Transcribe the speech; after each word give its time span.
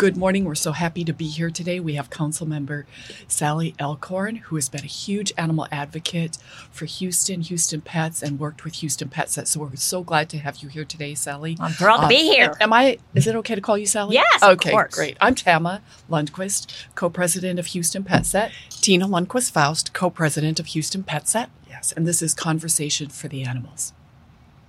Good 0.00 0.16
morning. 0.16 0.46
We're 0.46 0.54
so 0.54 0.72
happy 0.72 1.04
to 1.04 1.12
be 1.12 1.26
here 1.26 1.50
today. 1.50 1.78
We 1.78 1.96
have 1.96 2.08
Council 2.08 2.48
Member 2.48 2.86
Sally 3.28 3.74
Alcorn, 3.78 4.36
who 4.36 4.56
has 4.56 4.70
been 4.70 4.80
a 4.80 4.86
huge 4.86 5.30
animal 5.36 5.68
advocate 5.70 6.38
for 6.70 6.86
Houston, 6.86 7.42
Houston 7.42 7.82
Pets, 7.82 8.22
and 8.22 8.40
worked 8.40 8.64
with 8.64 8.76
Houston 8.76 9.10
Pets. 9.10 9.38
So 9.50 9.60
we're 9.60 9.76
so 9.76 10.02
glad 10.02 10.30
to 10.30 10.38
have 10.38 10.56
you 10.62 10.70
here 10.70 10.86
today, 10.86 11.14
Sally. 11.14 11.58
I'm 11.60 11.72
thrilled 11.72 12.00
to 12.00 12.08
be 12.08 12.30
um, 12.30 12.34
here. 12.34 12.54
Am 12.62 12.72
I? 12.72 12.96
Is 13.14 13.26
it 13.26 13.36
okay 13.36 13.54
to 13.54 13.60
call 13.60 13.76
you 13.76 13.84
Sally? 13.84 14.14
Yes, 14.14 14.42
of 14.42 14.52
Okay, 14.52 14.70
course. 14.70 14.94
great. 14.94 15.18
I'm 15.20 15.34
Tama 15.34 15.82
Lundquist, 16.08 16.72
co-president 16.94 17.58
of 17.58 17.66
Houston 17.66 18.02
Pet 18.02 18.24
Set. 18.24 18.52
Tena 18.70 19.04
Lundquist 19.04 19.52
Faust, 19.52 19.92
co 19.92 20.08
president 20.08 20.58
of 20.58 20.64
Houston 20.68 21.02
Pet 21.02 21.28
Set. 21.28 21.50
Yes, 21.68 21.92
and 21.92 22.06
this 22.06 22.22
is 22.22 22.32
Conversation 22.32 23.10
for 23.10 23.28
the 23.28 23.42
Animals. 23.42 23.92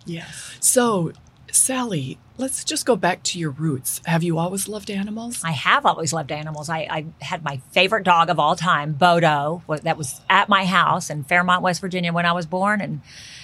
Yes. 0.05 0.57
So, 0.59 1.13
Sally, 1.53 2.17
let's 2.41 2.63
just 2.63 2.85
go 2.85 2.95
back 2.95 3.21
to 3.23 3.39
your 3.39 3.51
roots. 3.51 4.01
Have 4.05 4.23
you 4.23 4.39
always 4.39 4.67
loved 4.67 4.89
animals? 4.89 5.41
I 5.43 5.51
have 5.51 5.85
always 5.85 6.11
loved 6.11 6.31
animals. 6.31 6.69
I, 6.69 6.79
I 6.89 7.05
had 7.23 7.43
my 7.43 7.57
favorite 7.71 8.03
dog 8.03 8.29
of 8.29 8.39
all 8.39 8.55
time, 8.55 8.93
Bodo, 8.93 9.61
that 9.83 9.97
was 9.97 10.19
at 10.29 10.49
my 10.49 10.65
house 10.65 11.09
in 11.09 11.23
Fairmont, 11.23 11.61
West 11.61 11.79
Virginia 11.81 12.11
when 12.11 12.25
I 12.25 12.31
was 12.31 12.47
born 12.47 12.81
and, 12.81 13.01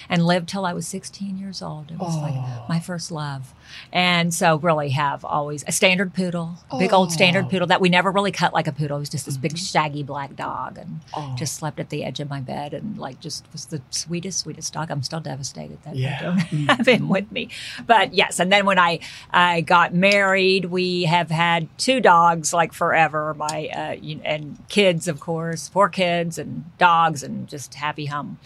and 0.08 0.26
lived 0.26 0.48
till 0.48 0.64
I 0.64 0.72
was 0.72 0.86
16 0.88 1.38
years 1.38 1.60
old. 1.62 1.90
It 1.90 1.98
was 1.98 2.16
like 2.16 2.68
my 2.68 2.80
first 2.80 3.10
love. 3.10 3.54
And 3.92 4.32
so 4.32 4.56
really 4.56 4.90
have 4.90 5.24
always 5.24 5.62
a 5.66 5.72
standard 5.72 6.14
poodle, 6.14 6.56
a 6.70 6.78
big 6.78 6.92
old 6.92 7.12
standard 7.12 7.50
poodle 7.50 7.66
that 7.66 7.80
we 7.80 7.88
never 7.90 8.10
really 8.10 8.32
cut 8.32 8.54
like 8.54 8.66
a 8.66 8.72
poodle. 8.72 8.96
It 8.96 9.00
was 9.00 9.10
just 9.10 9.26
this 9.26 9.36
big 9.36 9.58
shaggy 9.58 10.02
black 10.02 10.36
dog 10.36 10.78
and 10.78 11.00
just 11.36 11.54
slept 11.54 11.78
at 11.78 11.90
the 11.90 12.04
edge 12.04 12.20
of 12.20 12.30
my 12.30 12.40
bed 12.40 12.72
and 12.72 12.96
like 12.98 13.20
just 13.20 13.44
was 13.52 13.66
the 13.66 13.82
sweetest, 13.90 14.40
sweetest 14.40 14.72
dog. 14.72 14.90
I'm 14.90 15.02
still 15.02 15.20
devastated 15.20 15.82
that 15.84 15.96
Yeah. 15.96 16.18
I 16.18 16.22
don't 16.22 16.38
have 16.68 16.88
him 16.88 17.08
with 17.08 17.30
me. 17.30 17.50
But 17.86 18.14
yes, 18.14 18.40
and 18.40 18.50
then 18.50 18.64
when 18.64 18.78
I 18.78 19.00
I 19.30 19.60
got 19.60 19.92
married, 19.94 20.66
we 20.66 21.04
have 21.04 21.30
had 21.30 21.68
two 21.78 22.00
dogs 22.00 22.52
like 22.52 22.72
forever. 22.72 23.34
My 23.34 23.68
uh, 23.74 24.18
and 24.24 24.58
kids, 24.68 25.08
of 25.08 25.20
course, 25.20 25.68
four 25.68 25.88
kids 25.88 26.38
and 26.38 26.64
dogs, 26.78 27.22
and 27.22 27.48
just 27.48 27.74
happy 27.74 28.06
hum 28.06 28.38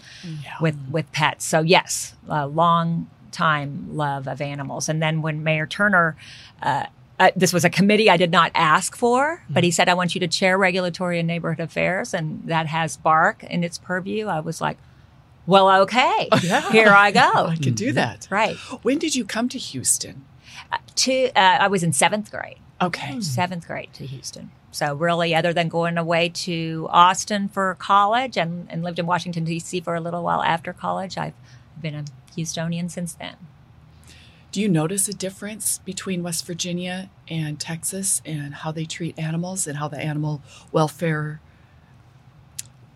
with 0.59 0.77
with 0.91 1.11
pets. 1.11 1.45
So 1.53 1.61
yes, 1.61 2.15
a 2.27 2.47
long 2.47 3.07
time 3.31 3.95
love 3.95 4.27
of 4.27 4.41
animals. 4.41 4.89
And 4.89 4.99
then 5.03 5.21
when 5.21 5.43
Mayor 5.43 5.67
Turner. 5.67 6.17
Uh, 6.63 6.87
uh, 7.19 7.29
this 7.35 7.53
was 7.53 7.63
a 7.63 7.69
committee 7.69 8.09
I 8.09 8.17
did 8.17 8.31
not 8.31 8.51
ask 8.55 8.95
for, 8.95 9.43
but 9.47 9.63
he 9.63 9.69
said, 9.69 9.87
I 9.87 9.93
want 9.93 10.15
you 10.15 10.19
to 10.21 10.27
chair 10.27 10.57
regulatory 10.57 11.19
and 11.19 11.27
neighborhood 11.27 11.59
affairs, 11.59 12.11
and 12.11 12.41
that 12.47 12.65
has 12.65 12.97
BARC 12.97 13.43
in 13.43 13.63
its 13.63 13.77
purview. 13.77 14.25
I 14.25 14.39
was 14.39 14.59
like, 14.59 14.77
well, 15.45 15.69
okay, 15.83 16.27
here 16.71 16.89
I 16.89 17.11
go. 17.11 17.45
I 17.45 17.55
can 17.55 17.75
do 17.75 17.91
that. 17.91 18.27
Right. 18.31 18.55
When 18.81 18.97
did 18.97 19.13
you 19.13 19.25
come 19.25 19.47
to 19.49 19.59
Houston? 19.59 20.25
To, 20.95 21.27
uh, 21.35 21.57
I 21.61 21.67
was 21.67 21.83
in 21.83 21.93
seventh 21.93 22.31
grade. 22.31 22.57
Okay. 22.81 23.21
seventh 23.21 23.67
grade 23.67 23.93
to 23.93 24.07
Houston. 24.07 24.49
So 24.73 24.95
really, 24.95 25.35
other 25.35 25.53
than 25.53 25.69
going 25.69 25.99
away 25.99 26.29
to 26.29 26.87
Austin 26.89 27.47
for 27.47 27.75
college 27.75 28.37
and, 28.37 28.67
and 28.71 28.81
lived 28.81 28.97
in 28.97 29.05
Washington 29.05 29.43
D.C. 29.43 29.81
for 29.81 29.93
a 29.93 30.01
little 30.01 30.23
while 30.23 30.41
after 30.41 30.73
college, 30.73 31.15
I've 31.15 31.35
been 31.79 31.93
a 31.93 32.03
Houstonian 32.35 32.89
since 32.89 33.13
then. 33.13 33.35
Do 34.51 34.59
you 34.59 34.67
notice 34.67 35.07
a 35.07 35.13
difference 35.13 35.77
between 35.79 36.23
West 36.23 36.45
Virginia 36.47 37.11
and 37.27 37.59
Texas 37.59 38.21
and 38.25 38.55
how 38.55 38.71
they 38.71 38.85
treat 38.85 39.17
animals 39.17 39.67
and 39.67 39.77
how 39.77 39.87
the 39.87 39.99
animal 39.99 40.41
welfare 40.71 41.39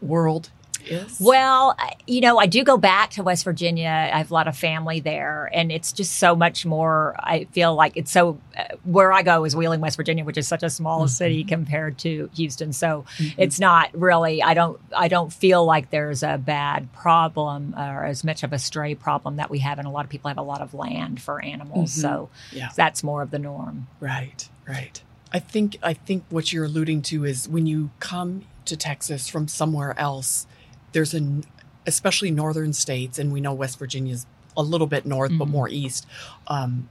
world 0.02 0.50
is? 0.92 1.18
Well, 1.20 1.76
you 2.06 2.22
know, 2.22 2.38
I 2.38 2.46
do 2.46 2.64
go 2.64 2.78
back 2.78 3.12
to 3.12 3.24
West 3.24 3.44
Virginia. 3.44 3.90
I 3.90 4.18
have 4.18 4.32
a 4.32 4.34
lot 4.34 4.48
of 4.48 4.58
family 4.58 5.00
there, 5.00 5.50
and 5.54 5.72
it's 5.72 5.92
just 5.92 6.16
so 6.16 6.36
much 6.36 6.66
more. 6.66 7.16
I 7.20 7.46
feel 7.52 7.76
like 7.76 7.94
it's 7.96 8.12
so. 8.12 8.40
Uh, 8.58 8.76
where 8.84 9.12
I 9.12 9.22
go 9.24 9.46
is 9.46 9.56
Wheeling, 9.56 9.82
West 9.82 9.98
Virginia, 9.98 10.24
which 10.24 10.38
is 10.38 10.48
such 10.48 10.64
a 10.64 10.70
small 10.70 11.02
mm-hmm. 11.02 11.08
city 11.08 11.44
compared 11.44 11.98
to 12.00 12.30
Houston. 12.36 12.74
So 12.74 13.06
mm-hmm. 13.18 13.42
it's 13.42 13.60
not 13.60 13.90
really. 13.94 14.42
I 14.42 14.54
don't. 14.54 14.80
I 14.96 15.08
don't 15.08 15.32
feel 15.32 15.66
like 15.66 15.90
there's 15.90 16.24
a 16.24 16.38
bad 16.38 16.92
problem 16.94 17.76
or 17.78 18.06
as 18.06 18.24
much 18.24 18.44
of 18.44 18.54
a 18.54 18.60
stray 18.60 18.96
problem 18.96 19.38
that 19.38 19.50
we 19.50 19.60
have, 19.60 19.80
and 19.80 19.88
a 19.88 19.92
lot 19.92 20.06
of 20.06 20.10
people 20.10 20.30
have 20.30 20.38
a 20.38 20.42
lot 20.44 20.62
of 20.62 20.74
land 20.74 21.22
for 21.22 21.44
animals. 21.44 21.92
Mm-hmm. 21.92 22.02
So 22.02 22.30
Yeah. 22.52 22.70
that's 22.76 23.04
more 23.04 23.22
of 23.22 23.32
the 23.32 23.40
norm. 23.40 23.88
Right, 24.00 24.50
right. 24.68 25.02
I 25.32 25.40
think 25.40 25.78
I 25.84 25.94
think 25.94 26.24
what 26.30 26.54
you're 26.54 26.66
alluding 26.66 27.02
to 27.04 27.26
is 27.26 27.50
when 27.50 27.66
you 27.66 27.92
come 28.00 28.44
to 28.66 28.78
Texas 28.78 29.28
from 29.28 29.48
somewhere 29.48 29.98
else, 30.00 30.48
there's 30.92 31.14
an 31.14 31.44
especially 31.86 32.32
northern 32.32 32.74
states, 32.74 33.18
and 33.18 33.32
we 33.32 33.40
know 33.42 33.54
West 33.54 33.80
Virginia's 33.80 34.26
a 34.56 34.62
little 34.64 34.88
bit 34.88 35.06
north, 35.06 35.32
but 35.38 35.48
more 35.48 35.70
east. 35.70 36.06
Um, 36.48 36.90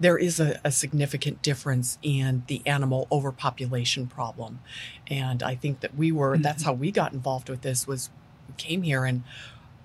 there 0.00 0.18
is 0.18 0.40
a, 0.40 0.58
a 0.64 0.72
significant 0.72 1.42
difference 1.42 1.98
in 2.02 2.42
the 2.48 2.60
animal 2.66 3.06
overpopulation 3.12 4.06
problem, 4.06 4.58
and 5.08 5.42
I 5.42 5.54
think 5.54 5.80
that 5.80 5.94
we 5.96 6.10
were. 6.10 6.36
That's 6.38 6.64
how 6.64 6.72
we 6.72 6.90
got 6.90 7.12
involved 7.12 7.48
with 7.48 7.62
this. 7.62 7.86
Was 7.86 8.10
we 8.48 8.54
came 8.56 8.82
here 8.82 9.04
and 9.04 9.22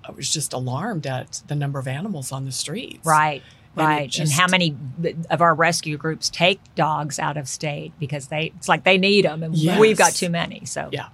I 0.04 0.12
was 0.12 0.32
just 0.32 0.54
alarmed 0.54 1.06
at 1.06 1.42
the 1.48 1.56
number 1.56 1.80
of 1.80 1.88
animals 1.88 2.32
on 2.32 2.46
the 2.46 2.52
streets. 2.52 3.06
Right. 3.06 3.44
And 3.76 3.86
Right. 3.86 4.20
and 4.20 4.32
how 4.32 4.48
many 4.48 4.76
of 5.30 5.42
our 5.42 5.54
rescue 5.54 5.98
groups 5.98 6.30
take 6.32 6.60
dogs 6.74 7.20
out 7.20 7.38
of 7.38 7.48
state 7.48 7.94
because 8.00 8.28
they 8.28 8.52
it's 8.58 8.68
like 8.68 8.84
they 8.84 8.98
need 8.98 9.26
them 9.26 9.44
and 9.44 9.54
we've 9.54 9.98
got 9.98 10.14
too 10.14 10.30
many. 10.30 10.66
So 10.66 10.90
Yeah, 10.92 11.10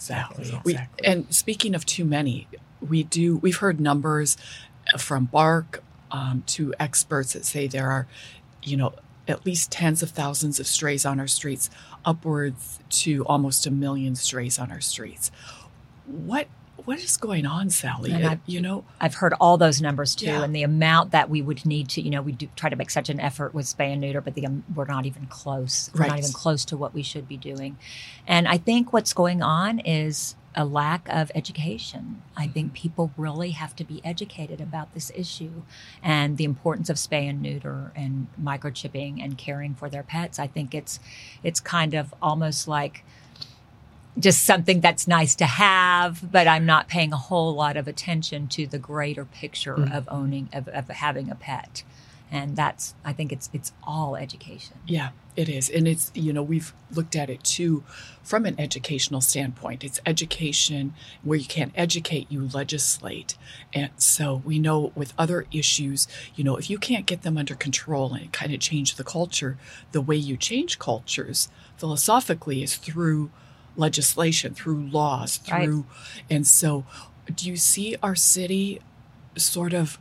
exactly. 0.00 0.44
Exactly, 0.44 0.74
We, 0.74 1.06
and 1.06 1.32
speaking 1.34 1.74
of 1.74 1.84
too 1.84 2.04
many, 2.04 2.48
we 2.80 3.02
do. 3.02 3.36
We've 3.36 3.56
heard 3.56 3.80
numbers 3.80 4.36
from 4.98 5.26
BARC 5.26 5.82
um, 6.10 6.42
to 6.46 6.74
experts 6.80 7.34
that 7.34 7.44
say 7.44 7.66
there 7.66 7.90
are, 7.90 8.06
you 8.62 8.76
know, 8.76 8.94
at 9.28 9.46
least 9.46 9.70
tens 9.70 10.02
of 10.02 10.10
thousands 10.10 10.58
of 10.58 10.66
strays 10.66 11.04
on 11.04 11.20
our 11.20 11.26
streets, 11.26 11.70
upwards 12.04 12.80
to 12.88 13.24
almost 13.26 13.66
a 13.66 13.70
million 13.70 14.16
strays 14.16 14.58
on 14.58 14.72
our 14.72 14.80
streets. 14.80 15.30
What 16.06 16.48
what 16.90 16.98
is 16.98 17.16
going 17.16 17.46
on, 17.46 17.70
Sally? 17.70 18.10
It- 18.12 18.40
you 18.46 18.60
know, 18.60 18.82
I've 19.00 19.14
heard 19.14 19.32
all 19.40 19.56
those 19.56 19.80
numbers 19.80 20.16
too, 20.16 20.26
Yeah. 20.26 20.42
and 20.42 20.52
the 20.54 20.64
amount 20.64 21.12
that 21.12 21.30
we 21.30 21.40
would 21.40 21.64
need 21.64 21.88
to, 21.90 22.02
you 22.02 22.10
know, 22.10 22.20
we 22.20 22.32
do 22.32 22.48
try 22.56 22.68
to 22.68 22.74
make 22.74 22.90
such 22.90 23.08
an 23.08 23.20
effort 23.20 23.54
with 23.54 23.66
spay 23.66 23.92
and 23.92 24.00
neuter, 24.00 24.20
but 24.20 24.34
the, 24.34 24.44
um, 24.44 24.64
we're 24.74 24.86
not 24.86 25.06
even 25.06 25.26
close. 25.26 25.88
We're 25.94 26.08
not 26.08 26.18
even 26.18 26.32
close 26.32 26.64
to 26.64 26.76
what 26.76 26.92
we 26.92 27.04
should 27.04 27.28
be 27.28 27.36
doing. 27.36 27.76
And 28.26 28.48
I 28.48 28.56
think 28.58 28.92
what's 28.92 29.12
going 29.12 29.40
on 29.40 29.78
is 29.78 30.34
a 30.56 30.64
lack 30.64 31.08
of 31.08 31.30
education. 31.36 32.22
I 32.36 32.42
Mm-hmm. 32.46 32.52
think 32.54 32.72
people 32.72 33.12
really 33.16 33.52
have 33.52 33.76
to 33.76 33.84
be 33.84 34.00
educated 34.04 34.60
about 34.60 34.92
this 34.92 35.12
issue 35.14 35.62
and 36.02 36.38
the 36.38 36.44
importance 36.44 36.90
of 36.90 36.96
spay 36.96 37.30
and 37.30 37.40
neuter 37.40 37.92
and 37.94 38.26
microchipping 38.42 39.22
and 39.22 39.38
caring 39.38 39.74
for 39.76 39.88
their 39.88 40.02
pets. 40.02 40.40
I 40.40 40.48
think 40.48 40.74
it's 40.74 40.98
it's 41.44 41.60
kind 41.60 41.94
of 41.94 42.12
almost 42.20 42.66
like 42.66 43.04
just 44.20 44.44
something 44.44 44.80
that's 44.80 45.08
nice 45.08 45.34
to 45.36 45.46
have, 45.46 46.30
but 46.30 46.46
I'm 46.46 46.66
not 46.66 46.88
paying 46.88 47.12
a 47.12 47.16
whole 47.16 47.54
lot 47.54 47.76
of 47.76 47.88
attention 47.88 48.48
to 48.48 48.66
the 48.66 48.78
greater 48.78 49.24
picture 49.24 49.76
mm. 49.76 49.94
of 49.94 50.08
owning 50.10 50.48
of, 50.52 50.68
of 50.68 50.88
having 50.88 51.30
a 51.30 51.34
pet. 51.34 51.82
And 52.32 52.56
that's 52.56 52.94
I 53.04 53.12
think 53.12 53.32
it's 53.32 53.50
it's 53.52 53.72
all 53.82 54.14
education. 54.14 54.76
Yeah, 54.86 55.10
it 55.36 55.48
is. 55.48 55.68
And 55.68 55.88
it's, 55.88 56.12
you 56.14 56.32
know, 56.32 56.42
we've 56.42 56.72
looked 56.92 57.16
at 57.16 57.30
it 57.30 57.42
too 57.42 57.82
from 58.22 58.46
an 58.46 58.54
educational 58.60 59.20
standpoint. 59.20 59.82
It's 59.82 60.00
education 60.04 60.94
where 61.22 61.38
you 61.38 61.46
can't 61.46 61.72
educate, 61.74 62.30
you 62.30 62.48
legislate. 62.52 63.36
And 63.72 63.90
so 63.96 64.42
we 64.44 64.58
know 64.58 64.92
with 64.94 65.14
other 65.16 65.46
issues, 65.50 66.06
you 66.34 66.44
know, 66.44 66.56
if 66.56 66.68
you 66.68 66.78
can't 66.78 67.06
get 67.06 67.22
them 67.22 67.38
under 67.38 67.54
control 67.54 68.12
and 68.14 68.32
kind 68.32 68.52
of 68.52 68.60
change 68.60 68.96
the 68.96 69.04
culture, 69.04 69.56
the 69.92 70.00
way 70.00 70.16
you 70.16 70.36
change 70.36 70.78
cultures 70.78 71.48
philosophically 71.76 72.62
is 72.62 72.76
through 72.76 73.30
legislation, 73.80 74.54
through 74.54 74.86
laws, 74.90 75.40
Right. 75.50 75.64
through. 75.64 75.86
And 76.30 76.46
so 76.46 76.84
do 77.34 77.48
you 77.48 77.56
see 77.56 77.96
our 78.02 78.14
city 78.14 78.80
sort 79.36 79.72
of 79.72 79.98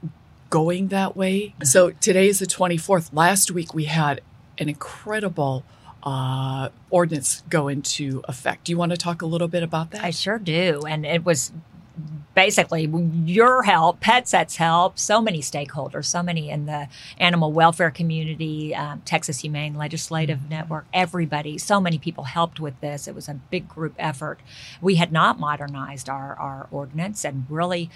going 0.50 0.88
that 0.88 1.16
way. 1.16 1.54
So 1.64 1.92
today 1.92 2.28
is 2.28 2.40
the 2.40 2.48
24th. 2.48 3.12
Last 3.14 3.52
week 3.52 3.74
we 3.74 3.86
had 3.86 4.22
an 4.58 4.68
incredible 4.68 5.64
uh, 6.02 6.70
ordinance 6.90 7.44
go 7.50 7.68
into 7.68 8.24
effect. 8.28 8.64
Do 8.66 8.72
you 8.72 8.78
want 8.78 8.92
to 8.92 8.98
talk 8.98 9.22
a 9.22 9.26
little 9.26 9.48
bit 9.48 9.64
about 9.64 9.92
that? 9.92 10.04
I 10.04 10.10
sure 10.12 10.40
do. 10.40 10.82
And 10.88 11.06
it 11.06 11.24
was 11.26 11.52
basically 12.36 12.86
your 13.26 13.64
help, 13.64 14.00
PetSet's 14.00 14.58
help, 14.58 14.98
so 15.00 15.22
many 15.22 15.40
stakeholders, 15.42 16.06
so 16.06 16.24
many 16.24 16.50
in 16.50 16.66
the 16.66 16.88
animal 17.18 17.52
welfare 17.52 17.92
community, 17.92 18.74
um, 18.76 19.02
Texas 19.06 19.40
Humane 19.40 19.76
Legislative 19.76 20.50
Network, 20.50 20.86
everybody, 20.94 21.58
so 21.58 21.82
many 21.82 21.98
people 21.98 22.26
helped 22.26 22.60
with 22.60 22.80
this. 22.82 23.08
It 23.08 23.16
was 23.16 23.28
a 23.28 23.34
big 23.34 23.68
group 23.68 23.96
effort. 23.98 24.40
We 24.82 24.96
had 24.96 25.12
not 25.12 25.40
modernized 25.40 26.10
our, 26.10 26.36
our 26.36 26.68
ordinance 26.72 27.26
and 27.26 27.46
really 27.50 27.90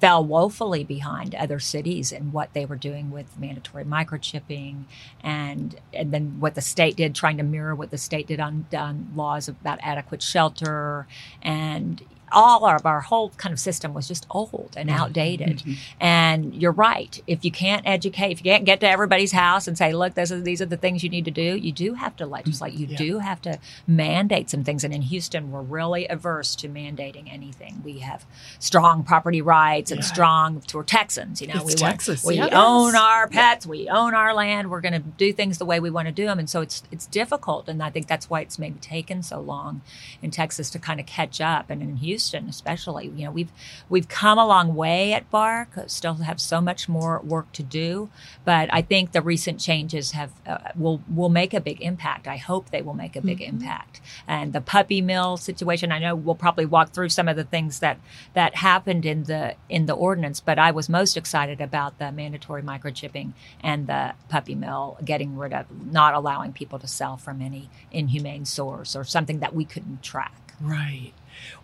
fell 0.00 0.24
woefully 0.24 0.84
behind 0.84 1.34
other 1.34 1.58
cities 1.58 2.12
and 2.12 2.32
what 2.32 2.52
they 2.52 2.64
were 2.64 2.76
doing 2.76 3.10
with 3.10 3.38
mandatory 3.38 3.84
microchipping 3.84 4.84
and 5.22 5.80
and 5.92 6.12
then 6.12 6.38
what 6.38 6.54
the 6.54 6.60
state 6.60 6.96
did 6.96 7.14
trying 7.14 7.36
to 7.36 7.42
mirror 7.42 7.74
what 7.74 7.90
the 7.90 7.98
state 7.98 8.26
did 8.28 8.38
on, 8.38 8.64
on 8.76 9.08
laws 9.16 9.48
about 9.48 9.78
adequate 9.82 10.22
shelter 10.22 11.06
and 11.42 12.02
all 12.32 12.66
of 12.66 12.86
our 12.86 13.00
whole 13.00 13.30
kind 13.30 13.52
of 13.52 13.58
system 13.60 13.94
was 13.94 14.08
just 14.08 14.26
old 14.30 14.74
and 14.76 14.90
outdated. 14.90 15.58
Mm-hmm. 15.58 15.72
And 16.00 16.54
you're 16.54 16.72
right. 16.72 17.20
If 17.26 17.44
you 17.44 17.50
can't 17.50 17.86
educate, 17.86 18.32
if 18.32 18.38
you 18.44 18.50
can't 18.50 18.64
get 18.64 18.80
to 18.80 18.88
everybody's 18.88 19.32
house 19.32 19.66
and 19.68 19.76
say, 19.76 19.92
look, 19.92 20.14
this 20.14 20.30
is, 20.30 20.42
these 20.42 20.60
are 20.62 20.66
the 20.66 20.76
things 20.76 21.02
you 21.02 21.08
need 21.10 21.24
to 21.24 21.30
do, 21.30 21.56
you 21.56 21.72
do 21.72 21.94
have 21.94 22.16
to 22.16 22.26
legislate. 22.26 22.74
You 22.74 22.86
Yeah. 22.86 22.96
do 22.96 23.18
have 23.18 23.40
to 23.42 23.58
mandate 23.86 24.50
some 24.50 24.64
things. 24.64 24.84
And 24.84 24.92
in 24.94 25.02
Houston, 25.02 25.50
we're 25.50 25.62
really 25.62 26.06
averse 26.08 26.54
to 26.56 26.68
mandating 26.68 27.32
anything. 27.32 27.82
We 27.84 28.00
have 28.00 28.24
strong 28.58 29.02
property 29.02 29.42
rights 29.42 29.90
and 29.90 30.00
Yeah. 30.00 30.06
strong, 30.06 30.62
we're 30.74 30.82
Texans, 30.82 31.40
you 31.40 31.48
know, 31.48 31.54
It's 31.56 31.64
we, 31.64 31.74
Texas, 31.74 32.24
we 32.24 32.36
yes. 32.36 32.50
own 32.52 32.94
our 32.94 33.28
pets, 33.28 33.66
we 33.66 33.88
own 33.88 34.14
our 34.14 34.34
land, 34.34 34.70
we're 34.70 34.80
going 34.80 34.92
to 34.92 34.98
do 34.98 35.32
things 35.32 35.58
the 35.58 35.64
way 35.64 35.80
we 35.80 35.90
want 35.90 36.06
to 36.06 36.12
do 36.12 36.26
them. 36.26 36.38
And 36.38 36.48
so 36.48 36.60
it's, 36.60 36.82
it's 36.90 37.06
difficult. 37.06 37.68
And 37.68 37.82
I 37.82 37.90
think 37.90 38.06
that's 38.06 38.28
why 38.30 38.40
it's 38.40 38.58
maybe 38.58 38.78
taken 38.80 39.22
so 39.22 39.40
long 39.40 39.80
in 40.22 40.30
Texas 40.30 40.70
to 40.70 40.78
kind 40.78 41.00
of 41.00 41.06
catch 41.06 41.40
up. 41.40 41.70
And 41.70 41.82
in 41.82 41.96
Houston, 41.96 42.17
especially, 42.48 43.06
you 43.08 43.24
know, 43.24 43.30
we've, 43.30 43.52
we've 43.88 44.08
come 44.08 44.38
a 44.38 44.46
long 44.46 44.74
way 44.74 45.12
at 45.12 45.30
BARC, 45.30 45.68
still 45.86 46.14
have 46.14 46.40
so 46.40 46.60
much 46.60 46.88
more 46.88 47.20
work 47.20 47.52
to 47.52 47.62
do. 47.62 48.08
But 48.44 48.68
I 48.72 48.82
think 48.82 49.12
the 49.12 49.22
recent 49.22 49.60
changes 49.60 50.12
have, 50.12 50.32
uh, 50.46 50.58
will, 50.76 51.02
will 51.12 51.28
make 51.28 51.54
a 51.54 51.60
big 51.60 51.80
impact. 51.80 52.26
I 52.26 52.36
hope 52.36 52.70
they 52.70 52.82
will 52.82 52.94
make 52.94 53.16
a 53.16 53.20
big 53.20 53.40
impact. 53.40 54.00
And 54.26 54.52
the 54.52 54.60
puppy 54.60 55.00
mill 55.00 55.36
situation, 55.36 55.92
I 55.92 55.98
know 55.98 56.14
we'll 56.14 56.34
probably 56.34 56.66
walk 56.66 56.92
through 56.92 57.10
some 57.10 57.28
of 57.28 57.36
the 57.36 57.44
things 57.44 57.80
that, 57.80 57.98
that 58.34 58.56
happened 58.56 59.04
in 59.06 59.24
the, 59.24 59.54
in 59.68 59.86
the 59.86 59.94
ordinance, 59.94 60.40
but 60.40 60.58
I 60.58 60.70
was 60.70 60.88
most 60.88 61.16
excited 61.16 61.60
about 61.60 61.98
the 61.98 62.10
mandatory 62.12 62.62
microchipping 62.62 63.32
and 63.62 63.86
the 63.86 64.14
puppy 64.28 64.54
mill 64.54 64.98
getting 65.04 65.36
rid 65.36 65.52
of, 65.52 65.66
not 65.90 66.14
allowing 66.14 66.52
people 66.52 66.78
to 66.78 66.88
sell 66.88 67.16
from 67.16 67.40
any 67.40 67.70
inhumane 67.90 68.44
source 68.44 68.96
or 68.96 69.04
something 69.04 69.40
that 69.40 69.54
we 69.54 69.64
couldn't 69.64 70.02
track. 70.02 70.54
Right. 70.60 71.12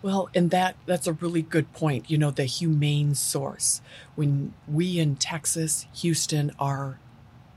Well, 0.01 0.29
and 0.33 0.51
that 0.51 0.75
that's 0.85 1.07
a 1.07 1.13
really 1.13 1.41
good 1.41 1.71
point. 1.73 2.09
You 2.09 2.17
know, 2.17 2.31
the 2.31 2.45
humane 2.45 3.15
source. 3.15 3.81
When 4.15 4.53
we 4.67 4.99
in 4.99 5.15
Texas, 5.15 5.87
Houston 5.93 6.51
are 6.59 6.99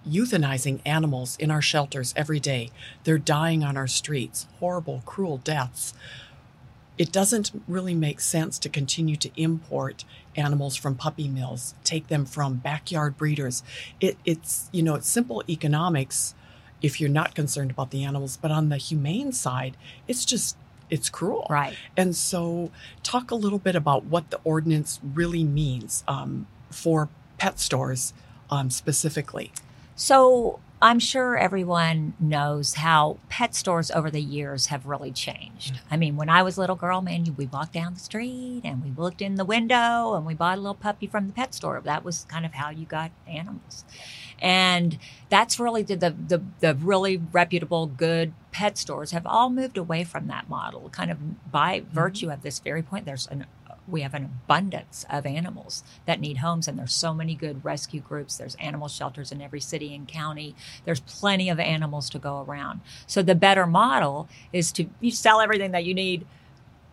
euthanizing 0.08 0.80
animals 0.86 1.36
in 1.38 1.50
our 1.50 1.62
shelters 1.62 2.14
every 2.16 2.40
day, 2.40 2.70
they're 3.04 3.18
dying 3.18 3.62
on 3.62 3.76
our 3.76 3.86
streets, 3.86 4.46
horrible, 4.58 5.02
cruel 5.04 5.38
deaths. 5.38 5.94
It 6.96 7.12
doesn't 7.12 7.52
really 7.68 7.94
make 7.94 8.20
sense 8.20 8.58
to 8.60 8.68
continue 8.68 9.16
to 9.16 9.30
import 9.36 10.04
animals 10.34 10.74
from 10.74 10.96
puppy 10.96 11.28
mills, 11.28 11.74
take 11.84 12.08
them 12.08 12.24
from 12.24 12.54
backyard 12.54 13.16
breeders. 13.16 13.62
It, 14.00 14.16
it's, 14.24 14.68
you 14.72 14.82
know, 14.82 14.96
it's 14.96 15.08
simple 15.08 15.42
economics 15.48 16.34
if 16.82 17.00
you're 17.00 17.10
not 17.10 17.34
concerned 17.34 17.70
about 17.70 17.90
the 17.90 18.04
animals, 18.04 18.36
but 18.40 18.50
on 18.50 18.68
the 18.68 18.76
humane 18.76 19.32
side, 19.32 19.76
it's 20.06 20.24
just, 20.24 20.56
it's 20.90 21.08
cruel. 21.08 21.46
Right. 21.50 21.76
And 21.96 22.14
so, 22.14 22.70
talk 23.02 23.30
a 23.30 23.34
little 23.34 23.58
bit 23.58 23.76
about 23.76 24.04
what 24.04 24.30
the 24.30 24.40
ordinance 24.44 25.00
really 25.02 25.44
means 25.44 26.04
um, 26.08 26.46
for 26.70 27.08
pet 27.38 27.58
stores 27.58 28.12
um, 28.50 28.70
specifically. 28.70 29.52
So 29.94 30.60
I'm 30.80 31.00
sure 31.00 31.36
everyone 31.36 32.14
knows 32.20 32.74
how 32.74 33.18
pet 33.28 33.54
stores 33.54 33.90
over 33.90 34.10
the 34.10 34.20
years 34.20 34.66
have 34.66 34.86
really 34.86 35.10
changed. 35.10 35.80
I 35.90 35.96
mean, 35.96 36.16
when 36.16 36.28
I 36.28 36.42
was 36.42 36.56
a 36.56 36.60
little 36.60 36.76
girl, 36.76 37.00
man, 37.00 37.34
we 37.36 37.46
walked 37.46 37.72
down 37.72 37.94
the 37.94 38.00
street 38.00 38.60
and 38.64 38.84
we 38.84 38.92
looked 38.96 39.20
in 39.20 39.34
the 39.34 39.44
window 39.44 40.14
and 40.14 40.24
we 40.24 40.34
bought 40.34 40.56
a 40.56 40.60
little 40.60 40.74
puppy 40.74 41.08
from 41.08 41.26
the 41.26 41.32
pet 41.32 41.52
store. 41.52 41.80
That 41.84 42.04
was 42.04 42.26
kind 42.28 42.46
of 42.46 42.54
how 42.54 42.70
you 42.70 42.86
got 42.86 43.10
animals. 43.26 43.84
And 44.40 44.98
that's 45.28 45.58
really 45.58 45.82
the, 45.82 45.96
the, 45.96 46.10
the, 46.10 46.42
the 46.60 46.74
really 46.74 47.16
reputable, 47.32 47.86
good 47.86 48.32
pet 48.52 48.78
stores 48.78 49.10
have 49.10 49.26
all 49.26 49.50
moved 49.50 49.76
away 49.76 50.04
from 50.04 50.26
that 50.28 50.48
model, 50.48 50.88
kind 50.90 51.10
of 51.10 51.50
by 51.50 51.80
mm-hmm. 51.80 51.94
virtue 51.94 52.30
of 52.30 52.42
this 52.42 52.58
very 52.58 52.82
point. 52.82 53.04
There's 53.04 53.26
an 53.26 53.46
we 53.88 54.02
have 54.02 54.14
an 54.14 54.24
abundance 54.24 55.06
of 55.10 55.24
animals 55.26 55.82
that 56.06 56.20
need 56.20 56.38
homes 56.38 56.68
and 56.68 56.78
there's 56.78 56.92
so 56.92 57.14
many 57.14 57.34
good 57.34 57.64
rescue 57.64 58.00
groups. 58.00 58.36
There's 58.36 58.54
animal 58.56 58.88
shelters 58.88 59.32
in 59.32 59.40
every 59.40 59.60
city 59.60 59.94
and 59.94 60.06
county. 60.06 60.54
There's 60.84 61.00
plenty 61.00 61.48
of 61.48 61.58
animals 61.58 62.10
to 62.10 62.18
go 62.18 62.44
around. 62.46 62.80
So 63.06 63.22
the 63.22 63.34
better 63.34 63.66
model 63.66 64.28
is 64.52 64.72
to 64.72 64.86
you 65.00 65.10
sell 65.10 65.40
everything 65.40 65.72
that 65.72 65.84
you 65.84 65.94
need 65.94 66.26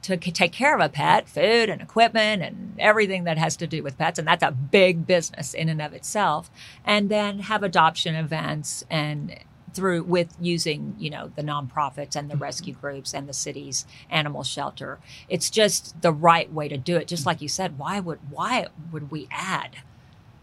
to 0.06 0.18
take 0.18 0.52
care 0.52 0.76
of 0.76 0.82
a 0.82 0.90
pet 0.90 1.28
food 1.28 1.70
and 1.70 1.82
equipment 1.82 2.42
and 2.42 2.76
everything 2.80 3.24
that 3.24 3.38
has 3.38 3.56
to 3.58 3.68
do 3.68 3.84
with 3.84 3.98
pets 3.98 4.20
and 4.20 4.28
that's 4.28 4.44
a 4.44 4.52
big 4.52 5.06
business 5.08 5.54
in 5.54 5.70
and 5.70 5.82
of 5.82 5.94
itself. 5.94 6.50
And 6.84 7.10
then 7.10 7.40
have 7.40 7.64
adoption 7.64 8.16
events 8.16 8.84
and 8.90 9.38
through 9.74 10.04
with 10.04 10.34
using 10.40 10.96
you 10.98 11.10
know 11.10 11.32
the 11.36 11.42
nonprofits 11.42 12.16
and 12.16 12.32
the 12.32 12.38
rescue 12.38 12.74
mm-hmm. 12.74 12.82
groups 12.82 13.14
and 13.14 13.28
the 13.28 13.34
city's 13.34 13.86
animal 14.10 14.44
shelter. 14.44 15.00
It's 15.28 15.50
just 15.50 16.02
the 16.02 16.14
right 16.14 16.52
way 16.52 16.70
to 16.70 16.78
do 16.78 16.96
it. 16.96 17.08
Just 17.08 17.26
like 17.26 17.42
you 17.42 17.50
said 17.50 17.78
why 17.78 18.00
would 18.00 18.20
why 18.30 18.68
would 18.92 19.12
we 19.12 19.28
add? 19.32 19.78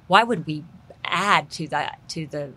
Why 0.06 0.22
would 0.22 0.46
we 0.46 0.64
add 1.04 1.50
to 1.52 1.66
that 1.68 2.06
to 2.10 2.26
the 2.26 2.52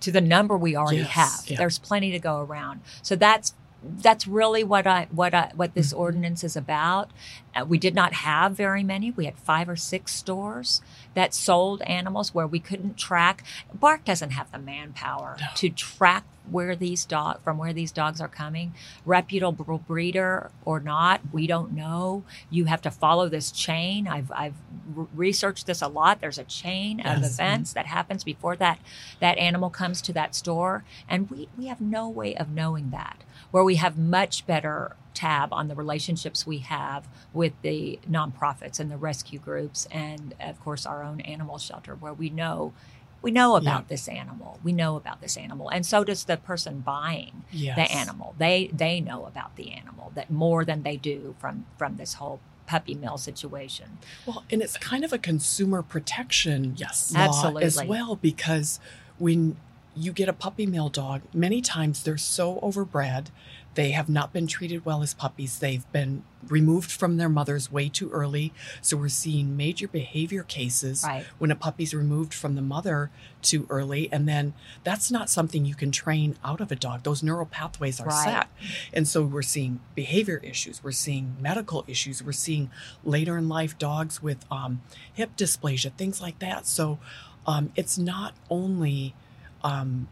to 0.00 0.12
the 0.12 0.20
number 0.20 0.56
we 0.56 0.76
already 0.76 0.98
Yes, 0.98 1.10
have? 1.10 1.50
Yeah. 1.50 1.56
there's 1.56 1.78
plenty 1.78 2.10
to 2.12 2.18
go 2.18 2.40
around. 2.40 2.80
So 3.00 3.16
that's 3.16 3.54
that's 3.84 4.26
really 4.26 4.62
what 4.64 4.86
I 4.86 5.08
what 5.10 5.34
I 5.34 5.50
what 5.54 5.74
this 5.74 5.92
ordinance 5.92 6.44
is 6.44 6.56
about. 6.56 7.10
Uh, 7.54 7.64
we 7.64 7.78
did 7.78 7.94
not 7.94 8.12
have 8.14 8.52
very 8.52 8.82
many. 8.82 9.10
We 9.10 9.24
had 9.26 9.36
five 9.38 9.68
or 9.68 9.76
six 9.76 10.14
stores 10.14 10.80
that 11.14 11.34
sold 11.34 11.82
animals 11.82 12.32
where 12.34 12.46
we 12.46 12.60
couldn't 12.60 12.96
track. 12.96 13.44
BARC 13.74 14.04
doesn't 14.04 14.30
have 14.30 14.50
the 14.52 14.58
manpower 14.58 15.36
No. 15.40 15.46
to 15.56 15.68
track 15.68 16.24
where 16.50 16.74
these 16.74 17.04
dog 17.04 17.40
from 17.42 17.56
where 17.56 17.72
these 17.72 17.92
dogs 17.92 18.20
are 18.20 18.26
coming 18.26 18.74
reputable 19.06 19.78
breeder 19.86 20.50
or 20.64 20.80
not 20.80 21.20
we 21.32 21.46
don't 21.46 21.72
know 21.72 22.24
you 22.50 22.64
have 22.64 22.82
to 22.82 22.90
follow 22.90 23.28
this 23.28 23.52
chain 23.52 24.08
i've 24.08 24.28
i've 24.34 24.56
re- 24.92 25.06
researched 25.14 25.66
this 25.66 25.80
a 25.80 25.86
lot 25.86 26.20
there's 26.20 26.38
a 26.38 26.44
chain 26.44 26.98
of 26.98 27.22
events 27.22 27.72
that 27.72 27.86
happens 27.86 28.24
before 28.24 28.56
that 28.56 28.80
that 29.20 29.38
animal 29.38 29.70
comes 29.70 30.02
to 30.02 30.12
that 30.12 30.34
store 30.34 30.82
and 31.08 31.30
we 31.30 31.48
we 31.56 31.66
have 31.66 31.80
no 31.80 32.08
way 32.08 32.34
of 32.34 32.50
knowing 32.50 32.90
that 32.90 33.18
where 33.52 33.62
we 33.64 33.76
have 33.76 33.96
much 33.96 34.44
better 34.46 34.96
tab 35.14 35.52
on 35.52 35.68
the 35.68 35.74
relationships 35.76 36.46
we 36.46 36.58
have 36.58 37.06
with 37.32 37.52
the 37.62 37.98
nonprofits 38.10 38.80
and 38.80 38.90
the 38.90 38.96
rescue 38.96 39.38
groups 39.38 39.86
and 39.92 40.34
of 40.40 40.58
course 40.60 40.84
our 40.86 41.04
own 41.04 41.20
animal 41.20 41.58
shelter 41.58 41.94
where 41.94 42.14
we 42.14 42.28
know 42.30 42.72
we 43.20 43.30
know 43.30 43.54
about 43.54 43.82
Yeah. 43.82 43.88
this 43.90 44.08
animal 44.08 44.58
we 44.64 44.72
know 44.72 44.96
about 44.96 45.20
this 45.20 45.36
animal 45.36 45.68
and 45.68 45.84
so 45.86 46.02
does 46.02 46.24
the 46.24 46.38
person 46.38 46.80
buying 46.80 47.44
Yes. 47.52 47.76
the 47.76 47.94
animal 47.94 48.34
they 48.38 48.70
they 48.72 49.00
know 49.00 49.26
about 49.26 49.54
the 49.56 49.70
animal 49.72 50.10
that 50.14 50.30
more 50.30 50.64
than 50.64 50.82
they 50.82 50.96
do 50.96 51.34
from 51.38 51.66
from 51.76 51.98
this 51.98 52.14
whole 52.14 52.40
puppy 52.66 52.94
mill 52.94 53.18
situation 53.18 53.98
Well, 54.24 54.44
and 54.50 54.62
it's 54.62 54.78
kind 54.78 55.04
of 55.04 55.12
a 55.12 55.18
consumer 55.18 55.82
protection 55.82 56.74
yes. 56.78 57.12
Absolutely. 57.14 57.64
as 57.64 57.84
well 57.84 58.16
because 58.16 58.80
when 59.18 59.56
you 59.94 60.12
get 60.12 60.28
a 60.28 60.32
puppy 60.32 60.66
mill 60.66 60.88
dog, 60.88 61.22
many 61.34 61.60
times 61.60 62.02
they're 62.02 62.16
so 62.16 62.58
overbred, 62.62 63.26
they 63.74 63.92
have 63.92 64.08
not 64.08 64.32
been 64.34 64.46
treated 64.46 64.84
well 64.84 65.02
as 65.02 65.14
puppies. 65.14 65.58
They've 65.58 65.90
been 65.92 66.24
removed 66.46 66.90
from 66.92 67.16
their 67.16 67.30
mothers 67.30 67.72
way 67.72 67.88
too 67.88 68.10
early. 68.10 68.52
So 68.82 68.98
we're 68.98 69.08
seeing 69.08 69.56
major 69.56 69.88
behavior 69.88 70.42
cases 70.42 71.02
Right. 71.06 71.24
when 71.38 71.50
a 71.50 71.56
puppy's 71.56 71.94
removed 71.94 72.34
from 72.34 72.54
the 72.54 72.60
mother 72.60 73.10
too 73.40 73.66
early. 73.70 74.12
And 74.12 74.28
then 74.28 74.52
that's 74.84 75.10
not 75.10 75.30
something 75.30 75.64
you 75.64 75.74
can 75.74 75.90
train 75.90 76.36
out 76.44 76.60
of 76.60 76.70
a 76.70 76.76
dog. 76.76 77.02
Those 77.02 77.22
neural 77.22 77.46
pathways 77.46 77.98
are 77.98 78.08
Right. 78.08 78.24
set. 78.24 78.48
And 78.92 79.08
so 79.08 79.22
we're 79.22 79.40
seeing 79.40 79.80
behavior 79.94 80.38
issues, 80.42 80.84
we're 80.84 80.92
seeing 80.92 81.36
medical 81.40 81.82
issues, 81.86 82.22
we're 82.22 82.32
seeing 82.32 82.70
later 83.04 83.38
in 83.38 83.48
life 83.48 83.78
dogs 83.78 84.22
with 84.22 84.44
um, 84.50 84.82
hip 85.14 85.34
dysplasia, 85.34 85.92
things 85.94 86.20
like 86.20 86.38
that. 86.40 86.66
So 86.66 86.98
um, 87.46 87.72
it's 87.74 87.96
not 87.96 88.34
only 88.50 89.14
um, 89.64 90.08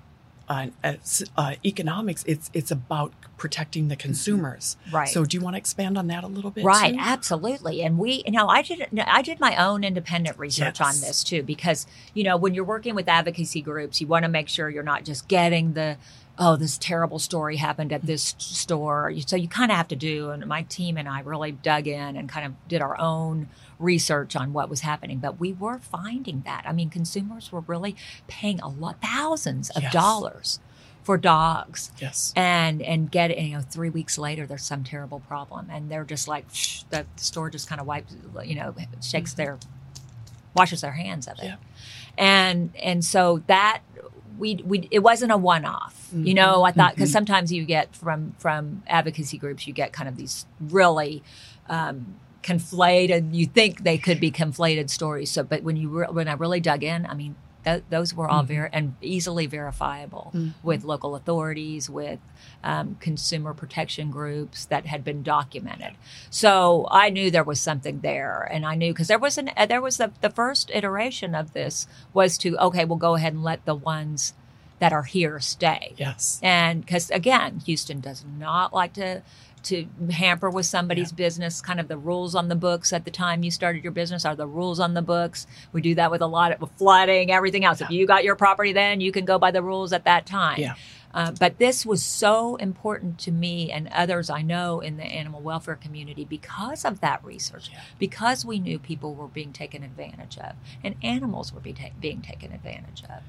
uh, 0.48 0.66
uh, 0.82 0.94
uh, 1.36 1.54
economics; 1.64 2.24
it's 2.26 2.50
it's 2.52 2.70
about 2.70 3.12
protecting 3.36 3.88
the 3.88 3.96
consumers. 3.96 4.76
Right. 4.92 5.08
So 5.08 5.24
do 5.24 5.36
you 5.36 5.40
want 5.42 5.54
to 5.54 5.58
expand 5.58 5.96
on 5.96 6.08
that 6.08 6.24
a 6.24 6.26
little 6.26 6.50
bit? 6.50 6.62
Right, 6.64 6.92
too? 6.92 7.00
absolutely. 7.00 7.82
And 7.82 7.98
we, 7.98 8.22
you 8.26 8.32
know, 8.32 8.48
I 8.48 8.60
did, 8.60 8.86
I 9.06 9.22
did 9.22 9.40
my 9.40 9.56
own 9.56 9.82
independent 9.82 10.38
research 10.38 10.78
Yes. 10.78 10.80
on 10.80 11.00
this 11.00 11.24
too, 11.24 11.42
because 11.42 11.86
you 12.12 12.22
know, 12.22 12.36
when 12.36 12.52
you're 12.52 12.64
working 12.64 12.94
with 12.94 13.08
advocacy 13.08 13.62
groups, 13.62 14.00
you 14.00 14.06
want 14.06 14.24
to 14.24 14.28
make 14.28 14.48
sure 14.48 14.68
you're 14.68 14.82
not 14.82 15.04
just 15.04 15.26
getting 15.26 15.72
the, 15.72 15.96
oh, 16.42 16.56
this 16.56 16.78
terrible 16.78 17.18
story 17.18 17.56
happened 17.56 17.92
at 17.92 18.02
this 18.02 18.34
store. 18.38 19.12
So 19.26 19.36
you 19.36 19.46
kind 19.46 19.70
of 19.70 19.76
have 19.76 19.88
to 19.88 19.96
do, 19.96 20.30
and 20.30 20.44
my 20.46 20.62
team 20.62 20.96
and 20.96 21.06
I 21.06 21.20
really 21.20 21.52
dug 21.52 21.86
in 21.86 22.16
and 22.16 22.28
kind 22.30 22.46
of 22.46 22.54
did 22.66 22.80
our 22.80 22.98
own 22.98 23.48
research 23.78 24.34
on 24.34 24.54
what 24.54 24.70
was 24.70 24.80
happening. 24.80 25.18
But 25.18 25.38
we 25.38 25.52
were 25.52 25.78
finding 25.78 26.42
that. 26.46 26.64
I 26.66 26.72
mean, 26.72 26.88
consumers 26.88 27.52
were 27.52 27.60
really 27.60 27.94
paying 28.26 28.58
a 28.60 28.68
lot, 28.68 29.02
thousands 29.02 29.68
of 29.70 29.82
Yes. 29.82 29.92
dollars 29.92 30.60
for 31.02 31.16
dogs 31.18 31.90
Yes. 31.98 32.32
and 32.36 32.82
and 32.82 33.10
get 33.10 33.30
it 33.30 33.38
you 33.38 33.54
know 33.56 33.62
three 33.62 33.88
weeks 33.88 34.18
later 34.18 34.46
there's 34.46 34.62
some 34.64 34.84
terrible 34.84 35.20
problem 35.20 35.68
and 35.70 35.90
they're 35.90 36.04
just 36.04 36.28
like 36.28 36.44
Shh, 36.52 36.82
the 36.90 37.06
store 37.16 37.48
just 37.48 37.68
kind 37.70 37.80
of 37.80 37.86
wipes 37.86 38.14
you 38.44 38.54
know 38.54 38.74
shakes 39.02 39.30
mm-hmm. 39.32 39.36
their 39.38 39.58
washes 40.54 40.82
their 40.82 40.92
hands 40.92 41.26
of 41.26 41.38
it 41.38 41.44
Yeah. 41.46 41.56
and 42.18 42.70
and 42.76 43.02
so 43.02 43.42
that 43.46 43.80
we 44.40 44.56
we 44.64 44.88
it 44.90 45.00
wasn't 45.00 45.30
a 45.30 45.36
one 45.36 45.64
off 45.64 46.08
you 46.12 46.34
know 46.34 46.64
i 46.64 46.72
thought 46.72 46.94
because 46.94 47.10
Mhm. 47.10 47.18
sometimes 47.18 47.52
you 47.52 47.64
get 47.64 47.94
from 47.94 48.34
from 48.38 48.82
advocacy 48.88 49.38
groups 49.38 49.66
you 49.68 49.72
get 49.72 49.92
kind 49.92 50.08
of 50.08 50.16
these 50.16 50.46
really 50.60 51.22
um 51.68 52.16
conflated. 52.42 53.34
You 53.34 53.46
think 53.46 53.82
they 53.84 53.98
could 53.98 54.18
be 54.18 54.30
conflated 54.30 54.88
stories. 54.90 55.30
So, 55.30 55.42
but 55.42 55.62
when 55.62 55.76
you 55.76 55.88
re- 55.90 56.06
when 56.10 56.26
I 56.26 56.32
really 56.32 56.58
dug 56.60 56.82
in, 56.82 57.04
I 57.04 57.14
mean, 57.14 57.34
th- 57.64 57.84
those 57.90 58.14
were 58.14 58.28
all 58.28 58.42
very 58.42 58.68
and 58.72 58.94
easily 59.00 59.46
verifiable 59.46 60.32
with 60.62 60.84
local 60.84 61.14
authorities, 61.14 61.88
with 61.88 62.18
um, 62.62 62.96
consumer 63.00 63.54
protection 63.54 64.10
groups 64.10 64.64
that 64.66 64.86
had 64.86 65.04
been 65.04 65.22
documented. 65.22 65.92
So 66.30 66.86
I 66.90 67.10
knew 67.10 67.30
there 67.30 67.44
was 67.44 67.60
something 67.60 68.00
there, 68.00 68.48
and 68.50 68.66
I 68.66 68.74
knew 68.74 68.92
because 68.92 69.08
there 69.08 69.18
was 69.18 69.38
an 69.38 69.50
uh, 69.56 69.66
there 69.66 69.80
was 69.80 69.96
the 69.96 70.12
the 70.20 70.30
first 70.30 70.70
iteration 70.72 71.34
of 71.34 71.52
this 71.52 71.86
was 72.12 72.38
to 72.38 72.56
okay, 72.58 72.84
we'll 72.84 72.98
go 72.98 73.14
ahead 73.14 73.32
and 73.32 73.42
let 73.42 73.64
the 73.64 73.74
ones 73.74 74.34
that 74.80 74.92
are 74.92 75.04
here 75.04 75.38
stay. 75.38 75.94
Yes. 75.96 76.40
And 76.42 76.80
because 76.80 77.10
again, 77.10 77.60
Houston 77.66 78.00
does 78.00 78.24
not 78.38 78.72
like 78.72 78.94
to 78.94 79.22
to 79.64 79.86
hamper 80.10 80.50
with 80.50 80.66
somebody's 80.66 81.12
business. 81.12 81.60
Kind 81.60 81.80
of 81.80 81.88
the 81.88 81.96
rules 81.96 82.34
on 82.34 82.48
the 82.48 82.54
books 82.54 82.92
at 82.92 83.04
the 83.04 83.10
time 83.10 83.42
you 83.42 83.50
started 83.50 83.82
your 83.82 83.92
business 83.92 84.24
are 84.24 84.34
the 84.34 84.46
rules 84.46 84.80
on 84.80 84.94
the 84.94 85.02
books. 85.02 85.46
We 85.72 85.80
do 85.80 85.94
that 85.96 86.10
with 86.10 86.22
a 86.22 86.26
lot 86.26 86.52
of 86.52 86.70
flooding, 86.78 87.30
everything 87.30 87.64
else. 87.64 87.80
If 87.80 87.90
you 87.90 88.06
got 88.06 88.24
your 88.24 88.36
property, 88.36 88.72
then 88.72 89.00
you 89.00 89.12
can 89.12 89.24
go 89.24 89.38
by 89.38 89.50
the 89.50 89.62
rules 89.62 89.92
at 89.92 90.04
that 90.04 90.26
time. 90.26 90.60
Yeah. 90.60 90.74
Uh, 91.12 91.32
but 91.32 91.58
this 91.58 91.84
was 91.84 92.02
so 92.02 92.56
important 92.56 93.18
to 93.18 93.32
me 93.32 93.70
and 93.70 93.88
others 93.88 94.30
I 94.30 94.42
know 94.42 94.80
in 94.80 94.96
the 94.96 95.04
animal 95.04 95.40
welfare 95.40 95.74
community 95.76 96.24
because 96.24 96.84
of 96.84 97.00
that 97.00 97.24
research, 97.24 97.70
because 97.98 98.44
we 98.44 98.58
knew 98.60 98.78
people 98.78 99.14
were 99.14 99.26
being 99.26 99.52
taken 99.52 99.82
advantage 99.82 100.38
of 100.38 100.52
and 100.84 100.94
animals 101.02 101.52
were 101.52 101.60
be 101.60 101.72
ta- 101.72 101.90
being 102.00 102.22
taken 102.22 102.52
advantage 102.52 103.02
of. 103.04 103.22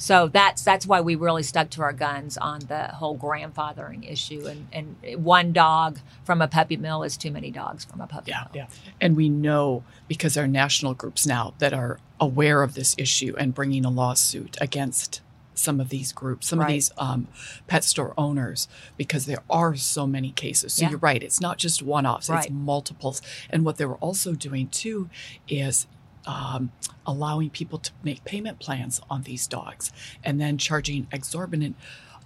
So 0.00 0.28
that's 0.28 0.62
that's 0.62 0.86
why 0.86 1.00
we 1.00 1.16
really 1.16 1.42
stuck 1.42 1.70
to 1.70 1.82
our 1.82 1.92
guns 1.92 2.38
on 2.38 2.60
the 2.60 2.84
whole 2.84 3.18
grandfathering 3.18 4.08
issue. 4.10 4.46
And, 4.46 4.68
and 4.72 5.24
one 5.24 5.52
dog 5.52 5.98
from 6.22 6.40
a 6.40 6.46
puppy 6.46 6.76
mill 6.76 7.02
is 7.02 7.16
too 7.16 7.32
many 7.32 7.50
dogs 7.50 7.84
from 7.84 8.00
a 8.00 8.06
puppy 8.06 8.30
Yeah, 8.30 8.42
mill. 8.42 8.50
yeah. 8.54 8.66
And 9.00 9.16
we 9.16 9.28
know 9.28 9.82
because 10.06 10.34
there 10.34 10.44
are 10.44 10.48
national 10.48 10.94
groups 10.94 11.26
now 11.26 11.54
that 11.58 11.72
are 11.74 11.98
aware 12.20 12.62
of 12.62 12.74
this 12.74 12.94
issue 12.96 13.34
and 13.38 13.52
bringing 13.52 13.84
a 13.84 13.90
lawsuit 13.90 14.56
against 14.60 15.20
some 15.58 15.80
of 15.80 15.88
these 15.88 16.12
groups, 16.12 16.48
some 16.48 16.60
of 16.60 16.68
these 16.68 16.90
um, 16.98 17.26
pet 17.66 17.84
store 17.84 18.14
owners, 18.16 18.68
because 18.96 19.26
there 19.26 19.42
are 19.50 19.74
so 19.76 20.06
many 20.06 20.30
cases. 20.32 20.74
So 20.74 20.82
Yeah. 20.82 20.90
you're 20.90 20.98
right; 20.98 21.22
it's 21.22 21.40
not 21.40 21.58
just 21.58 21.82
one-offs; 21.82 22.28
Right. 22.30 22.44
it's 22.44 22.52
multiples. 22.52 23.20
And 23.50 23.64
what 23.64 23.76
they 23.76 23.84
were 23.86 23.96
also 23.96 24.32
doing 24.34 24.68
too 24.68 25.08
is 25.48 25.86
um, 26.26 26.72
allowing 27.06 27.48
people 27.50 27.78
to 27.78 27.90
make 28.02 28.22
payment 28.24 28.58
plans 28.58 29.00
on 29.10 29.22
these 29.22 29.46
dogs, 29.46 29.90
and 30.22 30.40
then 30.40 30.58
charging 30.58 31.06
exorbitant 31.12 31.74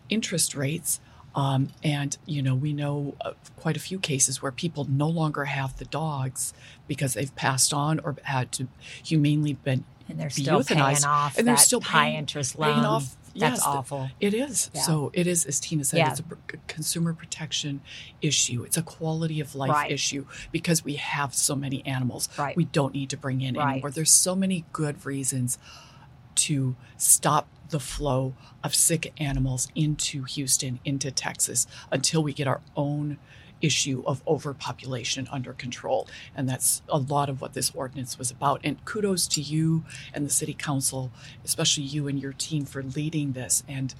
interest 0.08 0.54
rates. 0.54 1.00
Um, 1.34 1.68
and 1.82 2.18
you 2.26 2.42
know, 2.42 2.54
we 2.54 2.74
know 2.74 3.14
quite 3.56 3.76
a 3.76 3.80
few 3.80 3.98
cases 3.98 4.42
where 4.42 4.52
people 4.52 4.84
no 4.88 5.08
longer 5.08 5.46
have 5.46 5.78
the 5.78 5.86
dogs 5.86 6.52
because 6.86 7.14
they've 7.14 7.34
passed 7.36 7.72
on 7.72 8.00
or 8.00 8.16
had 8.24 8.52
to 8.52 8.68
humanely 9.02 9.54
been 9.54 9.84
And 10.10 10.20
they're 10.20 10.28
still 10.28 10.60
euthanized, 10.60 10.92
paying 11.02 11.04
off 11.06 11.38
and 11.38 11.48
they're 11.48 11.56
still 11.56 11.80
high 11.80 12.04
paying- 12.08 12.16
interest 12.18 12.60
paying 12.60 12.84
off. 12.84 13.16
That's 13.34 13.60
yes, 13.60 13.62
awful. 13.66 14.10
It 14.20 14.34
is. 14.34 14.70
Yeah. 14.74 14.82
So 14.82 15.10
it 15.14 15.26
is, 15.26 15.44
as 15.46 15.60
Tena 15.60 15.84
said, 15.86 15.98
Yeah. 15.98 16.10
it's 16.10 16.20
a 16.20 16.24
consumer 16.68 17.14
protection 17.14 17.80
issue. 18.20 18.62
It's 18.62 18.76
a 18.76 18.82
quality 18.82 19.40
of 19.40 19.54
life 19.54 19.70
Right. 19.70 19.90
issue 19.90 20.26
because 20.50 20.84
we 20.84 20.96
have 20.96 21.34
so 21.34 21.54
many 21.54 21.84
animals. 21.86 22.28
Right. 22.38 22.56
We 22.56 22.64
don't 22.66 22.92
need 22.94 23.10
to 23.10 23.16
bring 23.16 23.40
in 23.40 23.54
Right. 23.54 23.72
anymore. 23.72 23.90
There's 23.90 24.10
so 24.10 24.34
many 24.34 24.64
good 24.72 25.04
reasons 25.06 25.58
to 26.34 26.76
stop 26.96 27.48
the 27.70 27.80
flow 27.80 28.34
of 28.62 28.74
sick 28.74 29.12
animals 29.18 29.68
into 29.74 30.24
Houston, 30.24 30.78
into 30.84 31.10
Texas, 31.10 31.66
until 31.90 32.22
we 32.22 32.32
get 32.32 32.46
our 32.46 32.60
own 32.76 33.18
issue 33.62 34.02
of 34.06 34.22
overpopulation 34.26 35.28
under 35.32 35.52
control. 35.52 36.06
And 36.34 36.48
that's 36.48 36.82
a 36.88 36.98
lot 36.98 37.28
of 37.30 37.40
what 37.40 37.54
this 37.54 37.70
ordinance 37.74 38.18
was 38.18 38.30
about. 38.30 38.60
And 38.64 38.84
kudos 38.84 39.26
to 39.28 39.40
you 39.40 39.84
and 40.12 40.26
the 40.26 40.30
city 40.30 40.52
council, 40.54 41.10
especially 41.44 41.84
you 41.84 42.08
and 42.08 42.20
your 42.20 42.32
team 42.32 42.64
for 42.66 42.82
leading 42.82 43.32
this 43.32 43.62
and 43.68 43.94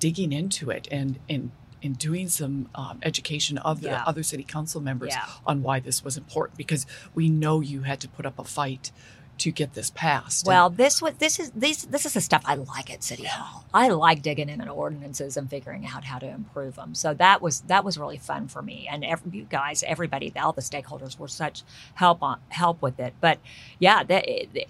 digging 0.00 0.32
into 0.32 0.70
it 0.70 0.88
and 0.90 1.18
and 1.28 1.50
and 1.82 1.98
doing 1.98 2.28
some 2.28 2.70
um, 2.74 2.98
education 3.02 3.58
of 3.58 3.82
the 3.82 3.88
Yeah. 3.88 4.04
other 4.06 4.22
city 4.22 4.42
council 4.42 4.80
members 4.80 5.12
Yeah. 5.12 5.26
on 5.46 5.62
why 5.62 5.80
this 5.80 6.02
was 6.02 6.16
important 6.16 6.56
because 6.56 6.86
we 7.14 7.28
know 7.28 7.60
you 7.60 7.82
had 7.82 8.00
to 8.00 8.08
put 8.08 8.24
up 8.24 8.38
a 8.38 8.44
fight 8.44 8.90
to 9.38 9.50
get 9.50 9.74
this 9.74 9.90
passed. 9.90 10.46
Well, 10.46 10.70
this 10.70 11.02
was 11.02 11.14
this 11.14 11.38
is 11.38 11.50
this 11.50 11.82
this 11.84 12.06
is 12.06 12.14
the 12.14 12.20
stuff 12.20 12.42
I 12.44 12.54
like 12.54 12.90
at 12.92 13.02
City 13.02 13.24
Hall. 13.24 13.64
I 13.74 13.88
like 13.88 14.22
digging 14.22 14.48
in 14.48 14.60
on 14.60 14.68
ordinances 14.68 15.36
and 15.36 15.50
figuring 15.50 15.86
out 15.86 16.04
how 16.04 16.18
to 16.18 16.28
improve 16.28 16.76
them. 16.76 16.94
So 16.94 17.14
that 17.14 17.42
was 17.42 17.60
that 17.62 17.84
was 17.84 17.98
really 17.98 18.18
fun 18.18 18.48
for 18.48 18.62
me. 18.62 18.88
And 18.90 19.04
every, 19.04 19.30
you 19.32 19.44
guys, 19.44 19.82
everybody, 19.86 20.32
all 20.36 20.52
the 20.52 20.62
stakeholders 20.62 21.18
were 21.18 21.28
such 21.28 21.62
help 21.94 22.22
on 22.22 22.38
help 22.50 22.80
with 22.82 23.00
it. 23.00 23.14
But 23.20 23.38
yeah, 23.78 24.04
that, 24.04 24.24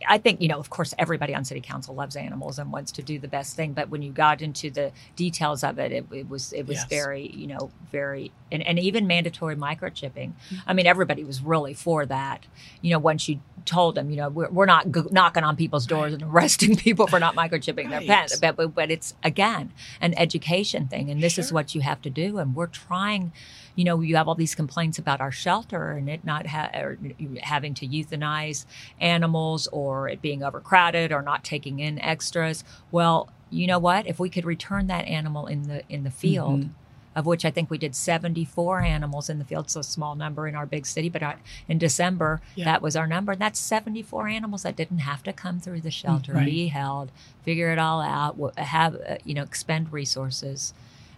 I 0.08 0.18
think 0.18 0.40
you 0.40 0.48
know, 0.48 0.58
of 0.58 0.70
course, 0.70 0.94
everybody 0.98 1.34
on 1.34 1.44
City 1.44 1.60
Council 1.60 1.94
loves 1.94 2.16
animals 2.16 2.58
and 2.58 2.72
wants 2.72 2.92
to 2.92 3.02
do 3.02 3.18
the 3.18 3.28
best 3.28 3.56
thing. 3.56 3.72
But 3.72 3.90
when 3.90 4.02
you 4.02 4.12
got 4.12 4.42
into 4.42 4.70
the 4.70 4.92
details 5.16 5.62
of 5.62 5.78
it, 5.78 5.92
it, 5.92 6.06
it 6.12 6.28
was 6.28 6.52
it 6.52 6.66
was 6.66 6.74
Yes. 6.78 6.88
very 6.88 7.28
you 7.28 7.46
know 7.46 7.70
very 7.92 8.32
and, 8.50 8.66
and 8.66 8.78
even 8.78 9.06
mandatory 9.06 9.56
microchipping. 9.56 10.32
Mm-hmm. 10.32 10.56
I 10.66 10.72
mean, 10.72 10.86
everybody 10.86 11.24
was 11.24 11.42
really 11.42 11.74
for 11.74 12.06
that. 12.06 12.46
You 12.80 12.90
know, 12.92 12.98
once 12.98 13.28
you 13.28 13.40
told 13.64 13.94
them, 13.94 14.10
you 14.10 14.16
know, 14.16 14.28
we're, 14.28 14.48
we're 14.54 14.66
not 14.66 15.12
knocking 15.12 15.42
on 15.44 15.56
people's 15.56 15.86
doors 15.86 16.12
and 16.14 16.22
arresting 16.22 16.76
people 16.86 17.06
for 17.06 17.18
not 17.18 17.34
microchipping 17.34 17.90
their 17.90 18.00
pets, 18.00 18.38
but, 18.40 18.56
but 18.56 18.74
but 18.74 18.90
it's 18.90 19.14
again 19.22 19.72
an 20.00 20.14
education 20.16 20.86
thing, 20.88 21.10
and 21.10 21.22
this 21.22 21.38
is 21.38 21.52
what 21.52 21.74
you 21.74 21.80
have 21.80 22.00
to 22.02 22.10
do. 22.10 22.38
And 22.38 22.54
we're 22.54 22.66
trying. 22.68 23.32
You 23.76 23.82
know, 23.82 24.00
you 24.02 24.14
have 24.14 24.28
all 24.28 24.36
these 24.36 24.54
complaints 24.54 25.00
about 25.00 25.20
our 25.20 25.32
shelter 25.32 25.90
and 25.90 26.08
it 26.08 26.24
not 26.24 26.46
ha- 26.46 26.70
or 26.74 26.96
having 27.42 27.74
to 27.74 27.88
euthanize 27.88 28.66
animals 29.00 29.66
or 29.72 30.08
it 30.08 30.22
being 30.22 30.44
overcrowded 30.44 31.10
or 31.10 31.22
not 31.22 31.42
taking 31.42 31.80
in 31.80 31.98
extras. 31.98 32.62
Well, 32.92 33.30
you 33.50 33.66
know 33.66 33.80
what? 33.80 34.06
If 34.06 34.20
we 34.20 34.28
could 34.30 34.44
return 34.44 34.86
that 34.86 35.06
animal 35.08 35.48
in 35.48 35.62
the 35.64 35.82
in 35.88 36.04
the 36.04 36.10
field, 36.12 36.60
Mhm. 36.60 36.70
Of 37.16 37.26
which 37.26 37.44
I 37.44 37.50
think 37.50 37.70
we 37.70 37.78
did 37.78 37.94
74 37.94 38.80
animals 38.80 39.30
in 39.30 39.38
the 39.38 39.44
field, 39.44 39.70
so 39.70 39.80
a 39.80 39.84
small 39.84 40.14
number 40.14 40.48
in 40.48 40.54
our 40.54 40.66
big 40.66 40.84
city. 40.86 41.08
But 41.08 41.22
I, 41.22 41.36
in 41.68 41.78
December, 41.78 42.40
Yeah. 42.56 42.64
that 42.64 42.82
was 42.82 42.96
our 42.96 43.06
number. 43.06 43.32
And 43.32 43.40
that's 43.40 43.58
74 43.60 44.28
animals 44.28 44.62
that 44.64 44.76
didn't 44.76 44.98
have 44.98 45.22
to 45.24 45.32
come 45.32 45.60
through 45.60 45.80
the 45.82 45.90
shelter, 45.90 46.32
Right. 46.32 46.46
be 46.46 46.66
held, 46.68 47.10
figure 47.42 47.70
it 47.72 47.78
all 47.78 48.00
out, 48.00 48.36
have 48.58 48.94
uh, 48.96 49.16
you 49.24 49.34
know 49.34 49.42
expend 49.42 49.92
resources 49.92 50.74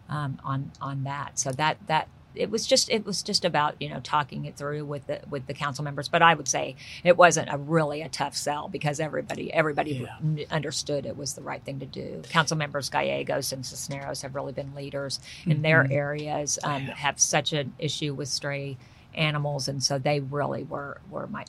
um, 0.08 0.38
on 0.44 0.70
on 0.80 1.04
that. 1.04 1.38
So 1.38 1.50
that 1.52 1.78
that 1.86 2.08
it 2.36 2.50
was 2.50 2.66
just 2.66 2.90
it 2.90 3.04
was 3.06 3.22
just 3.22 3.44
about 3.44 3.74
you 3.80 3.88
know 3.88 4.00
talking 4.00 4.44
it 4.44 4.56
through 4.56 4.84
with 4.84 5.06
the 5.06 5.20
with 5.28 5.46
the 5.46 5.54
council 5.54 5.82
members. 5.84 6.08
But 6.08 6.22
I 6.22 6.34
would 6.34 6.48
say 6.48 6.76
it 7.04 7.16
wasn't 7.16 7.48
a 7.52 7.56
really 7.58 8.02
a 8.02 8.08
tough 8.08 8.36
sell 8.36 8.68
because 8.68 9.00
everybody 9.00 9.52
everybody 9.52 10.06
Yeah. 10.34 10.44
understood 10.50 11.06
it 11.06 11.16
was 11.16 11.34
the 11.34 11.42
right 11.42 11.62
thing 11.64 11.80
to 11.80 11.86
do. 11.86 12.22
Council 12.28 12.56
members 12.56 12.90
Gallegos 12.90 13.52
and 13.52 13.64
Cisneros 13.64 14.22
have 14.22 14.34
really 14.34 14.52
been 14.52 14.74
leaders 14.74 15.18
in 15.46 15.62
their 15.62 15.84
Mhm. 15.84 15.92
areas. 15.92 16.58
Um, 16.62 16.86
Yeah. 16.86 16.94
Have 16.96 17.20
such 17.20 17.52
an 17.52 17.72
issue 17.78 18.14
with 18.14 18.28
stray 18.28 18.76
animals, 19.16 19.68
and 19.68 19.82
so 19.82 19.98
they 19.98 20.20
really 20.20 20.62
were 20.64 21.00
were 21.10 21.26
my 21.26 21.44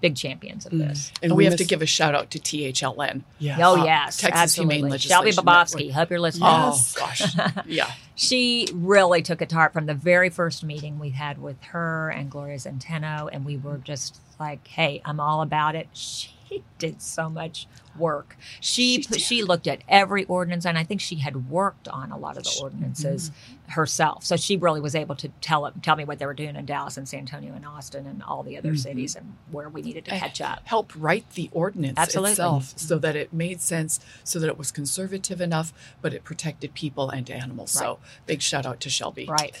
big 0.00 0.16
champions 0.16 0.66
of 0.66 0.72
this. 0.72 1.12
and 1.22 1.34
we, 1.36 1.44
have 1.44 1.56
to 1.56 1.64
give 1.64 1.82
a 1.82 1.86
shout 1.86 2.14
out 2.14 2.30
to 2.30 2.38
THLN. 2.38 3.22
Yes. 3.38 3.58
Oh 3.62 3.80
Uh, 3.80 3.84
yes, 3.84 4.16
Texas 4.18 4.54
Humane 4.56 4.84
absolutely. 4.84 4.98
Shelby 4.98 5.26
Legislation 5.32 5.44
Bobosky, 5.44 5.76
Network. 5.88 5.94
hope 5.96 6.10
you're 6.10 6.20
listening. 6.20 6.48
Oh 6.50 6.84
gosh, 6.96 7.22
yeah. 7.66 7.90
She 8.14 8.68
really 8.74 9.22
took 9.22 9.42
it 9.42 9.48
to 9.50 9.54
heart 9.54 9.72
from 9.72 9.86
the 9.86 9.94
very 9.94 10.28
first 10.30 10.64
meeting 10.64 10.98
we 10.98 11.10
had 11.10 11.40
with 11.40 11.62
her 11.64 12.10
and 12.10 12.30
Gloria 12.30 12.56
Centeno, 12.58 13.28
and 13.32 13.44
we 13.44 13.56
were 13.56 13.78
just 13.78 14.18
like, 14.40 14.66
"Hey, 14.68 15.00
I'm 15.04 15.20
all 15.20 15.42
about 15.42 15.74
it." 15.74 15.88
She 15.92 16.30
did 16.78 17.02
so 17.02 17.28
much 17.28 17.66
work. 17.98 18.36
She 18.60 19.02
She 19.02 19.18
she, 19.18 19.42
looked 19.42 19.66
at 19.66 19.82
every 19.88 20.24
ordinance, 20.24 20.64
and 20.64 20.78
I 20.78 20.84
think 20.84 21.00
she 21.00 21.16
had 21.16 21.50
worked 21.50 21.88
on 21.88 22.10
a 22.10 22.18
lot 22.18 22.36
of 22.36 22.44
the 22.44 22.58
ordinances 22.62 23.30
mm-hmm. 23.30 23.72
herself. 23.72 24.24
So 24.24 24.36
she 24.36 24.56
really 24.56 24.80
was 24.80 24.94
able 24.94 25.14
to 25.16 25.28
tell 25.40 25.66
it, 25.66 25.74
tell 25.82 25.96
me 25.96 26.04
what 26.04 26.18
they 26.18 26.26
were 26.26 26.34
doing 26.34 26.56
in 26.56 26.64
Dallas 26.64 26.96
and 26.96 27.08
San 27.08 27.20
Antonio 27.20 27.54
and 27.54 27.66
Austin 27.66 28.06
and 28.06 28.22
all 28.22 28.42
the 28.42 28.56
other 28.56 28.72
Mhm. 28.72 28.78
cities 28.78 29.16
and 29.16 29.34
where 29.50 29.68
we 29.68 29.82
needed 29.82 30.04
to 30.06 30.12
catch 30.12 30.40
up. 30.40 30.60
Help 30.64 30.92
write 30.96 31.30
the 31.30 31.50
ordinance 31.52 31.98
Absolutely. 31.98 32.32
itself 32.32 32.74
so 32.76 32.98
that 32.98 33.16
it 33.16 33.32
made 33.32 33.60
sense, 33.60 34.00
so 34.24 34.38
that 34.38 34.46
it 34.46 34.58
was 34.58 34.70
conservative 34.70 35.40
enough, 35.40 35.72
but 36.00 36.14
it 36.14 36.24
protected 36.24 36.74
people 36.74 37.10
and 37.10 37.28
animals. 37.30 37.70
So 37.72 37.98
big 38.26 38.42
shout 38.42 38.66
out 38.66 38.80
to 38.80 38.90
Shelby. 38.90 39.26
Right. 39.26 39.56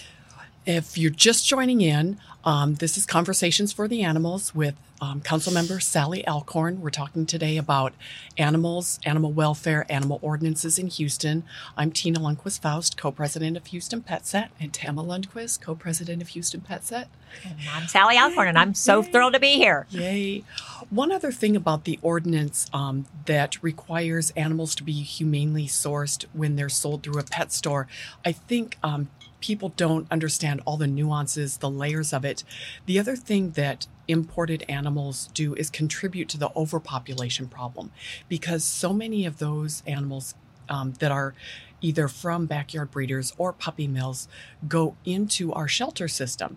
If 0.68 0.98
you're 0.98 1.10
just 1.10 1.48
joining 1.48 1.80
in, 1.80 2.18
um, 2.44 2.74
this 2.74 2.98
is 2.98 3.06
Conversations 3.06 3.72
for 3.72 3.88
the 3.88 4.02
Animals 4.02 4.54
with 4.54 4.74
um, 5.00 5.22
Councilmember 5.22 5.80
Sally 5.82 6.28
Alcorn. 6.28 6.82
We're 6.82 6.90
talking 6.90 7.24
today 7.24 7.56
about 7.56 7.94
animals, 8.36 9.00
animal 9.02 9.32
welfare, 9.32 9.86
animal 9.88 10.18
ordinances 10.20 10.78
in 10.78 10.88
Houston. 10.88 11.44
I'm 11.74 11.90
Tena 11.90 12.18
Lundquist 12.18 12.60
Faust, 12.60 12.98
co 12.98 13.10
president 13.10 13.56
of 13.56 13.64
Houston 13.68 14.02
Pet 14.02 14.26
Set, 14.26 14.50
and 14.60 14.74
Tama 14.74 15.02
Lundquist, 15.02 15.62
co 15.62 15.74
president 15.74 16.20
of 16.20 16.28
Houston 16.28 16.60
Pet 16.60 16.84
Set. 16.84 17.08
And 17.44 17.54
I'm 17.72 17.88
Sally 17.88 18.18
Alcorn, 18.18 18.48
and 18.48 18.58
I'm 18.58 18.74
so 18.74 19.02
thrilled 19.02 19.32
to 19.32 19.40
be 19.40 19.54
here. 19.54 19.86
Yay. 19.88 20.44
One 20.90 21.10
other 21.10 21.32
thing 21.32 21.56
about 21.56 21.84
the 21.84 21.98
ordinance 22.02 22.66
um, 22.74 23.06
that 23.24 23.62
requires 23.62 24.32
animals 24.36 24.74
to 24.74 24.82
be 24.82 25.00
humanely 25.00 25.66
sourced 25.66 26.26
when 26.34 26.56
they're 26.56 26.68
sold 26.68 27.04
through 27.04 27.20
a 27.20 27.24
pet 27.24 27.52
store, 27.52 27.86
I 28.22 28.32
think 28.32 28.76
um, 28.82 29.08
people 29.40 29.70
don't 29.70 30.10
understand 30.10 30.60
all 30.64 30.76
the 30.76 30.86
nuances, 30.86 31.58
the 31.58 31.70
layers 31.70 32.12
of 32.12 32.24
it. 32.24 32.44
The 32.86 32.98
other 32.98 33.16
thing 33.16 33.50
that 33.52 33.86
imported 34.06 34.64
animals 34.68 35.28
do 35.34 35.54
is 35.54 35.70
contribute 35.70 36.28
to 36.30 36.38
the 36.38 36.50
overpopulation 36.56 37.46
problem 37.46 37.92
because 38.28 38.64
so 38.64 38.92
many 38.92 39.26
of 39.26 39.38
those 39.38 39.82
animals 39.86 40.34
um, 40.68 40.94
that 40.98 41.12
are 41.12 41.34
either 41.80 42.08
from 42.08 42.46
backyard 42.46 42.90
breeders 42.90 43.32
or 43.38 43.52
puppy 43.52 43.86
mills 43.86 44.28
go 44.66 44.96
into 45.04 45.52
our 45.52 45.68
shelter 45.68 46.08
system. 46.08 46.56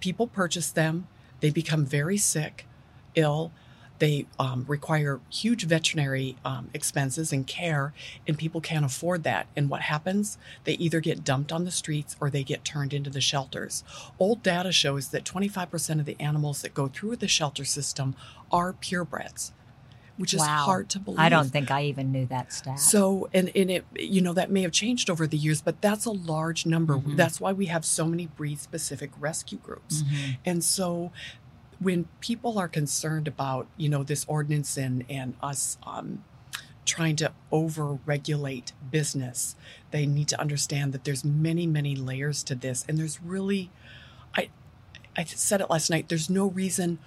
People 0.00 0.26
purchase 0.26 0.70
them, 0.70 1.06
they 1.40 1.50
become 1.50 1.86
very 1.86 2.18
sick, 2.18 2.66
ill. 3.14 3.52
They 3.98 4.26
um, 4.38 4.64
require 4.68 5.20
huge 5.30 5.64
veterinary 5.64 6.36
um, 6.44 6.70
expenses 6.72 7.32
and 7.32 7.46
care, 7.46 7.92
and 8.26 8.38
people 8.38 8.60
can't 8.60 8.84
afford 8.84 9.24
that. 9.24 9.46
And 9.56 9.68
what 9.68 9.82
happens? 9.82 10.38
They 10.64 10.74
either 10.74 11.00
get 11.00 11.24
dumped 11.24 11.50
on 11.52 11.64
the 11.64 11.70
streets 11.70 12.16
or 12.20 12.30
they 12.30 12.44
get 12.44 12.64
turned 12.64 12.94
into 12.94 13.10
the 13.10 13.20
shelters. 13.20 13.82
Old 14.18 14.42
data 14.42 14.70
shows 14.72 15.08
that 15.08 15.24
25% 15.24 15.98
of 16.00 16.06
the 16.06 16.16
animals 16.20 16.62
that 16.62 16.74
go 16.74 16.88
through 16.88 17.16
the 17.16 17.28
shelter 17.28 17.64
system 17.64 18.14
are 18.52 18.72
purebreds 18.72 19.52
which 20.16 20.34
is 20.34 20.40
Wow. 20.40 20.64
hard 20.64 20.88
to 20.88 20.98
believe. 20.98 21.20
I 21.20 21.28
don't 21.28 21.48
think 21.48 21.70
I 21.70 21.84
even 21.84 22.10
knew 22.10 22.26
that 22.26 22.52
stat. 22.52 22.80
So, 22.80 23.28
and, 23.32 23.52
and 23.54 23.70
it, 23.70 23.84
you 23.94 24.20
know, 24.20 24.32
that 24.32 24.50
may 24.50 24.62
have 24.62 24.72
changed 24.72 25.08
over 25.08 25.28
the 25.28 25.36
years, 25.36 25.62
but 25.62 25.80
that's 25.80 26.06
a 26.06 26.10
large 26.10 26.66
number. 26.66 26.94
Mhm. 26.96 27.14
That's 27.16 27.40
why 27.40 27.52
we 27.52 27.66
have 27.66 27.84
so 27.84 28.04
many 28.04 28.26
breed 28.26 28.58
specific 28.58 29.12
rescue 29.20 29.58
groups. 29.58 30.02
Mhm. 30.02 30.38
And 30.44 30.64
so 30.64 31.12
when 31.80 32.08
people 32.20 32.58
are 32.58 32.68
concerned 32.68 33.28
about, 33.28 33.68
you 33.76 33.88
know, 33.88 34.02
this 34.02 34.24
ordinance 34.28 34.76
and, 34.76 35.04
and 35.08 35.34
us 35.42 35.78
um, 35.84 36.24
trying 36.84 37.16
to 37.16 37.32
over 37.52 37.98
regulate 38.06 38.72
business, 38.90 39.54
they 39.90 40.06
need 40.06 40.28
to 40.28 40.40
understand 40.40 40.92
that 40.92 41.04
there's 41.04 41.24
many, 41.24 41.66
many 41.66 41.94
layers 41.94 42.42
to 42.44 42.54
this. 42.54 42.84
And 42.88 42.98
there's 42.98 43.22
really, 43.22 43.70
I, 44.36 44.48
I 45.16 45.24
said 45.24 45.60
it 45.60 45.70
last 45.70 45.90
night, 45.90 46.08
there's 46.08 46.28
no 46.28 46.46
reason. 46.46 46.98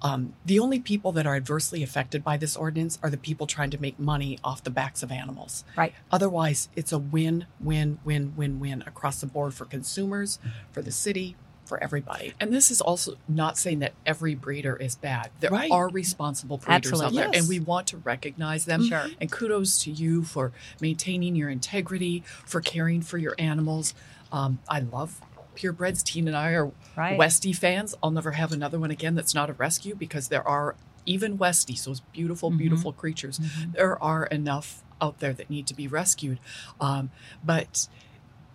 Um, 0.00 0.34
the 0.44 0.58
only 0.58 0.78
people 0.78 1.10
that 1.12 1.26
are 1.26 1.34
adversely 1.34 1.82
affected 1.82 2.22
by 2.22 2.36
this 2.36 2.56
ordinance 2.56 2.98
are 3.02 3.10
the 3.10 3.16
people 3.16 3.46
trying 3.46 3.70
to 3.70 3.80
make 3.80 3.98
money 3.98 4.38
off 4.44 4.62
the 4.62 4.70
backs 4.70 5.02
of 5.02 5.10
animals. 5.10 5.64
Right. 5.76 5.94
Otherwise, 6.12 6.68
it's 6.76 6.92
a 6.92 6.98
win, 6.98 7.46
win, 7.58 7.98
win, 8.04 8.34
win, 8.36 8.60
win 8.60 8.84
across 8.86 9.20
the 9.20 9.26
board 9.26 9.54
for 9.54 9.64
consumers, 9.64 10.38
for 10.70 10.82
the 10.82 10.92
city, 10.92 11.36
for 11.68 11.82
everybody. 11.82 12.32
And 12.40 12.52
this 12.52 12.70
is 12.70 12.80
also 12.80 13.16
not 13.28 13.58
saying 13.58 13.80
that 13.80 13.92
every 14.06 14.34
breeder 14.34 14.74
is 14.74 14.96
bad. 14.96 15.30
There 15.40 15.50
Right. 15.50 15.70
are 15.70 15.88
responsible 15.88 16.56
breeders 16.56 17.00
out 17.00 17.12
there, 17.12 17.26
Yes. 17.32 17.36
and 17.42 17.48
we 17.48 17.60
want 17.60 17.86
to 17.88 17.98
recognize 17.98 18.64
them. 18.64 18.88
Sure. 18.88 19.06
And 19.20 19.30
kudos 19.30 19.78
to 19.82 19.90
you 19.92 20.24
for 20.24 20.50
maintaining 20.80 21.36
your 21.36 21.50
integrity, 21.50 22.22
for 22.46 22.60
caring 22.60 23.02
for 23.02 23.18
your 23.18 23.34
animals. 23.38 23.94
Um, 24.32 24.58
I 24.68 24.80
love 24.80 25.20
purebreds. 25.54 26.02
Teen 26.02 26.26
and 26.26 26.36
I 26.36 26.52
are 26.52 26.72
Right. 26.96 27.18
Westie 27.18 27.54
fans. 27.54 27.94
I'll 28.02 28.10
never 28.10 28.32
have 28.32 28.52
another 28.52 28.78
one 28.80 28.90
again 28.90 29.14
that's 29.14 29.34
not 29.34 29.50
a 29.50 29.52
rescue 29.52 29.94
because 29.94 30.28
there 30.28 30.46
are 30.46 30.74
even 31.04 31.38
Westies, 31.38 31.84
those 31.84 32.00
beautiful, 32.12 32.50
Mhm. 32.50 32.58
beautiful 32.58 32.92
creatures. 32.92 33.38
Mhm. 33.38 33.72
There 33.74 34.02
are 34.02 34.26
enough 34.26 34.82
out 35.00 35.20
there 35.20 35.32
that 35.32 35.48
need 35.48 35.66
to 35.68 35.74
be 35.74 35.86
rescued. 35.86 36.38
Um, 36.80 37.10
but 37.44 37.88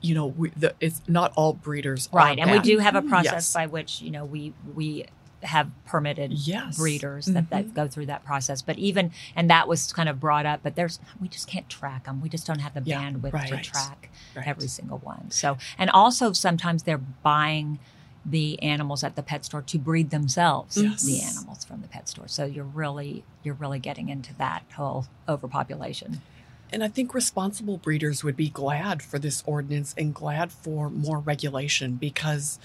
you 0.03 0.13
know, 0.13 0.27
we, 0.27 0.49
the, 0.49 0.75
it's 0.79 1.01
not 1.07 1.31
all 1.35 1.53
breeders 1.53 2.09
are 2.13 2.17
Right, 2.17 2.37
and 2.37 2.51
we 2.51 2.59
do 2.59 2.77
have 2.77 2.95
a 2.95 3.01
process 3.01 3.33
Yes. 3.33 3.53
by 3.53 3.65
which 3.67 4.01
you 4.01 4.11
know 4.11 4.25
we 4.25 4.53
we 4.75 5.05
have 5.41 5.69
permitted 5.85 6.31
Yes. 6.31 6.77
breeders 6.77 7.25
that, 7.25 7.49
that 7.49 7.65
mm-hmm. 7.65 7.73
go 7.73 7.87
through 7.87 8.05
that 8.07 8.23
process. 8.23 8.61
But 8.61 8.77
even 8.77 9.11
and 9.35 9.49
that 9.49 9.67
was 9.67 9.91
kind 9.93 10.09
of 10.09 10.19
brought 10.19 10.45
up, 10.45 10.59
but 10.61 10.75
there's 10.75 10.99
we 11.21 11.27
just 11.29 11.47
can't 11.47 11.67
track 11.69 12.03
them. 12.05 12.21
We 12.21 12.29
just 12.29 12.45
don't 12.45 12.59
have 12.59 12.73
the 12.73 12.81
Yeah, 12.85 13.01
bandwidth 13.01 13.31
to 13.47 13.53
right. 13.55 13.63
track 13.63 14.09
Right. 14.35 14.47
every 14.47 14.67
single 14.67 14.99
one. 14.99 15.31
So 15.31 15.57
and 15.77 15.89
also 15.89 16.33
sometimes 16.33 16.83
they're 16.83 16.97
buying 16.97 17.79
the 18.25 18.61
animals 18.63 19.03
at 19.03 19.17
the 19.17 19.23
pet 19.23 19.43
store 19.43 19.61
to 19.61 19.77
breed 19.77 20.09
themselves 20.09 20.77
Yes. 20.81 21.03
the 21.03 21.21
animals 21.21 21.65
from 21.65 21.81
the 21.81 21.87
pet 21.89 22.07
store. 22.07 22.27
So 22.27 22.45
you're 22.45 22.63
really 22.63 23.23
you're 23.43 23.55
really 23.55 23.79
getting 23.79 24.09
into 24.09 24.33
that 24.35 24.63
whole 24.75 25.07
overpopulation. 25.27 26.21
And 26.73 26.83
I 26.83 26.87
think 26.87 27.13
responsible 27.13 27.77
breeders 27.77 28.23
would 28.23 28.35
be 28.35 28.49
glad 28.49 29.03
for 29.03 29.19
this 29.19 29.43
ordinance 29.45 29.93
and 29.97 30.13
glad 30.13 30.51
for 30.51 30.89
more 30.89 31.19
regulation 31.19 31.95
because 31.95 32.59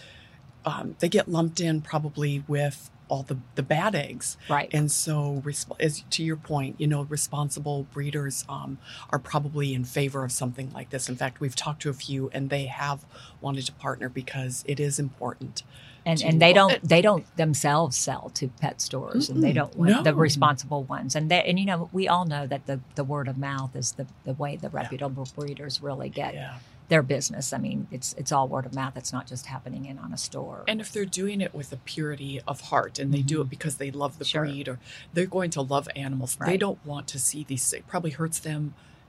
um, 0.64 0.96
they 0.98 1.08
get 1.08 1.28
lumped 1.28 1.60
in 1.60 1.82
probably 1.82 2.42
with 2.48 2.90
all 3.08 3.22
the, 3.22 3.38
the 3.54 3.62
bad 3.62 3.94
eggs. 3.94 4.36
Right. 4.48 4.68
And 4.72 4.90
so, 4.90 5.42
as 5.78 6.04
to 6.10 6.22
your 6.22 6.36
point, 6.36 6.76
you 6.78 6.86
know, 6.86 7.02
responsible 7.02 7.84
breeders 7.92 8.44
um, 8.48 8.78
are 9.10 9.18
probably 9.18 9.74
in 9.74 9.84
favor 9.84 10.24
of 10.24 10.32
something 10.32 10.70
like 10.72 10.90
this. 10.90 11.08
In 11.08 11.16
fact, 11.16 11.40
we've 11.40 11.56
talked 11.56 11.82
to 11.82 11.90
a 11.90 11.94
few, 11.94 12.30
and 12.32 12.50
they 12.50 12.66
have 12.66 13.04
wanted 13.40 13.66
to 13.66 13.72
partner 13.72 14.08
because 14.08 14.64
it 14.66 14.80
is 14.80 14.98
important. 14.98 15.62
And 16.08 16.22
and 16.22 16.40
they 16.42 16.52
don't 16.52 16.76
they 16.88 17.02
don't 17.02 17.24
themselves 17.36 17.96
sell 17.96 18.30
to 18.30 18.48
pet 18.62 18.80
stores 18.80 19.28
and 19.30 19.42
they 19.42 19.52
don't 19.52 19.74
want 19.76 20.04
the 20.04 20.14
responsible 20.14 20.82
ones 20.84 21.14
and 21.16 21.30
they 21.30 21.42
and 21.48 21.58
you 21.58 21.66
know 21.66 21.88
we 21.92 22.08
all 22.08 22.24
know 22.24 22.46
that 22.46 22.66
the 22.66 22.80
the 22.94 23.04
word 23.04 23.28
of 23.28 23.36
mouth 23.38 23.74
is 23.76 23.92
the 23.92 24.06
the 24.24 24.32
way 24.34 24.56
the 24.56 24.70
reputable 24.70 25.26
breeders 25.36 25.82
really 25.82 26.08
get 26.08 26.32
Yeah. 26.34 26.54
their 26.88 27.02
business 27.02 27.52
i 27.52 27.58
mean 27.58 27.86
it's 27.90 28.14
it's 28.20 28.32
all 28.32 28.46
word 28.48 28.66
of 28.66 28.74
mouth 28.74 28.94
it's 28.96 29.12
not 29.12 29.26
just 29.26 29.44
happening 29.46 29.84
in 29.90 29.98
on 29.98 30.12
a 30.12 30.18
store 30.28 30.64
And 30.66 30.80
if 30.80 30.90
they're 30.92 31.04
doing 31.22 31.40
it 31.46 31.52
with 31.54 31.70
a 31.72 31.76
purity 31.76 32.40
of 32.48 32.58
heart 32.72 32.98
and 32.98 33.12
they 33.12 33.22
do 33.22 33.40
it 33.42 33.48
because 33.50 33.74
they 33.76 33.90
love 33.90 34.18
the 34.18 34.24
Mm-hmm. 34.24 34.30
Sure. 34.30 34.44
breed 34.44 34.68
or 34.68 34.78
they're 35.14 35.26
going 35.38 35.50
to 35.50 35.62
love 35.74 35.86
animals, 36.06 36.36
they 36.44 36.56
don't 36.56 36.78
want 36.84 37.06
to 37.08 37.18
see 37.18 37.42
these. 37.50 37.72
It 37.78 37.86
probably 37.86 38.10
hurts 38.20 38.38
them 38.48 38.62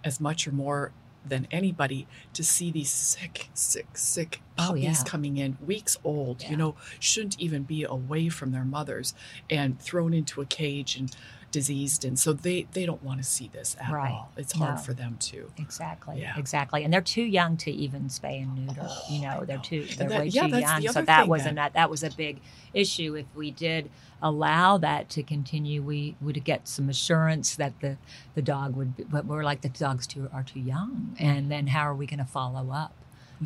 as 0.03 0.19
much 0.27 0.47
or 0.47 0.53
more 0.65 0.91
than 1.25 1.47
anybody 1.51 2.07
to 2.33 2.43
see 2.43 2.71
these 2.71 2.89
sick, 2.89 3.49
sick, 3.53 3.97
sick 3.97 4.41
Oh, 4.57 4.67
puppies 4.69 4.83
yeah. 4.83 5.03
coming 5.05 5.37
in, 5.37 5.57
weeks 5.65 5.97
old, 6.03 6.41
Yeah. 6.43 6.51
you 6.51 6.57
know, 6.57 6.75
shouldn't 6.99 7.39
even 7.39 7.63
be 7.63 7.83
away 7.83 8.29
from 8.29 8.51
their 8.51 8.65
mothers 8.65 9.13
and 9.49 9.79
thrown 9.79 10.13
into 10.13 10.41
a 10.41 10.45
cage 10.45 10.95
and 10.97 11.15
diseased. 11.51 12.05
And 12.05 12.17
so 12.19 12.33
they, 12.33 12.67
they 12.73 12.85
don't 12.85 13.03
want 13.03 13.19
to 13.19 13.23
see 13.23 13.49
this 13.51 13.75
at 13.79 13.91
Right. 13.91 14.11
all. 14.11 14.31
It's 14.37 14.53
hard 14.53 14.75
No. 14.75 14.81
for 14.81 14.93
them 14.93 15.17
too. 15.19 15.51
exactly 15.57 16.21
Yeah. 16.21 16.37
exactly 16.37 16.83
and 16.83 16.93
they're 16.93 17.01
too 17.01 17.23
young 17.23 17.57
to 17.57 17.71
even 17.71 18.03
spay 18.09 18.41
and 18.43 18.67
neuter 18.67 18.81
Oh, 18.87 19.03
you 19.09 19.21
know 19.21 19.43
they're 19.45 19.57
know. 19.57 19.63
too 19.63 19.85
they're 19.97 20.09
that- 20.09 20.19
way 20.19 20.27
yeah, 20.27 20.47
too 20.47 20.59
young 20.59 20.81
so 20.87 21.01
that 21.01 21.27
was 21.27 21.43
that- 21.43 21.53
not 21.53 21.73
that 21.73 21.89
was 21.89 22.03
a 22.03 22.09
big 22.11 22.39
issue 22.73 23.15
if 23.15 23.25
we 23.35 23.51
did 23.51 23.89
allow 24.21 24.77
that 24.77 25.09
to 25.09 25.23
continue 25.23 25.81
we 25.81 26.15
would 26.21 26.43
get 26.43 26.67
some 26.67 26.89
assurance 26.89 27.55
that 27.55 27.79
the 27.81 27.97
the 28.35 28.41
dog 28.41 28.75
would 28.75 28.95
be, 28.97 29.03
but 29.03 29.25
we're 29.25 29.43
like 29.43 29.61
the 29.61 29.69
dogs 29.69 30.05
too 30.07 30.29
are 30.31 30.43
too 30.43 30.59
young 30.59 31.15
and 31.19 31.51
then 31.51 31.67
how 31.67 31.81
are 31.81 31.95
we 31.95 32.05
going 32.05 32.19
to 32.19 32.25
follow 32.25 32.71
up 32.71 32.93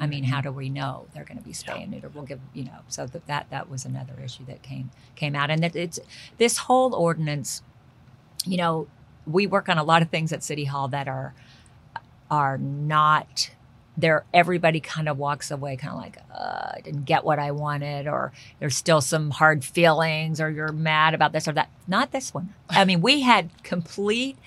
I 0.01 0.07
mean, 0.07 0.23
how 0.23 0.37
mm-hmm. 0.39 0.47
do 0.49 0.53
we 0.53 0.69
know 0.69 1.05
they're 1.13 1.23
going 1.23 1.37
to 1.37 1.43
be 1.43 1.51
spay 1.51 1.83
and 1.83 1.91
neuter? 1.91 2.09
We'll 2.09 2.23
give 2.23 2.39
you 2.53 2.63
know. 2.65 2.79
So 2.87 3.05
that 3.05 3.27
that 3.27 3.49
that 3.51 3.69
was 3.69 3.85
another 3.85 4.15
issue 4.23 4.43
that 4.47 4.63
came 4.63 4.89
came 5.15 5.35
out, 5.35 5.51
and 5.51 5.61
that 5.61 5.75
it's 5.75 5.99
this 6.39 6.57
whole 6.57 6.95
ordinance. 6.95 7.61
You 8.45 8.57
know, 8.57 8.87
we 9.25 9.47
work 9.47 9.69
on 9.69 9.77
a 9.77 9.83
lot 9.83 10.01
of 10.01 10.09
things 10.09 10.33
at 10.33 10.43
City 10.43 10.65
Hall 10.65 10.87
that 10.89 11.07
are 11.07 11.33
are 12.29 12.57
not 12.57 13.51
there. 13.97 14.25
Everybody 14.33 14.79
kind 14.79 15.07
of 15.07 15.17
walks 15.17 15.51
away, 15.51 15.75
kind 15.77 15.93
of 15.93 15.99
like 15.99 16.17
uh, 16.33 16.71
I 16.75 16.81
didn't 16.83 17.05
get 17.05 17.23
what 17.23 17.39
I 17.39 17.51
wanted, 17.51 18.07
or 18.07 18.31
there's 18.59 18.75
still 18.75 19.01
some 19.01 19.31
hard 19.31 19.63
feelings, 19.63 20.41
or 20.41 20.49
you're 20.49 20.71
mad 20.71 21.13
about 21.13 21.31
this 21.31 21.47
or 21.47 21.53
that. 21.53 21.69
Not 21.87 22.11
this 22.11 22.33
one. 22.33 22.53
I 22.69 22.85
mean, 22.85 23.01
we 23.01 23.21
had 23.21 23.49
complete 23.63 24.37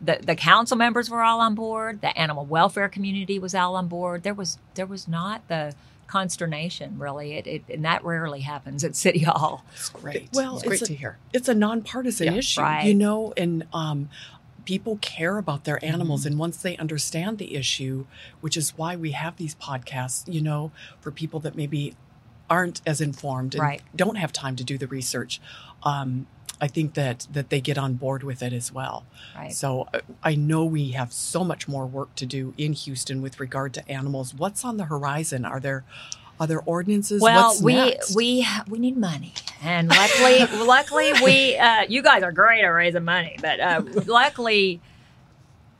the 0.00 0.18
the 0.22 0.34
council 0.34 0.76
members 0.76 1.10
were 1.10 1.22
all 1.22 1.40
on 1.40 1.54
board. 1.54 2.00
The 2.00 2.16
animal 2.18 2.44
welfare 2.44 2.88
community 2.88 3.38
was 3.38 3.54
all 3.54 3.76
on 3.76 3.88
board. 3.88 4.22
There 4.22 4.34
was 4.34 4.58
there 4.74 4.86
was 4.86 5.06
not 5.06 5.46
the 5.48 5.74
consternation 6.10 6.98
really. 6.98 7.34
It, 7.34 7.46
it 7.46 7.64
and 7.68 7.84
that 7.84 8.04
rarely 8.04 8.40
happens 8.40 8.84
at 8.84 8.94
City 8.96 9.20
Hall. 9.30 9.64
It's 9.74 9.88
great. 9.88 10.28
Well, 10.32 10.56
it's 10.56 10.66
great 10.66 10.82
a- 10.82 10.86
to 10.86 10.94
hear. 10.94 11.18
it's 11.32 11.48
a 11.48 11.54
nonpartisan 11.54 12.26
Yeah, 12.26 12.34
issue, 12.34 12.60
right. 12.60 12.84
you 12.86 12.94
know, 12.94 13.32
and 13.36 13.66
um, 13.72 14.08
people 14.64 14.98
care 15.00 15.38
about 15.38 15.64
their 15.64 15.82
animals. 15.84 16.20
Mm-hmm. 16.22 16.28
And 16.32 16.38
once 16.38 16.56
they 16.58 16.76
understand 16.76 17.38
the 17.38 17.54
issue, 17.54 18.06
which 18.40 18.56
is 18.56 18.76
why 18.76 18.96
we 18.96 19.12
have 19.12 19.36
these 19.36 19.54
podcasts, 19.54 20.32
you 20.32 20.40
know, 20.40 20.70
for 21.00 21.10
people 21.10 21.40
that 21.40 21.54
maybe 21.56 21.94
aren't 22.48 22.80
as 22.84 23.00
informed 23.00 23.54
and 23.54 23.62
Right. 23.62 23.82
don't 23.94 24.16
have 24.16 24.32
time 24.32 24.56
to 24.56 24.64
do 24.64 24.76
the 24.76 24.86
research, 24.88 25.40
um, 25.84 26.26
I 26.60 26.66
think 26.66 26.94
that 26.94 27.26
that 27.32 27.50
they 27.50 27.60
get 27.60 27.78
on 27.78 27.94
board 27.94 28.22
with 28.22 28.42
it 28.42 28.52
as 28.52 28.72
well. 28.72 29.04
Right. 29.34 29.52
So 29.52 29.88
uh, 29.94 30.00
I 30.22 30.34
know 30.34 30.64
we 30.64 30.90
have 30.92 31.12
so 31.12 31.42
much 31.44 31.66
more 31.68 31.86
work 31.86 32.14
to 32.16 32.26
do 32.26 32.54
in 32.58 32.72
Houston 32.72 33.22
with 33.22 33.40
regard 33.40 33.74
to 33.74 33.88
animals. 33.90 34.34
What's 34.34 34.64
on 34.64 34.76
the 34.76 34.84
horizon? 34.84 35.44
Are 35.44 35.60
there 35.60 35.84
are 36.38 36.46
there 36.46 36.62
ordinances? 36.62 37.20
Well, 37.20 37.48
What's 37.48 37.62
we 37.62 37.74
next? 37.74 38.16
we 38.16 38.46
we 38.68 38.78
need 38.78 38.96
money, 38.96 39.34
and 39.62 39.88
luckily, 39.88 40.46
luckily 40.66 41.12
we 41.22 41.56
uh, 41.56 41.82
you 41.88 42.02
guys 42.02 42.22
are 42.22 42.32
great 42.32 42.64
at 42.64 42.68
raising 42.68 43.04
money, 43.04 43.36
but 43.40 43.60
uh, 43.60 43.82
luckily 44.06 44.80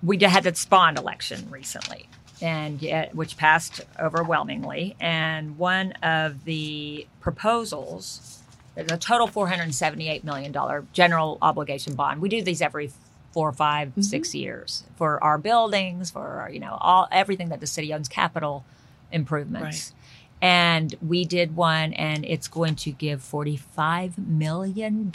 we 0.02 0.18
had 0.18 0.44
the 0.44 0.54
spawn 0.54 0.96
election 0.96 1.48
recently, 1.50 2.08
and 2.42 2.80
yet, 2.82 3.14
which 3.14 3.36
passed 3.36 3.80
overwhelmingly. 3.98 4.96
And 5.00 5.56
one 5.56 5.92
of 6.02 6.44
the 6.44 7.06
proposals, 7.20 8.39
there's 8.74 8.90
a 8.92 8.96
total 8.98 9.26
four 9.26 9.48
hundred 9.48 9.74
seventy-eight 9.74 10.24
million 10.24 10.52
dollar 10.52 10.84
general 10.92 11.38
obligation 11.42 11.94
bond. 11.94 12.20
We 12.20 12.28
do 12.28 12.42
these 12.42 12.62
every 12.62 12.90
four, 13.32 13.52
five, 13.52 13.88
Mm-hmm. 13.90 14.02
six 14.02 14.34
years 14.34 14.84
for 14.96 15.22
our 15.22 15.38
buildings, 15.38 16.10
for 16.10 16.48
you 16.52 16.60
know 16.60 16.76
all 16.80 17.06
everything 17.12 17.48
that 17.50 17.60
the 17.60 17.66
city 17.66 17.92
owns, 17.94 18.08
capital 18.08 18.64
improvements. 19.12 19.92
And 20.42 20.94
we 21.06 21.26
did 21.26 21.54
one, 21.54 21.92
and 21.92 22.24
it's 22.24 22.48
going 22.48 22.74
to 22.76 22.92
give 22.92 23.20
$45 23.20 24.16
million 24.26 25.10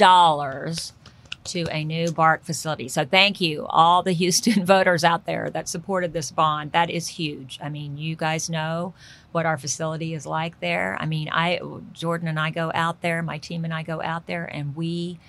to 1.46 1.66
a 1.72 1.84
new 1.84 2.12
BARC 2.12 2.44
facility. 2.44 2.88
So 2.88 3.06
thank 3.06 3.40
you, 3.42 3.66
all 3.70 4.04
the 4.04 4.12
Houston 4.14 4.66
voters 4.68 5.04
out 5.04 5.26
there 5.26 5.50
that 5.52 5.68
supported 5.70 6.14
this 6.14 6.32
bond. 6.32 6.72
That 6.72 6.90
is 6.90 7.08
huge. 7.08 7.60
I 7.62 7.70
mean, 7.70 7.98
you 7.98 8.16
guys 8.16 8.50
know 8.50 8.94
what 9.32 9.46
our 9.46 9.58
facility 9.58 10.14
is 10.14 10.26
like 10.26 10.60
there. 10.60 10.98
I 11.00 11.06
mean, 11.06 11.30
I 11.32 11.60
Jordan 11.94 12.28
and 12.28 12.40
I 12.40 12.52
go 12.52 12.72
out 12.74 13.02
there, 13.02 13.22
my 13.22 13.38
team 13.38 13.66
and 13.66 13.74
I 13.74 13.84
go 13.84 14.02
out 14.02 14.28
there, 14.28 14.46
and 14.46 14.76
we 14.76 15.20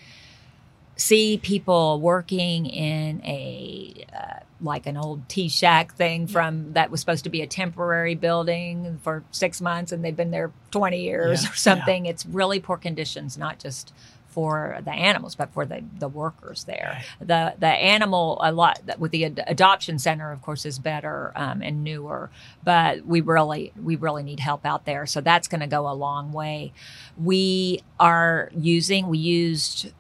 see 0.97 1.39
people 1.39 2.01
working 2.01 2.67
in 2.67 3.21
a 3.25 4.07
uh, 4.15 4.41
like 4.61 4.87
an 4.87 4.97
old 4.97 5.29
tea 5.29 5.49
shack 5.49 5.95
thing 5.95 6.27
from 6.27 6.73
that 6.73 6.91
was 6.91 7.01
supposed 7.01 7.25
to 7.25 7.31
be 7.31 7.43
a 7.43 7.47
temporary 7.47 8.15
building 8.15 8.99
for 9.03 9.23
six 9.31 9.61
months 9.61 9.93
and 9.93 10.03
they've 10.03 10.17
been 10.17 10.31
there 10.31 10.51
20 10.71 10.99
years 11.03 11.45
Yeah, 11.45 11.51
or 11.51 11.55
something 11.55 12.07
it's 12.07 12.25
really 12.25 12.59
poor 12.59 12.79
conditions 12.79 13.37
not 13.37 13.59
just 13.59 13.93
for 14.37 14.79
the 14.85 14.91
animals 14.91 15.35
but 15.35 15.51
for 15.55 15.65
the, 15.65 15.83
the 15.99 16.09
workers 16.09 16.65
there. 16.65 17.03
The 17.21 17.55
the 17.59 17.67
animal 17.67 18.39
a 18.43 18.53
lot 18.53 18.83
with 18.99 19.11
the 19.11 19.25
ad- 19.25 19.43
adoption 19.47 19.99
center 19.99 20.31
of 20.31 20.43
course 20.43 20.67
is 20.67 20.79
better 20.79 21.33
um, 21.35 21.63
and 21.63 21.83
newer 21.83 22.29
but 22.63 23.07
we 23.07 23.23
really 23.23 23.73
we 23.83 23.97
really 23.97 24.23
need 24.23 24.41
help 24.41 24.67
out 24.67 24.85
there. 24.85 25.07
So 25.07 25.23
that's 25.23 25.49
going 25.49 25.63
to 25.63 25.67
go 25.67 25.89
a 25.89 25.95
long 25.95 26.33
way. 26.33 26.75
We 27.17 27.81
are 27.99 28.51
using 28.55 29.09
we 29.09 29.17
used 29.17 29.91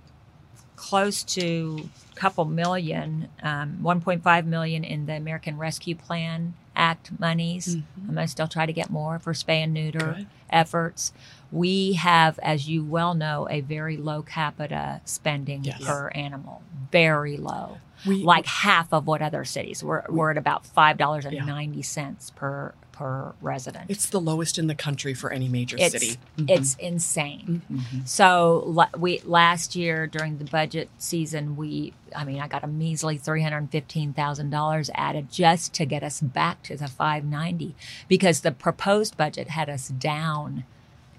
close 0.77 1.22
to 1.25 1.88
a 2.12 2.14
couple 2.14 2.44
million, 2.44 3.31
um, 3.42 3.79
1.5 3.83 4.44
million 4.44 4.85
in 4.85 5.07
the 5.07 5.14
American 5.14 5.57
Rescue 5.57 5.94
Plan 5.94 6.53
Act 6.77 7.11
monies. 7.19 7.77
Mm-hmm. 7.77 8.09
I'm 8.09 8.15
going 8.15 8.27
to 8.27 8.31
still 8.31 8.47
try 8.49 8.67
to 8.67 8.73
get 8.73 8.91
more 8.91 9.19
for 9.19 9.33
spay 9.33 9.65
and 9.65 9.73
neuter 9.75 10.15
Good. 10.19 10.27
efforts. 10.51 11.12
We 11.51 11.95
have, 11.95 12.39
as 12.41 12.69
you 12.69 12.85
well 12.85 13.15
know, 13.15 13.49
a 13.51 13.61
very 13.62 13.97
low 13.97 14.23
capita 14.23 15.01
spending 15.05 15.65
Yes. 15.65 15.83
per 15.85 16.09
animal, 16.09 16.62
very 16.93 17.37
low. 17.39 17.79
We- 18.07 18.23
like 18.23 18.47
half 18.47 18.93
of 18.93 19.07
what 19.07 19.23
other 19.23 19.45
cities. 19.45 19.83
We're, 19.83 20.05
we're 20.09 20.31
at 20.31 20.37
about 20.37 20.67
five 20.67 20.99
dollars 20.99 21.25
and 21.25 21.47
ninety 21.47 21.83
cents 21.83 22.31
per 22.37 22.75
per 22.96 23.35
resident. 23.42 23.90
It's 23.90 24.06
the 24.06 24.20
lowest 24.20 24.59
in 24.59 24.68
the 24.68 24.74
country 24.74 25.12
for 25.12 25.30
any 25.30 25.48
major 25.48 25.76
It's 25.78 25.92
city. 25.92 26.16
it's 26.38 26.74
mm-hmm. 26.74 26.87
insane. 26.87 27.62
Mm-hmm. 27.70 27.76
Mm-hmm. 27.76 28.04
So 28.06 28.88
we 28.96 29.20
last 29.24 29.76
year 29.76 30.06
during 30.06 30.38
the 30.38 30.44
budget 30.44 30.88
season, 30.96 31.56
we 31.56 31.92
I 32.14 32.24
mean 32.24 32.40
I 32.40 32.48
got 32.48 32.64
a 32.64 32.66
measly 32.66 33.18
three 33.18 33.42
hundred 33.42 33.70
fifteen 33.70 34.12
thousand 34.12 34.50
dollars 34.50 34.90
added 34.94 35.30
just 35.30 35.74
to 35.74 35.85
get 35.85 36.02
us 36.02 36.20
back 36.20 36.62
to 36.64 36.76
the 36.76 36.88
five 36.88 37.24
ninety 37.24 37.74
because 38.09 38.40
the 38.40 38.52
proposed 38.52 39.16
budget 39.16 39.50
had 39.50 39.68
us 39.68 39.88
down 39.88 40.64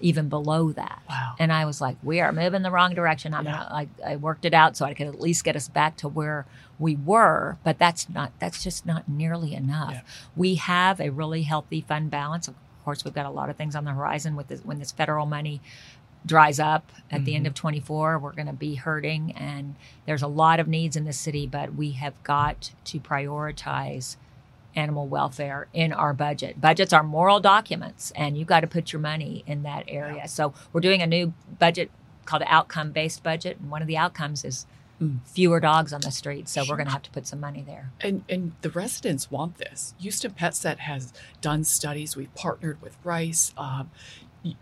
even 0.00 0.28
below 0.28 0.72
that. 0.72 1.02
Wow. 1.08 1.34
And 1.38 1.52
I 1.52 1.64
was 1.64 1.80
like, 1.80 1.96
we 2.02 2.20
are 2.20 2.32
moving 2.32 2.62
the 2.62 2.70
wrong 2.70 2.94
direction. 2.94 3.34
I'm 3.34 3.44
Yeah. 3.44 3.52
gonna, 3.52 3.88
I, 4.04 4.12
I 4.12 4.16
worked 4.16 4.44
it 4.44 4.54
out 4.54 4.76
so 4.76 4.84
I 4.84 4.94
could 4.94 5.06
at 5.06 5.20
least 5.20 5.44
get 5.44 5.56
us 5.56 5.68
back 5.68 5.96
to 5.98 6.08
where 6.08 6.46
we 6.78 6.96
were, 6.96 7.58
but 7.64 7.78
that's 7.78 8.08
not, 8.08 8.32
that's 8.38 8.62
just 8.62 8.86
not 8.86 9.08
nearly 9.08 9.54
enough. 9.54 9.92
Yeah. 9.92 10.00
We 10.36 10.54
have 10.56 11.00
a 11.00 11.10
really 11.10 11.42
healthy 11.42 11.80
fund 11.80 12.10
balance. 12.10 12.48
Of 12.48 12.54
course, 12.84 13.04
we've 13.04 13.14
got 13.14 13.26
a 13.26 13.30
lot 13.30 13.50
of 13.50 13.56
things 13.56 13.74
on 13.74 13.84
the 13.84 13.92
horizon 13.92 14.36
with 14.36 14.48
this, 14.48 14.64
when 14.64 14.78
this 14.78 14.92
federal 14.92 15.26
money 15.26 15.60
dries 16.26 16.60
up 16.60 16.90
at 17.10 17.24
the 17.24 17.34
end 17.34 17.44
mm-hmm. 17.44 17.50
of 17.50 17.54
24 17.54 18.18
we're 18.18 18.32
going 18.32 18.48
to 18.48 18.52
be 18.52 18.74
hurting 18.74 19.32
and 19.32 19.76
there's 20.04 20.20
a 20.20 20.26
lot 20.26 20.58
of 20.58 20.66
needs 20.66 20.96
in 20.96 21.04
the 21.04 21.12
city 21.12 21.46
but 21.46 21.74
we 21.74 21.92
have 21.92 22.20
got 22.24 22.72
to 22.84 22.98
prioritize 22.98 24.16
animal 24.78 25.06
welfare 25.06 25.60
in 25.72 25.92
our 25.92 26.12
budget. 26.14 26.60
Budgets 26.60 26.92
are 26.92 27.02
moral 27.02 27.40
documents, 27.40 28.12
and 28.14 28.36
you've 28.36 28.52
got 28.54 28.60
to 28.60 28.66
put 28.76 28.92
your 28.92 29.02
money 29.12 29.44
in 29.46 29.62
that 29.64 29.84
area. 29.88 30.28
So 30.28 30.54
we're 30.72 30.86
doing 30.88 31.02
a 31.02 31.06
new 31.06 31.32
budget 31.58 31.90
called 32.24 32.42
an 32.42 32.48
outcome-based 32.50 33.22
budget, 33.22 33.58
and 33.60 33.70
one 33.70 33.82
of 33.82 33.88
the 33.88 33.96
outcomes 33.96 34.44
is 34.44 34.66
fewer 35.24 35.60
dogs 35.60 35.92
on 35.92 36.00
the 36.00 36.10
street. 36.10 36.48
So 36.48 36.62
we're 36.68 36.76
going 36.76 36.86
to 36.86 36.92
have 36.92 37.02
to 37.02 37.10
put 37.10 37.26
some 37.26 37.40
money 37.40 37.62
there. 37.72 37.92
And 38.00 38.24
and 38.28 38.52
the 38.62 38.70
residents 38.70 39.30
want 39.30 39.58
this. 39.58 39.94
Houston 40.00 40.32
Pet 40.32 40.54
Set 40.54 40.80
has 40.80 41.12
done 41.40 41.62
studies. 41.64 42.16
We've 42.16 42.34
partnered 42.34 42.82
with 42.82 42.96
Rice, 43.04 43.52
um, 43.56 43.90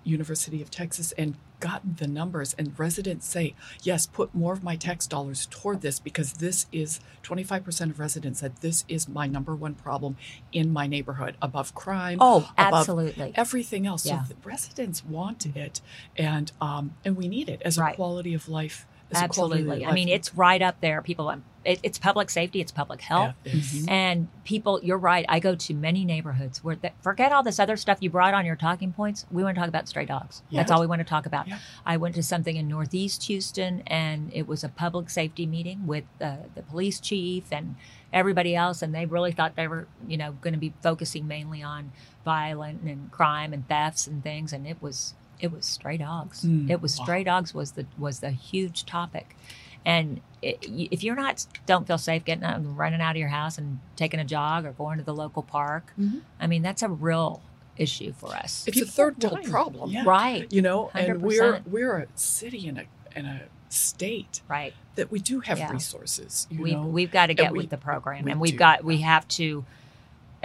University 0.04 0.62
of 0.62 0.70
Texas, 0.70 1.12
and 1.12 1.36
gotten 1.58 1.96
the 1.98 2.06
numbers. 2.06 2.54
And 2.58 2.78
residents 2.78 3.26
say, 3.26 3.54
yes, 3.82 4.06
put 4.06 4.34
more 4.34 4.52
of 4.52 4.62
my 4.62 4.76
tax 4.76 5.06
dollars 5.06 5.46
toward 5.50 5.80
this 5.80 5.98
because 5.98 6.34
this 6.34 6.66
is 6.72 7.00
25% 7.22 7.90
of 7.90 7.98
residents 7.98 8.40
said 8.40 8.56
this 8.56 8.84
is 8.88 9.08
my 9.08 9.26
number 9.26 9.54
one 9.54 9.74
problem 9.74 10.16
in 10.52 10.72
my 10.72 10.86
neighborhood 10.86 11.36
above 11.40 11.74
crime. 11.74 12.18
Oh, 12.20 12.50
above 12.58 12.80
absolutely. 12.80 13.32
Everything 13.34 13.86
else. 13.86 14.04
Yeah. 14.06 14.24
So 14.24 14.34
the 14.34 14.48
residents 14.48 15.04
want 15.04 15.46
it, 15.46 15.80
and 16.16 16.52
um, 16.60 16.94
and 17.04 17.16
we 17.16 17.28
need 17.28 17.48
it 17.48 17.62
as 17.64 17.78
Right. 17.78 17.92
a 17.92 17.96
quality 17.96 18.34
of 18.34 18.48
life. 18.48 18.86
As 19.10 19.22
a 19.22 19.28
quality 19.28 19.62
of 19.62 19.68
Absolutely. 19.68 19.86
I 19.86 19.92
mean, 19.92 20.08
it's 20.08 20.34
right 20.34 20.60
up 20.60 20.80
there. 20.80 21.02
People, 21.02 21.32
it, 21.64 21.80
it's 21.82 21.98
public 21.98 22.30
safety, 22.30 22.60
it's 22.60 22.72
public 22.72 23.00
health. 23.00 23.34
Yeah, 23.44 23.52
it 23.52 23.58
is. 23.58 23.86
And 23.88 24.28
people, 24.44 24.80
you're 24.82 24.98
right. 24.98 25.24
I 25.28 25.40
go 25.40 25.54
to 25.54 25.74
many 25.74 26.04
neighborhoods 26.04 26.62
where, 26.62 26.76
the, 26.76 26.92
forget 27.00 27.32
all 27.32 27.42
this 27.42 27.58
other 27.58 27.76
stuff 27.76 27.98
you 28.00 28.10
brought 28.10 28.34
on 28.34 28.46
your 28.46 28.56
talking 28.56 28.92
points. 28.92 29.26
We 29.30 29.42
want 29.42 29.54
to 29.56 29.60
talk 29.60 29.68
about 29.68 29.88
stray 29.88 30.06
dogs. 30.06 30.42
That's 30.50 30.70
all 30.70 30.80
we 30.80 30.86
want 30.86 31.00
to 31.00 31.04
talk 31.04 31.26
about. 31.26 31.48
Yeah. 31.48 31.58
I 31.84 31.96
went 31.96 32.14
to 32.16 32.22
something 32.22 32.56
in 32.56 32.68
Northeast 32.68 33.24
Houston, 33.24 33.82
and 33.86 34.30
it 34.32 34.46
was 34.46 34.64
a 34.64 34.68
public 34.68 35.10
safety 35.10 35.46
meeting 35.46 35.86
with 35.86 36.04
uh, 36.20 36.36
the 36.54 36.62
police 36.62 37.00
chief 37.00 37.44
and 37.52 37.76
everybody 38.12 38.54
else, 38.54 38.82
and 38.82 38.94
they 38.94 39.04
really 39.04 39.32
thought 39.32 39.56
they 39.56 39.68
were, 39.68 39.86
you 40.06 40.16
know, 40.16 40.32
going 40.40 40.54
to 40.54 40.60
be 40.60 40.72
focusing 40.82 41.26
mainly 41.26 41.62
on 41.62 41.92
violent 42.24 42.82
and 42.82 43.10
crime 43.10 43.52
and 43.52 43.68
thefts 43.68 44.06
and 44.06 44.22
things, 44.22 44.52
and 44.52 44.66
it 44.66 44.80
was 44.80 45.14
it 45.40 45.52
was 45.52 45.64
stray 45.66 45.96
dogs. 45.96 46.42
Mm, 46.44 46.70
it 46.70 46.80
was 46.80 46.98
wow. 46.98 47.04
stray 47.04 47.24
dogs 47.24 47.54
was 47.54 47.72
the 47.72 47.86
was 47.98 48.20
the 48.20 48.30
huge 48.30 48.84
topic. 48.86 49.36
And 49.84 50.20
it, 50.42 50.58
if 50.68 51.04
you're 51.04 51.14
not, 51.14 51.46
don't 51.64 51.86
feel 51.86 51.98
safe 51.98 52.24
getting 52.24 52.42
out 52.42 52.56
and 52.56 52.76
running 52.76 53.00
out 53.00 53.12
of 53.12 53.20
your 53.20 53.28
house 53.28 53.56
and 53.56 53.78
taking 53.94 54.18
a 54.18 54.24
jog 54.24 54.64
or 54.64 54.72
going 54.72 54.98
to 54.98 55.04
the 55.04 55.14
local 55.14 55.42
park, 55.44 55.92
Mhm. 55.98 56.22
I 56.40 56.48
mean, 56.48 56.62
that's 56.62 56.82
a 56.82 56.88
real 56.88 57.40
issue 57.76 58.12
for 58.12 58.34
us. 58.34 58.64
It's 58.66 58.80
a 58.80 58.86
third 58.86 59.22
world 59.22 59.44
problem. 59.44 59.90
Yeah. 59.90 60.02
Right, 60.04 60.50
you 60.52 60.62
know 60.62 60.90
and 60.94 61.20
we're 61.22 61.60
we're 61.66 61.98
a 61.98 62.06
city 62.16 62.66
and 62.68 62.78
a 62.78 62.84
and 63.14 63.26
a 63.26 63.42
state 63.68 64.40
right. 64.48 64.74
that 64.94 65.10
we 65.10 65.18
do 65.18 65.40
have 65.40 65.58
Yeah. 65.58 65.70
resources 65.72 66.46
you 66.50 66.62
We've, 66.62 66.72
know 66.74 66.86
we've 66.86 67.10
got 67.10 67.26
to 67.26 67.34
get 67.34 67.52
we- 67.52 67.58
with 67.58 67.70
the 67.70 67.76
program, 67.76 68.24
we 68.24 68.30
and 68.32 68.40
we've 68.40 68.52
do. 68.52 68.58
got 68.58 68.82
we 68.84 68.98
have 69.02 69.26
to. 69.28 69.64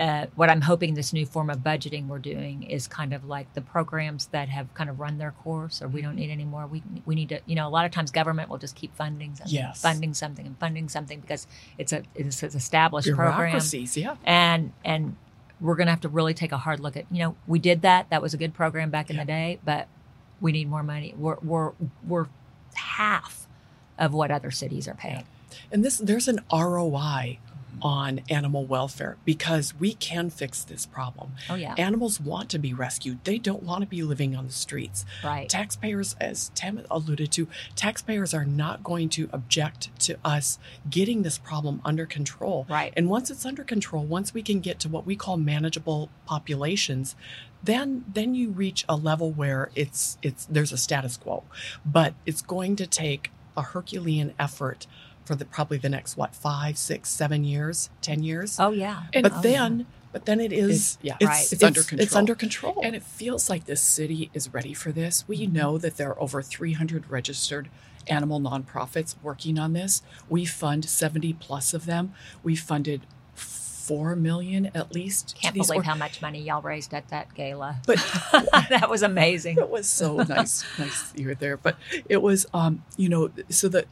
Uh, 0.01 0.25
what 0.35 0.49
I'm 0.49 0.61
hoping 0.61 0.95
this 0.95 1.13
new 1.13 1.25
form 1.27 1.49
of 1.51 1.59
budgeting 1.59 2.07
we're 2.07 2.17
doing 2.33 2.63
is 2.63 2.87
kind 2.87 3.13
of 3.13 3.23
like 3.25 3.53
the 3.53 3.61
programs 3.61 4.25
that 4.27 4.49
have 4.49 4.73
kind 4.73 4.89
of 4.89 4.99
run 4.99 5.19
their 5.19 5.31
course, 5.43 5.79
or 5.81 5.87
we 5.87 6.01
don't 6.01 6.15
need 6.15 6.31
any 6.31 6.43
more. 6.43 6.65
We 6.65 6.81
we 7.05 7.13
need 7.13 7.29
to, 7.29 7.39
you 7.45 7.55
know, 7.55 7.67
a 7.67 7.73
lot 7.77 7.85
of 7.85 7.91
times 7.91 8.09
government 8.09 8.49
will 8.49 8.57
just 8.57 8.75
keep 8.75 8.95
funding 8.95 9.35
something, 9.35 9.53
Yes. 9.53 9.79
funding 9.81 10.13
something, 10.15 10.45
and 10.47 10.57
funding 10.57 10.89
something 10.89 11.19
because 11.19 11.45
it's 11.77 11.93
a 11.93 12.01
it's 12.15 12.41
an 12.41 12.49
established 12.55 13.07
program. 13.15 13.51
yeah 14.01 14.15
and 14.23 14.73
and 14.83 15.15
we're 15.59 15.75
going 15.75 15.85
to 15.85 15.91
have 15.91 16.01
to 16.01 16.09
really 16.09 16.33
take 16.33 16.51
a 16.51 16.57
hard 16.57 16.79
look 16.79 16.97
at 16.97 17.05
you 17.11 17.19
know 17.19 17.35
we 17.45 17.59
did 17.59 17.83
that 17.83 18.09
that 18.09 18.21
was 18.23 18.33
a 18.33 18.37
good 18.37 18.53
program 18.55 18.89
back 18.89 19.11
in 19.11 19.15
Yeah. 19.17 19.21
the 19.23 19.27
day 19.27 19.59
but 19.63 19.87
we 20.39 20.51
need 20.51 20.67
more 20.67 20.81
money 20.81 21.13
we're 21.15 21.37
we're 21.43 21.73
we're 22.07 22.25
half 22.73 23.45
of 23.99 24.13
what 24.13 24.31
other 24.31 24.49
cities 24.49 24.87
are 24.87 24.95
paying 24.95 25.25
And 25.71 25.85
this 25.85 25.97
there's 25.99 26.27
an 26.27 26.39
ROI 26.51 27.37
on 27.81 28.21
animal 28.29 28.65
welfare 28.65 29.17
because 29.25 29.73
we 29.79 29.93
can 29.93 30.29
fix 30.29 30.63
this 30.63 30.85
problem. 30.85 31.31
oh 31.49 31.55
yeah 31.55 31.75
Animals 31.77 32.19
want 32.19 32.49
to 32.49 32.59
be 32.59 32.73
rescued. 32.73 33.23
They 33.23 33.37
don't 33.37 33.63
want 33.63 33.81
to 33.81 33.87
be 33.87 34.03
living 34.03 34.35
on 34.35 34.45
the 34.47 34.53
streets. 34.53 35.05
right 35.23 35.49
Taxpayers, 35.49 36.15
as 36.19 36.49
Tam 36.55 36.81
alluded 36.89 37.31
to, 37.33 37.47
taxpayers 37.75 38.33
are 38.33 38.45
not 38.45 38.83
going 38.83 39.09
to 39.09 39.29
object 39.33 39.89
to 40.01 40.17
us 40.23 40.59
getting 40.89 41.23
this 41.23 41.37
problem 41.37 41.81
under 41.83 42.05
control. 42.05 42.65
Right. 42.69 42.93
And 42.95 43.09
once 43.09 43.29
it's 43.31 43.45
under 43.45 43.63
control, 43.63 44.03
once 44.03 44.33
we 44.33 44.43
can 44.43 44.59
get 44.59 44.79
to 44.81 44.89
what 44.89 45.05
we 45.05 45.15
call 45.15 45.37
manageable 45.37 46.09
populations, 46.25 47.15
then 47.63 48.05
then 48.11 48.33
you 48.35 48.49
reach 48.49 48.85
a 48.89 48.95
level 48.95 49.31
where 49.31 49.71
it's 49.75 50.17
it's 50.21 50.45
there's 50.45 50.71
a 50.71 50.77
status 50.77 51.17
quo. 51.17 51.43
But 51.85 52.13
it's 52.25 52.41
going 52.41 52.75
to 52.77 52.87
take 52.87 53.31
a 53.55 53.61
Herculean 53.61 54.33
effort 54.39 54.87
for 55.31 55.37
the 55.37 55.45
probably 55.45 55.77
the 55.77 55.87
next 55.87 56.17
what 56.17 56.35
five, 56.35 56.77
six, 56.77 57.09
seven 57.09 57.45
years, 57.45 57.89
ten 58.01 58.21
years. 58.21 58.59
oh 58.59 58.71
yeah 58.71 59.03
And- 59.13 59.23
but 59.23 59.31
Oh, 59.37 59.41
then 59.41 59.85
but 60.11 60.25
then 60.25 60.41
it 60.41 60.51
is 60.51 60.97
It's- 60.97 60.97
yeah. 61.01 61.15
it's, 61.21 61.25
Right. 61.29 61.51
It's 61.53 61.63
under 61.63 61.79
It's 61.79 61.87
control. 61.89 62.17
under 62.17 62.35
control. 62.35 62.81
and 62.83 62.95
it 62.97 63.01
feels 63.03 63.49
like 63.49 63.63
this 63.63 63.81
city 63.81 64.29
is 64.33 64.53
ready 64.53 64.73
for 64.73 64.91
this 64.91 65.23
we 65.29 65.37
Mm-hmm. 65.45 65.53
know 65.53 65.77
that 65.77 65.95
there 65.95 66.09
are 66.09 66.21
over 66.21 66.41
300 66.41 67.09
registered 67.09 67.69
animal 68.07 68.41
nonprofits 68.41 69.15
working 69.23 69.57
on 69.57 69.71
this 69.71 70.01
we 70.27 70.43
fund 70.43 70.83
70 70.83 71.31
plus 71.33 71.73
of 71.73 71.85
them 71.85 72.13
we 72.43 72.57
funded 72.57 73.03
4 73.35 74.15
million 74.17 74.69
at 74.75 74.93
least 74.93 75.35
can't 75.41 75.55
believe 75.55 75.79
or- 75.79 75.83
how 75.83 75.95
much 75.95 76.21
money 76.21 76.41
y'all 76.41 76.61
raised 76.61 76.93
at 76.93 77.07
that 77.07 77.33
gala 77.35 77.77
but 77.87 77.97
that 78.69 78.89
was 78.89 79.01
amazing 79.01 79.57
it 79.57 79.69
was 79.69 79.87
so 79.87 80.17
nice 80.23 80.65
nice 80.77 81.13
you 81.15 81.27
were 81.27 81.35
there 81.35 81.55
but 81.55 81.77
it 82.09 82.21
was 82.21 82.45
um 82.53 82.83
you 82.97 83.07
know 83.07 83.31
so 83.49 83.69
the 83.69 83.85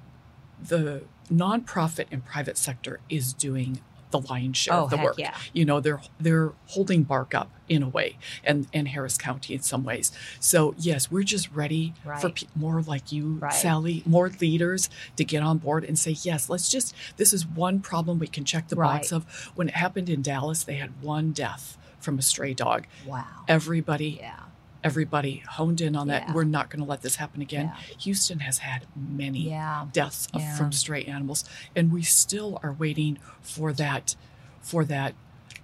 the 0.67 1.01
nonprofit 1.31 2.05
and 2.11 2.23
private 2.25 2.57
sector 2.57 2.99
is 3.09 3.33
doing 3.33 3.81
the 4.11 4.19
lion's 4.21 4.57
share 4.57 4.73
Oh, 4.73 4.83
of 4.85 4.89
the 4.89 4.97
work. 4.97 5.19
yeah. 5.19 5.37
You 5.53 5.65
know, 5.65 5.79
they're 5.79 6.01
they're 6.19 6.53
holding 6.67 7.03
BARC 7.03 7.35
up 7.35 7.51
in 7.67 7.83
a 7.83 7.87
way, 7.89 8.17
and 8.43 8.65
and 8.73 8.87
Harris 8.87 9.19
County 9.19 9.53
in 9.53 9.61
some 9.61 9.83
ways. 9.83 10.11
So 10.39 10.73
yes, 10.79 11.11
we're 11.11 11.21
just 11.21 11.51
ready 11.51 11.93
for 12.19 12.29
pe- 12.31 12.47
more 12.55 12.81
like 12.81 13.11
you, 13.11 13.33
Right. 13.39 13.53
Sally, 13.53 14.01
more 14.07 14.29
leaders 14.41 14.89
to 15.17 15.23
get 15.23 15.43
on 15.43 15.59
board 15.59 15.83
and 15.83 15.97
say 15.99 16.15
yes. 16.23 16.49
Let's 16.49 16.69
just 16.71 16.95
this 17.17 17.33
is 17.33 17.45
one 17.45 17.81
problem 17.81 18.17
we 18.17 18.25
can 18.25 18.45
check 18.45 18.69
the 18.69 18.75
box 18.75 19.11
of. 19.11 19.25
When 19.53 19.69
it 19.69 19.75
happened 19.75 20.09
in 20.09 20.23
Dallas, 20.23 20.63
they 20.63 20.77
had 20.77 21.03
one 21.03 21.31
death 21.31 21.77
from 21.99 22.17
a 22.17 22.23
stray 22.23 22.55
dog. 22.55 22.87
Wow. 23.05 23.25
Everybody 23.47 24.17
Yeah. 24.21 24.39
Everybody 24.83 25.43
honed 25.49 25.81
in 25.81 25.95
on 25.95 26.07
that. 26.07 26.27
Yeah. 26.27 26.33
We're 26.33 26.43
not 26.45 26.69
going 26.69 26.81
to 26.83 26.89
let 26.89 27.01
this 27.01 27.15
happen 27.17 27.41
again. 27.41 27.71
Yeah. 27.75 27.95
Houston 27.99 28.39
has 28.39 28.59
had 28.59 28.85
many 28.95 29.49
Yeah. 29.49 29.87
deaths 29.91 30.27
of, 30.33 30.41
Yeah. 30.41 30.55
from 30.55 30.71
stray 30.71 31.03
animals, 31.05 31.43
and 31.75 31.91
we 31.91 32.01
still 32.01 32.59
are 32.63 32.73
waiting 32.73 33.17
for 33.41 33.73
that, 33.73 34.15
for 34.61 34.85
that, 34.85 35.15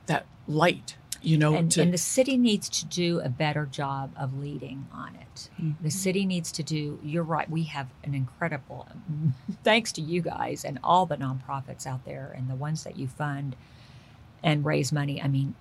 that 0.07 0.25
light. 0.47 0.97
You 1.21 1.37
know, 1.39 1.55
and, 1.55 1.71
to 1.71 1.81
and 1.81 1.91
the 1.91 1.97
city 1.97 2.37
needs 2.37 2.69
to 2.69 2.85
do 2.85 3.19
a 3.19 3.29
better 3.29 3.65
job 3.65 4.11
of 4.15 4.37
leading 4.37 4.85
on 4.93 5.15
it. 5.15 5.49
Mm-hmm. 5.59 5.83
The 5.83 5.89
city 5.89 6.23
needs 6.23 6.51
to 6.51 6.61
do. 6.61 6.99
You're 7.01 7.23
right. 7.23 7.49
We 7.49 7.63
have 7.63 7.87
an 8.03 8.13
incredible, 8.13 8.87
thanks 9.63 9.91
to 9.93 10.01
you 10.01 10.21
guys 10.21 10.63
and 10.63 10.77
all 10.83 11.07
the 11.07 11.17
nonprofits 11.17 11.87
out 11.87 12.05
there 12.05 12.31
and 12.37 12.47
the 12.47 12.53
ones 12.53 12.83
that 12.83 12.97
you 12.99 13.07
fund 13.07 13.55
and 14.43 14.63
raise 14.63 14.91
money. 14.91 15.19
I 15.19 15.27
mean, 15.27 15.55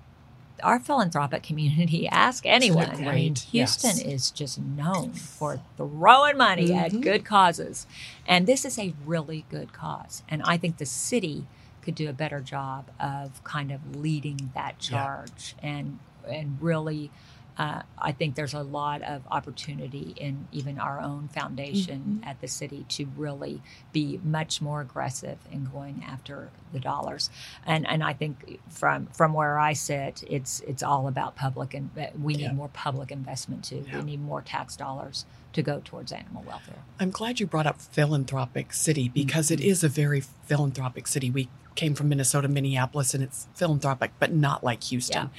our 0.63 0.79
philanthropic 0.81 1.43
community. 1.43 2.09
Ask 2.09 2.47
anyone. 2.47 2.89
I 2.91 2.97
mean, 2.97 3.05
great? 3.35 3.39
Houston 3.51 3.97
Yes. 3.99 4.07
is 4.07 4.31
just 4.31 4.59
known 4.61 5.13
for 5.13 5.61
throwing 5.77 6.37
money 6.39 6.73
at 6.73 6.93
Mhm. 6.93 7.03
good 7.03 7.25
causes, 7.25 7.87
and 8.27 8.47
this 8.47 8.65
is 8.65 8.79
a 8.79 8.95
really 9.05 9.45
good 9.51 9.73
cause. 9.73 10.23
And 10.29 10.43
I 10.45 10.57
think 10.57 10.79
the 10.79 10.87
city 10.87 11.47
could 11.83 11.95
do 11.95 12.09
a 12.09 12.13
better 12.15 12.41
job 12.41 12.91
of 12.99 13.43
kind 13.45 13.71
of 13.71 13.97
leading 13.97 14.51
that 14.55 14.77
Yeah. 14.81 14.89
charge 14.91 15.55
and 15.63 15.99
and 16.27 16.57
really 16.63 17.11
uh, 17.57 17.83
I 17.99 18.13
think 18.13 18.35
there's 18.35 18.55
a 18.55 18.63
lot 18.63 19.03
of 19.03 19.23
opportunity 19.31 20.15
in 20.17 20.49
even 20.53 20.79
our 20.79 21.01
own 21.01 21.29
foundation 21.29 22.01
Mm-hmm. 22.19 22.25
at 22.29 22.41
the 22.41 22.49
city 22.49 22.85
to 22.89 23.07
really 23.17 23.61
be 23.93 24.21
much 24.25 24.61
more 24.61 24.81
aggressive 24.81 25.39
in 25.53 25.67
going 25.67 26.03
after 26.07 26.51
the 26.73 26.81
dollars. 26.81 27.31
And 27.67 27.87
and 27.87 28.03
I 28.03 28.13
think 28.13 28.59
from 28.69 29.07
from 29.07 29.33
where 29.35 29.59
I 29.59 29.73
sit, 29.75 30.25
it's 30.29 30.61
it's 30.61 30.83
all 30.83 31.07
about 31.07 31.37
public 31.37 31.75
and 31.75 31.91
we 32.21 32.35
need 32.35 32.43
Yeah. 32.43 32.53
more 32.53 32.69
public 32.69 33.11
investment 33.13 33.65
too. 33.65 33.85
Yeah. 33.87 33.99
We 33.99 34.05
need 34.05 34.21
more 34.23 34.43
tax 34.43 34.75
dollars 34.77 35.25
to 35.53 35.63
go 35.63 35.81
towards 35.85 36.11
animal 36.11 36.43
welfare. 36.47 36.83
I'm 36.99 37.11
glad 37.11 37.39
you 37.39 37.47
brought 37.47 37.67
up 37.67 37.81
philanthropic 37.81 38.73
city 38.73 39.09
because 39.09 39.51
it 39.51 39.61
Mm-hmm. 39.61 39.69
is 39.71 39.85
a 39.85 39.89
very 39.89 40.21
philanthropic 40.21 41.07
city. 41.07 41.31
We 41.31 41.49
came 41.77 41.95
from 41.95 42.09
Minnesota, 42.09 42.49
Minneapolis, 42.49 43.15
and 43.15 43.23
it's 43.23 43.47
philanthropic, 43.55 44.13
but 44.19 44.33
not 44.33 44.63
like 44.65 44.83
Houston. 44.85 45.31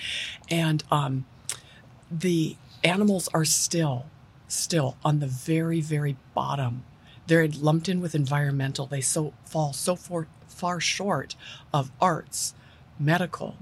And 0.50 0.84
um, 0.92 1.26
the 2.12 2.56
animals 2.84 3.28
are 3.34 3.46
still, 3.46 4.06
still 4.48 4.98
on 5.04 5.20
the 5.20 5.28
very, 5.28 5.82
very 5.82 6.18
bottom. 6.34 6.84
They're 7.28 7.48
lumped 7.48 7.90
in 7.90 8.02
with 8.02 8.14
environmental. 8.14 8.86
They 8.86 9.02
so 9.02 9.34
fall 9.46 9.74
so 9.74 9.96
far, 9.96 10.28
far 10.48 10.80
short 10.80 11.36
of 11.74 11.92
arts, 12.00 12.54
medical, 13.00 13.56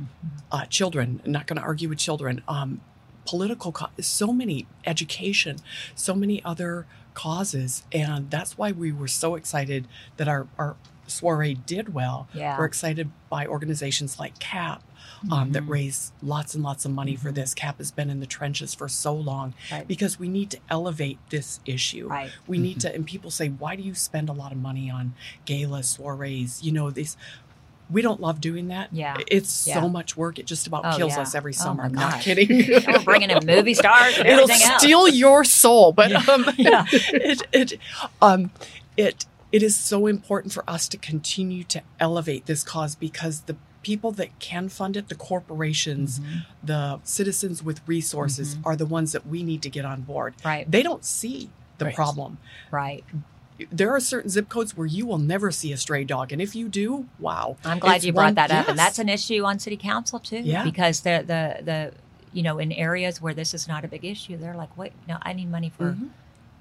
uh, 0.52 0.66
children. 0.66 1.22
Not 1.26 1.48
going 1.48 1.58
to 1.58 1.64
argue 1.64 1.88
with 1.90 1.98
children. 1.98 2.44
Um, 2.48 2.82
political, 3.26 3.72
co- 3.72 3.88
so 4.02 4.34
many 4.34 4.68
education, 4.86 5.58
so 5.96 6.14
many 6.14 6.44
other 6.44 6.86
causes, 7.14 7.84
and 7.92 8.30
that's 8.30 8.58
why 8.58 8.72
we 8.72 8.92
were 8.92 9.08
so 9.08 9.36
excited 9.36 9.88
that 10.18 10.28
our 10.28 10.48
our 10.58 10.76
soiree 11.08 11.54
did 11.54 11.94
well. 11.94 12.28
Yeah. 12.34 12.58
We're 12.58 12.66
excited 12.66 13.12
by 13.30 13.46
organizations 13.46 14.20
like 14.20 14.40
CAP 14.40 14.84
um, 15.32 15.52
that 15.54 15.64
Mhm. 15.64 15.70
raise 15.70 16.12
lots 16.22 16.54
and 16.54 16.64
lots 16.64 16.86
of 16.86 16.92
money 16.92 17.16
for 17.16 17.32
this. 17.32 17.54
CAP 17.54 17.78
has 17.78 17.92
been 17.92 18.10
in 18.10 18.20
the 18.20 18.26
trenches 18.26 18.74
for 18.74 18.88
so 18.90 19.14
long 19.14 19.54
Right. 19.72 19.88
because 19.88 20.20
we 20.20 20.28
need 20.28 20.50
to 20.52 20.60
elevate 20.70 21.18
this 21.30 21.60
issue. 21.66 22.08
Right. 22.08 22.32
We 22.48 22.58
need 22.58 22.80
to, 22.82 22.94
and 22.94 23.06
people 23.06 23.32
say, 23.32 23.50
why 23.50 23.76
do 23.76 23.84
you 23.84 23.94
spend 23.96 24.30
a 24.30 24.34
lot 24.34 24.52
of 24.52 24.58
money 24.58 24.90
on 24.90 25.14
galas, 25.46 25.98
soirees? 25.98 26.62
You 26.64 26.72
know, 26.72 26.90
these. 26.92 27.16
We 27.90 28.02
don't 28.02 28.22
love 28.22 28.40
doing 28.42 28.70
that. 28.70 28.90
Yeah. 28.92 29.18
It's 29.28 29.68
Yeah. 29.68 29.82
so 29.82 29.90
much 29.90 30.16
work. 30.18 30.40
It 30.40 30.46
just 30.48 30.66
about 30.68 30.84
Oh, 30.86 30.98
kills 30.98 31.14
yeah. 31.16 31.22
us 31.22 31.36
every 31.36 31.54
Oh, 31.54 31.64
summer. 31.64 31.84
my 31.84 31.90
I'm 31.90 31.94
not 31.94 32.22
kidding. 32.22 32.48
We're 32.88 33.04
bringing 33.04 33.30
in 33.30 33.46
movie 33.46 33.74
stars 33.84 34.18
and 34.18 34.26
It'll 34.28 34.44
everything 34.50 34.68
else. 34.68 34.82
steal 34.82 35.08
your 35.10 35.44
soul, 35.44 35.92
but 35.92 36.12
um, 36.28 36.46
Yeah. 36.58 36.86
it, 36.92 37.42
it, 37.52 37.80
um, 38.22 38.52
it, 38.98 39.26
it 39.52 39.62
is 39.62 39.76
so 39.76 40.08
important 40.08 40.54
for 40.54 40.68
us 40.68 40.88
to 40.88 40.98
continue 40.98 41.64
to 41.66 41.82
elevate 42.00 42.46
this 42.48 42.64
cause 42.64 42.96
because 42.96 43.42
the 43.42 43.58
people 43.84 44.12
that 44.14 44.38
can 44.40 44.70
fund 44.70 44.98
it, 44.98 45.10
the 45.10 45.16
corporations, 45.16 46.20
Mm-hmm. 46.20 46.38
the 46.64 47.00
citizens 47.04 47.62
with 47.62 47.82
resources, 47.88 48.58
are 48.66 48.76
the 48.76 48.86
ones 48.86 49.12
that 49.12 49.28
we 49.28 49.44
need 49.44 49.62
to 49.62 49.70
get 49.70 49.86
on 49.86 50.02
board. 50.02 50.34
Right. 50.44 50.70
They 50.70 50.82
don't 50.84 51.06
see 51.06 51.50
the 51.78 51.86
Right. 51.86 51.96
problem. 51.96 52.38
Right. 52.72 53.04
There 53.72 53.92
are 53.96 54.00
certain 54.00 54.30
zip 54.32 54.50
codes 54.50 54.76
where 54.76 54.88
you 54.88 55.06
will 55.06 55.20
never 55.20 55.52
see 55.52 55.72
a 55.72 55.78
stray 55.78 56.04
dog, 56.04 56.32
and 56.32 56.42
if 56.42 56.56
you 56.56 56.68
do, 56.68 57.08
wow! 57.20 57.56
I'm 57.64 57.78
glad 57.80 57.98
It's 57.98 58.06
you 58.06 58.12
brought 58.14 58.26
one- 58.26 58.36
that 58.36 58.52
up, 58.52 58.68
and 58.68 58.78
that's 58.80 58.98
an 59.00 59.10
issue 59.10 59.44
on 59.44 59.60
city 59.60 59.78
council 59.78 60.18
too. 60.20 60.40
Yeah. 60.40 60.64
because 60.64 61.02
the 61.02 61.24
the 61.26 61.64
the 61.64 61.92
you 62.34 62.42
know 62.42 62.58
in 62.58 62.72
areas 62.72 63.22
where 63.22 63.34
this 63.34 63.54
is 63.54 63.68
not 63.68 63.86
a 63.86 63.88
big 63.88 64.04
issue, 64.04 64.38
they're 64.38 64.56
like, 64.56 64.76
wait, 64.76 64.94
no, 65.08 65.18
I 65.22 65.34
need 65.34 65.52
money 65.52 65.70
for 65.70 65.92
Mhm. 65.94 66.10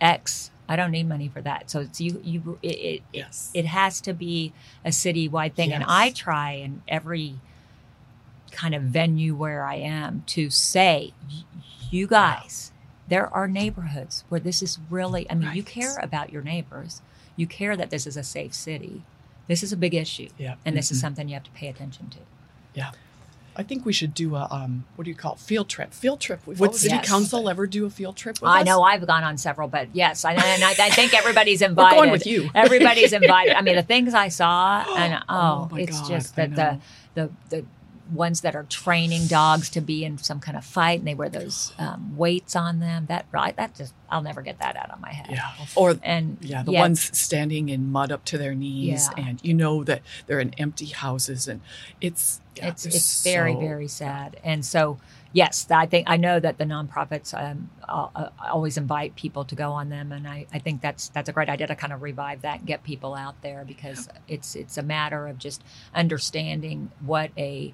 X. 0.02 0.50
I 0.72 0.76
don't 0.76 0.90
need 0.90 1.08
money 1.08 1.28
for 1.28 1.40
that. 1.42 1.70
So 1.70 1.80
it's 1.80 2.00
you 2.00 2.20
you 2.24 2.58
it 2.62 2.68
it, 2.68 3.02
Yes. 3.12 3.50
it 3.54 3.66
has 3.66 4.00
to 4.02 4.12
be 4.14 4.52
a 4.84 4.88
citywide 4.88 5.52
thing, 5.54 5.72
and 5.72 5.84
I 5.86 6.10
try 6.10 6.52
in 6.52 6.82
every 6.88 7.36
kind 8.50 8.74
of 8.74 8.82
venue 8.82 9.34
where 9.34 9.64
I 9.64 9.76
am 9.76 10.24
to 10.28 10.50
say, 10.50 11.12
you 11.90 12.06
guys. 12.06 12.72
There 13.08 13.26
are 13.34 13.46
neighborhoods 13.48 14.24
where 14.30 14.40
this 14.40 14.62
is 14.62 14.78
really, 14.88 15.30
I 15.30 15.34
mean, 15.34 15.52
you 15.54 15.62
care 15.62 15.98
about 15.98 16.32
your 16.32 16.40
neighbors. 16.42 17.02
You 17.36 17.46
care 17.46 17.76
that 17.76 17.90
this 17.90 18.06
is 18.06 18.16
a 18.16 18.22
safe 18.22 18.54
city. 18.54 19.02
This 19.48 19.62
is 19.62 19.72
a 19.72 19.76
big 19.76 19.92
issue. 19.94 20.28
Yeah. 20.38 20.54
And 20.64 20.76
this 20.76 20.90
is 20.90 20.98
Mhm. 20.98 21.00
something 21.02 21.28
you 21.28 21.34
have 21.34 21.42
to 21.44 21.50
pay 21.50 21.68
attention 21.68 22.08
to. 22.10 22.18
Yeah. 22.74 22.92
I 23.56 23.62
think 23.62 23.84
we 23.84 23.92
should 23.92 24.14
do 24.14 24.34
a 24.34 24.48
um, 24.50 24.84
what 24.96 25.04
do 25.04 25.10
you 25.10 25.14
call 25.16 25.34
it? 25.34 25.38
field 25.38 25.68
trip? 25.68 25.92
Field 25.92 26.20
trip. 26.20 26.46
Would 26.46 26.60
always 26.60 26.80
city 26.80 26.94
Yes. 26.94 27.08
council 27.08 27.48
ever 27.48 27.66
do 27.66 27.84
a 27.86 27.90
field 27.90 28.16
trip 28.16 28.40
with 28.40 28.50
I 28.50 28.60
us? 28.60 28.66
know 28.66 28.82
I've 28.82 29.06
gone 29.06 29.24
on 29.24 29.36
several, 29.38 29.68
but 29.68 29.88
yes, 29.94 30.24
I, 30.24 30.32
and 30.34 30.64
I, 30.64 30.70
I 30.70 30.90
think 30.90 31.14
everybody's 31.14 31.60
invited. 31.70 31.96
going 31.96 32.10
with 32.10 32.26
you. 32.26 32.50
Everybody's 32.54 33.12
invited. 33.22 33.54
I 33.54 33.60
mean, 33.62 33.76
the 33.76 33.82
things 33.82 34.14
I 34.14 34.28
saw, 34.28 34.84
and 34.96 35.22
oh, 35.28 35.68
Oh 35.70 35.76
it's 35.76 36.00
God, 36.00 36.08
just 36.08 36.36
that 36.36 36.54
the 36.56 36.78
the 37.14 37.30
the 37.50 37.64
ones 38.12 38.42
that 38.42 38.54
are 38.54 38.64
training 38.64 39.26
dogs 39.26 39.70
to 39.70 39.80
be 39.80 40.04
in 40.04 40.18
some 40.18 40.38
kind 40.40 40.56
of 40.56 40.64
fight, 40.64 40.98
and 40.98 41.08
they 41.08 41.14
wear 41.14 41.28
those 41.30 41.72
um, 41.78 42.16
weights 42.16 42.54
on 42.56 42.78
them. 42.80 43.06
That 43.06 43.26
right, 43.32 43.56
that 43.56 43.74
just 43.74 43.94
I'll 44.12 44.22
never 44.22 44.42
get 44.42 44.58
that 44.60 44.76
out 44.76 44.90
of 44.90 45.00
my 45.00 45.12
head. 45.12 45.28
Yeah. 45.30 45.50
Or 45.74 45.96
And 46.02 46.36
yeah, 46.40 46.62
the 46.62 46.72
yeah, 46.72 46.80
ones 46.80 47.16
standing 47.18 47.68
in 47.68 47.90
mud 47.90 48.12
up 48.12 48.24
to 48.26 48.38
their 48.38 48.54
knees, 48.54 49.08
Yeah. 49.16 49.24
and 49.26 49.40
you 49.42 49.54
know 49.54 49.82
that 49.84 50.02
they're 50.26 50.40
in 50.40 50.52
empty 50.58 50.86
houses, 50.86 51.48
and 51.48 51.60
it's 52.00 52.40
yeah, 52.56 52.68
it's 52.68 52.84
it's 52.86 53.24
very 53.24 53.54
so- 53.54 53.60
very 53.60 53.88
sad 53.88 54.36
and 54.44 54.62
so 54.62 54.98
yes 55.32 55.66
i 55.70 55.86
think 55.86 56.04
i 56.10 56.18
know 56.18 56.38
that 56.38 56.58
the 56.58 56.64
nonprofits 56.64 57.32
um, 57.32 57.70
uh, 57.88 58.08
uh, 58.14 58.28
always 58.52 58.76
invite 58.76 59.16
people 59.16 59.42
to 59.46 59.54
go 59.54 59.72
on 59.72 59.88
them 59.88 60.12
and 60.12 60.28
I, 60.28 60.44
I 60.52 60.58
think 60.58 60.82
that's 60.82 61.08
that's 61.08 61.30
a 61.30 61.32
great 61.32 61.48
idea 61.48 61.66
to 61.68 61.74
kind 61.74 61.94
of 61.94 62.02
revive 62.02 62.42
that 62.42 62.58
and 62.58 62.66
get 62.66 62.84
people 62.84 63.14
out 63.14 63.40
there 63.40 63.64
because 63.66 64.06
it's 64.28 64.54
it's 64.54 64.76
a 64.76 64.82
matter 64.82 65.26
of 65.28 65.38
just 65.38 65.62
understanding 65.94 66.90
what 67.00 67.30
a 67.38 67.72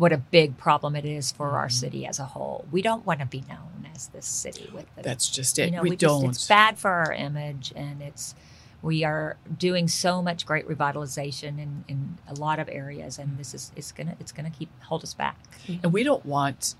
what 0.00 0.12
a 0.12 0.18
big 0.18 0.56
problem 0.58 0.96
it 0.96 1.04
is 1.04 1.30
for 1.30 1.50
our 1.50 1.66
Mm-hmm. 1.68 1.82
city 1.84 2.06
as 2.06 2.18
a 2.18 2.24
whole 2.24 2.64
we 2.72 2.80
don't 2.82 3.04
want 3.06 3.20
to 3.20 3.26
be 3.26 3.42
known 3.48 3.86
as 3.94 4.08
this 4.08 4.26
city 4.26 4.68
with 4.74 4.86
the 4.96 5.02
That's 5.02 5.28
just 5.28 5.58
it. 5.58 5.66
you 5.70 5.76
know, 5.76 5.82
we, 5.82 5.90
we, 5.90 5.96
don't. 5.96 6.26
Just, 6.28 6.40
it's 6.40 6.48
bad 6.48 6.78
for 6.78 6.90
our 6.90 7.12
image, 7.12 7.72
and 7.76 8.00
it's 8.02 8.34
we 8.82 9.04
are 9.04 9.36
doing 9.58 9.88
so 9.88 10.22
much 10.22 10.46
great 10.46 10.66
revitalization 10.66 11.58
in, 11.64 11.84
in 11.86 12.18
a 12.26 12.34
lot 12.34 12.58
of 12.58 12.68
areas, 12.70 13.18
and 13.18 13.38
this 13.38 13.52
is 13.54 13.72
it's 13.76 13.92
gonna 13.92 14.16
it's 14.20 14.32
gonna 14.32 14.50
keep 14.50 14.70
hold 14.84 15.02
us 15.02 15.12
back. 15.14 15.36
and 15.82 15.92
we 15.92 16.02
don't 16.02 16.24
want 16.24 16.74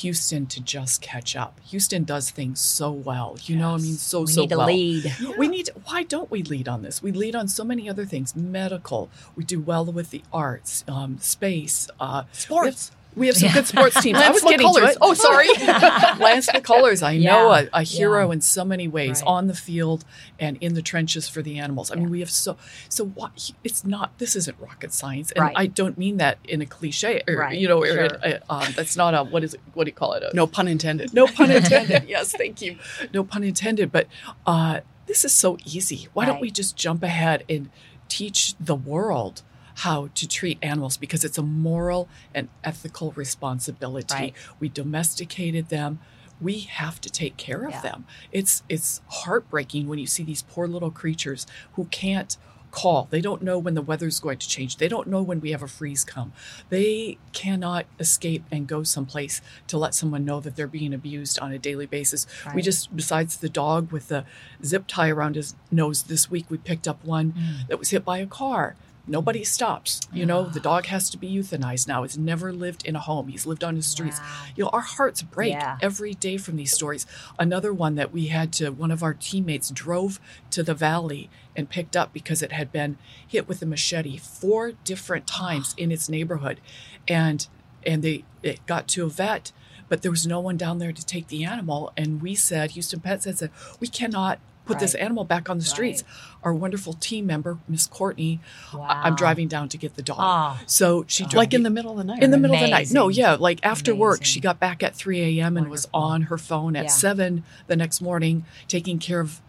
Houston 0.00 0.46
to 0.46 0.60
just 0.60 1.00
catch 1.00 1.36
up. 1.36 1.60
Houston 1.66 2.04
does 2.04 2.30
things 2.30 2.60
so 2.60 2.90
well. 2.90 3.36
You 3.44 3.56
know, 3.56 3.74
I 3.74 3.78
mean, 3.78 3.94
so 3.94 4.22
we 4.22 4.26
so 4.26 4.40
need 4.42 4.50
to 4.50 4.64
lead. 4.64 5.14
We 5.38 5.48
need. 5.48 5.70
Why 5.84 6.02
don't 6.02 6.30
we 6.30 6.42
lead 6.42 6.68
on 6.68 6.82
this? 6.82 7.02
We 7.02 7.12
lead 7.12 7.36
on 7.36 7.48
so 7.48 7.64
many 7.64 7.88
other 7.88 8.04
things. 8.04 8.34
Medical. 8.34 9.10
We 9.36 9.44
do 9.44 9.60
well 9.60 9.84
with 9.84 10.10
the 10.10 10.22
arts, 10.32 10.84
um, 10.88 11.18
space, 11.18 11.88
uh, 12.00 12.24
Sports. 12.32 12.90
We 13.16 13.28
have 13.28 13.36
some 13.36 13.46
Yeah. 13.48 13.54
good 13.54 13.66
sports 13.66 14.00
teams. 14.02 14.18
I 14.18 14.30
was 14.30 14.42
Lance 14.42 14.50
getting 14.56 14.72
to 14.74 14.80
McCullers. 14.80 14.90
it. 14.90 14.98
Oh, 15.00 15.14
sorry. 15.14 15.48
Lance 16.18 16.48
McCullers, 16.48 17.02
I 17.02 17.16
know 17.18 17.52
a, 17.52 17.68
a 17.72 17.82
hero 17.82 18.26
Yeah. 18.26 18.32
in 18.34 18.40
so 18.40 18.64
many 18.64 18.88
ways 18.88 19.20
Right. 19.22 19.28
on 19.28 19.46
the 19.46 19.54
field 19.54 20.04
and 20.38 20.56
in 20.60 20.74
the 20.74 20.82
trenches 20.82 21.28
for 21.28 21.40
the 21.42 21.58
animals. 21.58 21.90
I 21.90 21.94
mean, 21.94 22.10
we 22.10 22.20
have 22.20 22.30
so 22.30 22.56
so. 22.88 23.04
What 23.06 23.52
it's 23.62 23.84
not. 23.84 24.16
This 24.18 24.34
isn't 24.36 24.56
rocket 24.60 24.92
science, 24.92 25.30
and 25.32 25.42
Right. 25.42 25.54
I 25.56 25.66
don't 25.66 25.96
mean 25.96 26.16
that 26.18 26.38
in 26.48 26.60
a 26.60 26.66
cliche. 26.66 27.22
Or, 27.28 27.36
Right. 27.36 27.58
You 27.58 27.68
know, 27.68 27.78
or 27.82 27.86
Sure. 27.86 28.04
in 28.04 28.10
a- 28.24 28.40
um, 28.52 28.72
that's 28.76 28.96
not 28.96 29.14
a 29.14 29.22
what 29.22 29.44
is 29.44 29.54
it? 29.54 29.60
What 29.74 29.84
do 29.84 29.88
you 29.90 29.94
call 29.94 30.14
it? 30.14 30.22
A, 30.22 30.34
No 30.34 30.46
pun 30.46 30.66
intended. 30.68 31.14
no 31.14 31.26
pun 31.26 31.50
intended. 31.60 32.04
yes, 32.08 32.32
thank 32.32 32.60
you. 32.62 32.78
No 33.12 33.22
pun 33.24 33.44
intended. 33.44 33.92
But 33.92 34.08
uh, 34.46 34.80
this 35.06 35.24
is 35.24 35.32
so 35.32 35.58
easy. 35.64 36.08
Why 36.14 36.24
don't 36.26 36.40
we 36.40 36.50
just 36.50 36.76
jump 36.76 37.02
ahead 37.02 37.44
and 37.48 37.70
teach 38.08 38.54
the 38.60 38.74
world 38.74 39.42
how 39.78 40.08
to 40.14 40.28
treat 40.28 40.58
animals 40.62 40.96
because 40.96 41.24
it's 41.24 41.38
a 41.38 41.42
moral 41.42 42.08
and 42.34 42.48
ethical 42.62 43.12
responsibility. 43.12 44.14
Right. 44.14 44.34
We 44.60 44.68
domesticated 44.68 45.68
them. 45.68 45.98
We 46.40 46.60
have 46.60 47.00
to 47.02 47.10
take 47.10 47.36
care 47.36 47.64
of 47.64 47.72
Yeah. 47.72 47.80
them. 47.82 48.04
It's 48.32 48.62
it's 48.68 49.00
heartbreaking 49.08 49.88
when 49.88 49.98
you 49.98 50.06
see 50.06 50.22
these 50.22 50.42
poor 50.42 50.66
little 50.68 50.90
creatures 50.90 51.46
who 51.74 51.86
can't 51.86 52.36
call. 52.70 53.06
They 53.08 53.20
don't 53.20 53.40
know 53.40 53.56
when 53.56 53.74
the 53.74 53.82
weather's 53.82 54.18
going 54.18 54.38
to 54.38 54.48
change. 54.48 54.78
They 54.78 54.88
don't 54.88 55.06
know 55.06 55.22
when 55.22 55.40
we 55.40 55.52
have 55.52 55.62
a 55.62 55.68
freeze 55.68 56.02
come. 56.04 56.32
They 56.70 57.18
cannot 57.32 57.86
escape 58.00 58.42
and 58.50 58.66
go 58.66 58.82
someplace 58.82 59.40
to 59.68 59.78
let 59.78 59.94
someone 59.94 60.24
know 60.24 60.40
that 60.40 60.56
they're 60.56 60.66
being 60.66 60.92
abused 60.92 61.38
on 61.38 61.52
a 61.52 61.58
daily 61.58 61.86
basis. 61.86 62.26
We 62.52 62.62
just 62.62 62.94
besides 62.96 63.36
the 63.36 63.48
dog 63.48 63.92
with 63.92 64.08
the 64.08 64.24
zip 64.64 64.84
tie 64.88 65.08
around 65.10 65.36
his 65.36 65.54
nose 65.70 66.04
this 66.04 66.28
week 66.30 66.46
we 66.48 66.58
picked 66.58 66.88
up 66.88 67.04
one 67.04 67.32
Mm. 67.32 67.68
that 67.68 67.78
was 67.78 67.90
hit 67.90 68.04
by 68.04 68.18
a 68.18 68.26
car. 68.26 68.74
Nobody 69.06 69.44
stops. 69.44 70.00
You 70.12 70.24
know, 70.24 70.44
the 70.44 70.60
dog 70.60 70.84
ah. 70.86 70.90
has 70.90 71.10
to 71.10 71.18
be 71.18 71.30
euthanized 71.30 71.86
now. 71.86 72.04
It's 72.04 72.16
never 72.16 72.52
lived 72.52 72.86
in 72.86 72.96
a 72.96 73.00
home. 73.00 73.28
He's 73.28 73.44
lived 73.46 73.62
on 73.62 73.74
the 73.74 73.82
streets. 73.82 74.18
Wow. 74.18 74.44
You 74.56 74.64
know, 74.64 74.70
our 74.72 74.80
hearts 74.80 75.20
break 75.22 75.52
Yeah. 75.52 75.76
every 75.82 76.14
day 76.14 76.38
from 76.38 76.56
these 76.56 76.72
stories. 76.72 77.06
Another 77.38 77.72
one 77.72 77.96
that 77.96 78.12
we 78.12 78.28
had 78.28 78.52
to, 78.54 78.70
one 78.70 78.90
of 78.90 79.02
our 79.02 79.12
teammates 79.12 79.70
drove 79.70 80.20
to 80.50 80.62
the 80.62 80.74
valley 80.74 81.28
and 81.54 81.68
picked 81.68 81.96
up 81.96 82.12
because 82.12 82.42
it 82.42 82.52
had 82.52 82.72
been 82.72 82.96
hit 83.26 83.46
with 83.46 83.60
a 83.60 83.66
machete 83.66 84.16
four 84.16 84.72
different 84.84 85.26
times 85.26 85.74
in 85.76 85.92
its 85.92 86.08
neighborhood. 86.08 86.60
And, 87.06 87.46
and 87.86 88.02
they, 88.02 88.24
it 88.42 88.64
got 88.66 88.88
to 88.88 89.04
a 89.04 89.08
vet, 89.08 89.52
but 89.88 90.00
there 90.00 90.10
was 90.10 90.26
no 90.26 90.40
one 90.40 90.56
down 90.56 90.78
there 90.78 90.92
to 90.92 91.04
take 91.04 91.28
the 91.28 91.44
animal. 91.44 91.92
And 91.96 92.22
we 92.22 92.34
said, 92.34 92.70
Houston 92.70 93.00
Pet 93.00 93.22
said 93.22 93.50
we 93.80 93.86
cannot 93.86 94.40
put 94.64 94.78
this 94.78 94.94
animal 94.94 95.24
back 95.24 95.48
on 95.50 95.58
the 95.58 95.64
streets. 95.64 96.02
Right. 96.02 96.44
Our 96.44 96.54
wonderful 96.54 96.94
team 96.94 97.26
member, 97.26 97.58
Miss 97.68 97.86
Courtney, 97.86 98.40
I- 98.72 98.76
Wow. 98.76 98.88
I'm 98.88 99.14
driving 99.14 99.48
down 99.48 99.68
to 99.70 99.78
get 99.78 99.94
the 99.96 100.02
dog. 100.02 100.18
Oh. 100.20 100.60
So 100.66 101.04
she 101.06 101.24
oh. 101.24 101.28
drove 101.28 101.38
like 101.38 101.54
in 101.54 101.62
the 101.62 101.70
middle 101.70 101.92
of 101.92 101.98
the 101.98 102.04
night. 102.04 102.22
in 102.22 102.30
the 102.30 102.36
right? 102.36 102.42
middle 102.42 102.56
of 102.56 102.62
the 102.62 102.68
night. 102.70 102.90
No, 102.92 103.08
yeah, 103.08 103.34
like 103.34 103.60
after 103.62 103.94
work, 103.94 104.24
she 104.24 104.40
got 104.40 104.58
back 104.60 104.82
at 104.82 104.94
3 104.94 105.38
a.m. 105.40 105.56
and 105.56 105.68
was 105.68 105.88
on 105.94 106.22
her 106.22 106.38
phone 106.38 106.76
at 106.76 106.84
Yeah. 106.84 106.90
7 106.90 107.44
the 107.66 107.76
next 107.76 108.00
morning 108.00 108.44
taking 108.68 108.98
care 108.98 109.20
of 109.20 109.40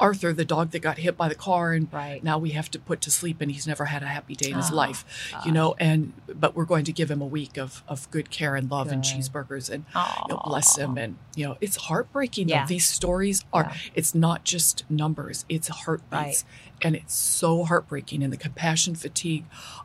Arthur, 0.00 0.32
the 0.32 0.44
dog 0.44 0.70
that 0.70 0.80
got 0.80 0.98
hit 0.98 1.16
by 1.16 1.28
the 1.28 1.34
car. 1.34 1.72
And 1.72 1.92
Right. 1.92 2.24
now 2.24 2.38
we 2.38 2.50
have 2.50 2.70
to 2.72 2.78
put 2.78 3.00
to 3.02 3.10
sleep, 3.10 3.40
and 3.40 3.50
he's 3.52 3.66
never 3.66 3.84
had 3.86 4.02
a 4.02 4.06
happy 4.06 4.34
day 4.34 4.50
in 4.50 4.56
his 4.56 4.70
Oh, 4.72 4.74
life, 4.76 5.04
you 5.44 5.52
know. 5.52 5.74
And 5.78 6.12
but 6.26 6.56
we're 6.56 6.64
going 6.64 6.84
to 6.86 6.92
give 6.92 7.10
him 7.10 7.20
a 7.20 7.26
week 7.26 7.56
of, 7.58 7.82
of 7.86 8.10
good 8.10 8.30
care 8.30 8.56
and 8.56 8.70
love 8.70 8.90
and 8.90 9.02
cheeseburgers 9.04 9.68
and 9.70 9.84
you 9.94 10.34
know, 10.34 10.40
bless 10.44 10.76
him. 10.76 10.96
And 10.98 11.16
you 11.36 11.46
know, 11.46 11.56
it's 11.60 11.76
heartbreaking. 11.76 12.48
Yeah. 12.48 12.66
These 12.66 12.86
stories 12.86 13.44
are. 13.52 13.64
Yeah. 13.64 13.76
It's 13.94 14.14
not 14.14 14.44
just 14.44 14.84
numbers; 14.90 15.44
it's 15.48 15.68
heartbeats. 15.68 16.10
Right. 16.12 16.44
And 16.82 16.96
it's 16.96 17.14
so 17.14 17.64
heartbreaking. 17.64 18.22
And 18.22 18.32
the 18.32 18.38
compassion 18.38 18.94
fatigue 18.94 19.44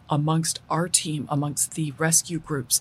amongst 0.10 0.62
our 0.70 0.88
team, 0.88 1.28
amongst 1.30 1.74
the 1.76 1.92
rescue 1.98 2.40
groups, 2.40 2.80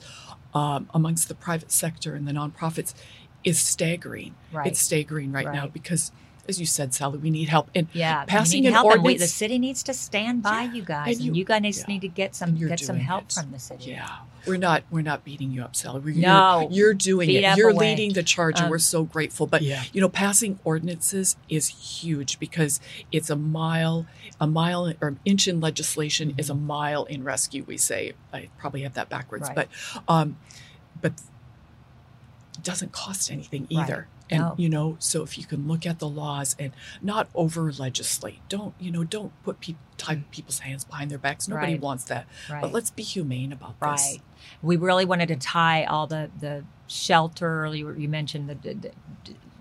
um, 0.55 0.89
amongst 0.95 1.27
the 1.29 1.35
private 1.35 1.73
sector 1.73 2.15
and 2.15 2.29
the 2.29 2.33
nonprofits 2.33 2.95
is 3.43 3.59
staggering. 3.59 4.35
Right. 4.53 4.69
It's 4.69 4.81
staggering 4.81 5.33
right, 5.33 5.53
now 5.53 5.67
because, 5.67 6.13
as 6.49 6.61
you 6.61 6.67
said, 6.67 6.93
Sally, 6.95 7.19
we 7.19 7.31
need 7.31 7.49
help. 7.49 7.71
And 7.75 7.89
Yeah, 7.93 8.25
passing 8.27 8.59
you 8.59 8.63
need 8.63 8.69
an 8.69 8.75
help, 8.75 8.93
and 8.93 9.03
we, 9.03 9.17
the 9.17 9.27
city 9.27 9.59
needs 9.59 9.83
to 9.85 9.95
stand 9.95 10.43
by 10.43 10.63
Yeah, 10.63 10.73
you 10.75 10.83
guys, 10.83 11.07
and 11.07 11.17
and 11.17 11.25
you- 11.27 11.35
you, 11.41 11.45
guys 11.45 11.79
yeah, 11.81 11.85
need 11.89 12.01
to 12.03 12.09
get 12.09 12.35
some 12.35 12.55
get 12.57 12.81
some 12.81 12.99
help 12.99 13.25
it. 13.25 13.33
from 13.33 13.51
the 13.53 13.59
city. 13.59 13.91
Yeah, 13.93 14.11
we're 14.47 14.57
not 14.59 14.85
we're 14.91 15.03
not 15.03 15.25
beating 15.25 15.51
you 15.53 15.63
up, 15.63 15.75
Sally. 15.75 16.01
We're, 16.01 16.15
No. 16.15 16.61
you're, 16.63 16.71
you're 16.71 16.95
doing 16.95 17.27
Beat 17.29 17.45
it. 17.45 17.57
You're 17.57 17.71
away. 17.71 17.91
leading 17.91 18.13
the 18.13 18.23
charge, 18.23 18.57
and 18.57 18.65
Um, 18.67 18.71
we're 18.71 18.79
so 18.79 19.05
grateful. 19.05 19.47
But 19.47 19.63
Yeah. 19.63 19.83
you 19.93 20.01
know, 20.01 20.09
passing 20.09 20.59
ordinances 20.65 21.37
is 21.49 21.69
huge 21.69 22.39
because 22.39 22.81
it's 23.11 23.31
a 23.31 23.37
mile, 23.37 24.07
a 24.41 24.47
mile 24.47 24.93
or 25.01 25.09
an 25.09 25.21
inch 25.25 25.49
in 25.49 25.61
legislation 25.61 26.35
is 26.37 26.51
a 26.51 26.55
mile 26.55 27.05
in 27.05 27.25
rescue. 27.25 27.65
We 27.67 27.79
say 27.79 28.13
I 28.33 28.49
probably 28.59 28.83
have 28.83 28.95
that 28.95 29.09
backwards, 29.09 29.49
Right. 29.49 29.55
but 29.57 29.69
um, 30.09 30.37
but 31.01 31.13
it 32.57 32.63
doesn't 32.63 32.93
cost 32.93 33.31
anything 33.31 33.63
Right. 33.71 33.81
either. 33.85 34.09
And 34.35 34.43
No. 34.43 34.55
you 34.57 34.69
know, 34.69 34.97
so 34.99 35.23
if 35.23 35.39
you 35.39 35.45
can 35.45 35.69
look 35.69 35.87
at 35.87 35.99
the 35.99 36.09
laws 36.09 36.55
and 36.59 36.73
not 37.01 37.29
over 37.35 37.71
legislate, 37.73 38.41
don't 38.49 38.75
you 38.79 38.91
know, 38.91 39.05
don't 39.05 39.33
put 39.43 39.61
tie 39.97 40.17
mm. 40.17 40.31
people's 40.31 40.59
hands 40.61 40.85
behind 40.85 41.11
their 41.11 41.19
backs. 41.19 41.49
Nobody 41.49 41.73
Right. 41.73 41.81
wants 41.81 42.05
that. 42.05 42.27
Right. 42.51 42.61
But 42.63 42.73
let's 42.73 42.91
be 42.91 43.03
humane 43.03 43.53
about 43.53 43.79
this. 43.81 44.13
Right. 44.13 44.19
We 44.63 44.77
really 44.77 45.05
wanted 45.05 45.29
to 45.29 45.37
tie 45.37 45.85
all 45.85 46.07
the 46.07 46.31
the 46.39 46.65
shelter. 46.87 47.67
You, 47.75 47.95
you 47.95 48.09
mentioned 48.09 48.49
the, 48.49 48.55
the, 48.57 48.75
the 48.75 48.91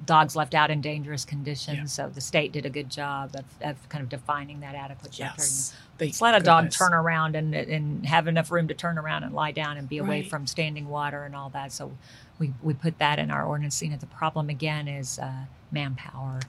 dogs 0.06 0.36
left 0.36 0.54
out 0.54 0.70
in 0.70 0.82
dangerous 0.82 1.24
conditions. 1.26 1.78
Yeah. 1.78 1.86
So 1.86 2.10
the 2.10 2.20
state 2.22 2.52
did 2.52 2.66
a 2.66 2.70
good 2.70 2.90
job 2.90 3.36
of, 3.36 3.46
of 3.62 3.90
kind 3.90 4.04
of 4.04 4.10
defining 4.10 4.60
that 4.60 4.76
adequate 4.76 5.14
shelter. 5.14 5.36
Yes. 5.38 5.74
Just 6.00 6.22
let 6.22 6.36
a 6.36 6.44
dog 6.44 6.72
turn 6.72 6.94
around 6.94 7.36
and 7.36 7.54
and 7.56 8.06
have 8.06 8.28
enough 8.28 8.52
room 8.52 8.68
to 8.68 8.74
turn 8.74 8.98
around 8.98 9.24
and 9.24 9.34
lie 9.34 9.52
down 9.52 9.78
and 9.78 9.88
be 9.88 10.00
away 10.00 10.22
Right. 10.22 10.30
from 10.30 10.48
standing 10.48 10.90
water 10.90 11.24
and 11.24 11.36
all 11.36 11.50
that. 11.52 11.72
So 11.72 11.94
we, 12.40 12.54
we 12.62 12.74
put 12.74 12.98
that 13.00 13.20
in 13.20 13.32
our 13.32 13.46
ordinance. 13.46 13.82
You 13.82 13.90
know, 13.90 13.98
the 13.98 14.06
problem 14.08 14.50
again 14.50 14.88
is 14.88 15.20
uh, 15.20 15.46
manpower 15.72 16.40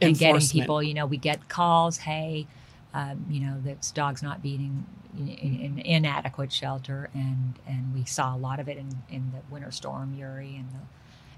and 0.00 0.18
getting 0.18 0.48
people. 0.48 0.82
You 0.82 0.94
know, 0.94 1.06
we 1.06 1.16
get 1.16 1.48
calls, 1.48 1.98
hey, 1.98 2.46
um, 2.92 3.26
you 3.28 3.40
know, 3.40 3.60
this 3.62 3.90
dog's 3.90 4.22
not 4.22 4.42
being 4.42 4.86
in, 5.18 5.28
in, 5.28 5.60
in 5.60 5.78
inadequate 5.78 6.52
shelter, 6.52 7.10
and 7.14 7.54
and 7.66 7.94
we 7.94 8.04
saw 8.04 8.34
a 8.34 8.38
lot 8.38 8.60
of 8.60 8.68
it 8.68 8.76
in, 8.78 9.02
in 9.10 9.32
the 9.32 9.40
winter 9.52 9.70
storm 9.70 10.14
Uri 10.18 10.56
and 10.56 10.68
the. 10.70 10.78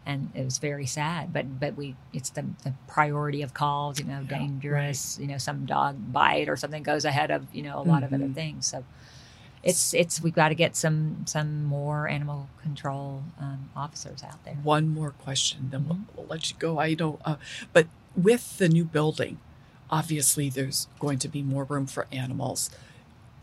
And 0.09 0.31
it 0.37 0.45
was 0.45 0.59
very 0.59 0.87
sad, 0.87 1.33
but 1.33 1.59
but 1.59 1.77
we 1.77 1.97
it's 2.13 2.31
the, 2.31 2.45
the 2.63 2.75
priority 2.87 3.43
of 3.43 3.55
calls, 3.55 3.99
you 3.99 4.05
know, 4.07 4.23
Yeah, 4.31 4.39
dangerous, 4.39 5.19
you 5.21 5.27
know, 5.27 5.39
some 5.39 5.67
dog 5.67 6.13
bite 6.13 6.49
or 6.49 6.57
something 6.57 6.85
goes 6.85 7.05
ahead 7.05 7.33
of 7.33 7.53
you 7.53 7.63
know 7.63 7.79
a 7.81 7.83
lot 7.83 8.05
of 8.05 8.13
other 8.13 8.27
Mhm. 8.27 8.35
things. 8.35 8.67
So 8.69 8.85
it's 9.71 9.95
it's 9.95 10.23
we've 10.23 10.35
got 10.35 10.49
to 10.49 10.55
get 10.55 10.77
some 10.77 11.25
some 11.27 11.65
more 11.65 12.09
animal 12.09 12.49
control 12.63 13.23
um, 13.41 13.71
officers 13.77 14.23
out 14.23 14.43
there. 14.45 14.55
One 14.63 14.89
more 14.89 15.11
question, 15.11 15.69
then 15.71 15.87
we'll, 15.87 15.97
Mm-hmm. 15.99 16.17
we'll 16.17 16.27
let 16.27 16.51
you 16.51 16.57
go. 16.59 16.79
I 16.79 16.95
don't, 16.95 17.21
uh, 17.25 17.37
but 17.73 17.87
with 18.17 18.59
the 18.59 18.69
new 18.69 18.85
building, 18.85 19.39
obviously 19.91 20.49
there's 20.51 20.89
going 20.99 21.19
to 21.21 21.29
be 21.29 21.43
more 21.43 21.65
room 21.65 21.87
for 21.87 22.07
animals. 22.13 22.71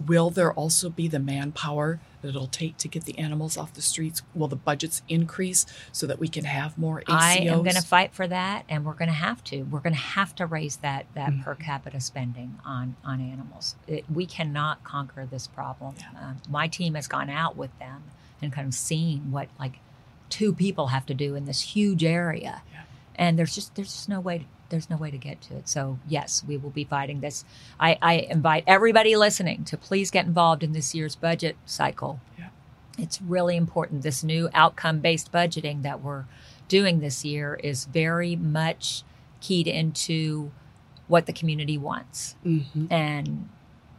Will 0.08 0.30
there 0.30 0.52
also 0.54 0.90
be 0.90 1.08
the 1.08 1.20
manpower 1.20 2.00
that 2.22 2.30
it'll 2.30 2.48
take 2.48 2.78
to 2.78 2.88
get 2.88 3.04
the 3.06 3.18
animals 3.20 3.58
off 3.58 3.74
the 3.74 3.82
streets? 3.82 4.22
Will 4.34 4.48
the 4.48 4.56
budgets 4.56 5.02
increase 5.10 5.66
so 5.92 6.08
that 6.08 6.20
we 6.20 6.28
can 6.28 6.46
have 6.46 6.78
more 6.78 7.02
ACOs? 7.02 7.06
I 7.20 7.34
am 7.40 7.64
going 7.64 7.76
to 7.76 7.82
fight 7.82 8.14
for 8.14 8.28
that, 8.28 8.64
and 8.70 8.86
we're 8.86 8.94
going 8.94 9.10
to 9.10 9.14
have 9.14 9.44
to. 9.46 9.64
We're 9.64 9.80
going 9.82 9.94
to 9.96 10.00
have 10.00 10.34
to 10.36 10.46
raise 10.46 10.78
that 10.78 11.06
that 11.16 11.30
Mm-hmm. 11.32 11.42
per 11.44 11.56
capita 11.56 12.00
spending 12.00 12.60
on 12.66 12.96
on 13.04 13.20
animals. 13.22 13.76
It, 13.88 14.06
we 14.14 14.26
cannot 14.26 14.84
conquer 14.84 15.26
this 15.30 15.48
problem. 15.48 15.96
Um, 16.20 16.38
my 16.50 16.68
team 16.68 16.96
has 16.96 17.08
gone 17.08 17.30
out 17.30 17.56
with 17.58 17.78
them 17.80 18.04
and 18.42 18.52
kind 18.52 18.68
of 18.68 18.74
seen 18.74 19.32
what 19.32 19.48
like 19.60 19.80
two 20.30 20.54
people 20.54 20.88
have 20.88 21.06
to 21.06 21.14
do 21.14 21.36
in 21.36 21.46
this 21.46 21.62
huge 21.62 22.04
area, 22.04 22.62
Yeah. 22.72 22.82
and 23.16 23.38
there's 23.38 23.54
just 23.56 23.76
there's 23.76 23.92
just 23.94 24.10
no 24.10 24.20
way. 24.20 24.48
There's 24.74 24.90
no 24.90 24.98
way 24.98 25.12
to 25.12 25.20
get 25.20 25.40
to 25.44 25.56
it. 25.58 25.70
So 25.70 26.00
yes, 26.08 26.44
we 26.48 26.58
will 26.58 26.72
be 26.72 26.84
fighting 26.84 27.20
this. 27.22 27.46
I, 27.80 27.96
I 28.02 28.14
invite 28.16 28.64
everybody 28.66 29.16
listening 29.16 29.66
to 29.66 29.78
please 29.78 30.10
get 30.10 30.26
involved 30.26 30.64
in 30.64 30.72
this 30.74 30.96
year's 30.96 31.16
budget 31.16 31.56
cycle 31.64 32.20
Yeah. 32.40 32.48
it's 32.98 33.22
really 33.22 33.56
important. 33.56 34.02
This 34.02 34.24
new 34.24 34.50
outcome 34.52 34.98
based 35.00 35.32
budgeting 35.32 35.84
that 35.84 36.02
we're 36.02 36.26
doing 36.68 37.02
this 37.02 37.24
year 37.24 37.54
is 37.64 37.86
very 37.86 38.36
much 38.36 39.04
keyed 39.42 39.68
into 39.68 40.52
what 41.08 41.28
the 41.28 41.34
community 41.34 41.78
wants. 41.78 42.36
Mhm. 42.44 42.92
And 42.92 43.50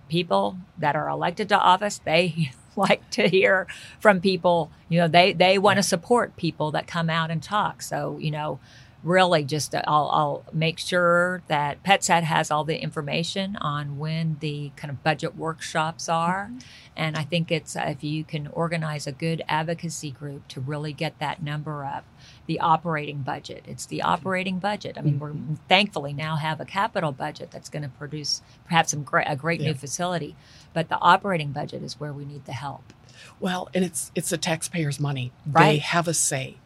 people 0.08 0.56
that 0.76 0.96
are 0.96 1.08
elected 1.08 1.48
to 1.50 1.56
office, 1.58 1.98
they 1.98 2.50
like 2.76 3.08
to 3.10 3.28
hear 3.28 3.68
from 4.00 4.20
people, 4.20 4.72
you 4.88 4.98
know, 4.98 5.06
they, 5.06 5.32
they 5.32 5.56
want 5.56 5.76
to 5.76 5.84
support 5.84 6.34
people 6.36 6.72
that 6.72 6.88
come 6.88 7.08
out 7.08 7.30
and 7.30 7.40
talk. 7.40 7.80
So, 7.80 8.18
you 8.20 8.32
know, 8.32 8.58
really 9.04 9.44
just 9.44 9.74
uh, 9.74 9.82
I'll, 9.86 10.08
I'll 10.12 10.44
make 10.52 10.78
sure 10.78 11.42
that 11.48 11.82
PetSet 11.84 12.22
has 12.22 12.50
all 12.50 12.64
the 12.64 12.82
information 12.82 13.56
on 13.56 13.98
when 13.98 14.38
the 14.40 14.72
kind 14.76 14.90
of 14.90 15.02
budget 15.04 15.36
workshops 15.36 16.08
are. 16.08 16.50
And 16.96 17.16
I 17.16 17.22
think 17.22 17.52
it's 17.52 17.76
if 17.76 18.02
you 18.02 18.24
can 18.24 18.46
organize 18.48 19.06
a 19.06 19.12
good 19.12 19.42
advocacy 19.48 20.10
group 20.10 20.48
to 20.48 20.60
really 20.60 20.92
get 20.92 21.18
that 21.18 21.42
number 21.42 21.84
up, 21.84 22.04
the 22.46 22.60
operating 22.60 23.18
budget. 23.22 23.64
It's 23.66 23.86
the 23.86 24.02
operating 24.02 24.58
budget. 24.58 24.96
I 24.96 25.02
mean, 25.02 25.18
we're 25.18 25.34
thankfully 25.68 26.12
now 26.12 26.36
have 26.36 26.60
a 26.60 26.64
capital 26.64 27.12
budget 27.12 27.50
that's 27.50 27.68
going 27.68 27.82
to 27.82 27.88
produce 27.88 28.42
perhaps 28.64 28.90
some 28.92 29.02
great, 29.02 29.26
a 29.28 29.36
great 29.36 29.60
Yeah. 29.60 29.68
new 29.68 29.74
facility, 29.74 30.36
but 30.72 30.88
the 30.88 30.98
operating 31.00 31.52
budget 31.52 31.82
is 31.82 32.00
where 32.00 32.12
we 32.12 32.24
need 32.24 32.44
the 32.46 32.52
help. 32.52 32.92
Well, 33.40 33.68
and 33.74 33.84
it's 33.84 34.10
it's 34.14 34.30
the 34.30 34.38
taxpayers' 34.38 34.98
money. 35.00 35.32
They 35.46 35.78
have 35.78 36.08
a 36.08 36.14
say. 36.14 36.56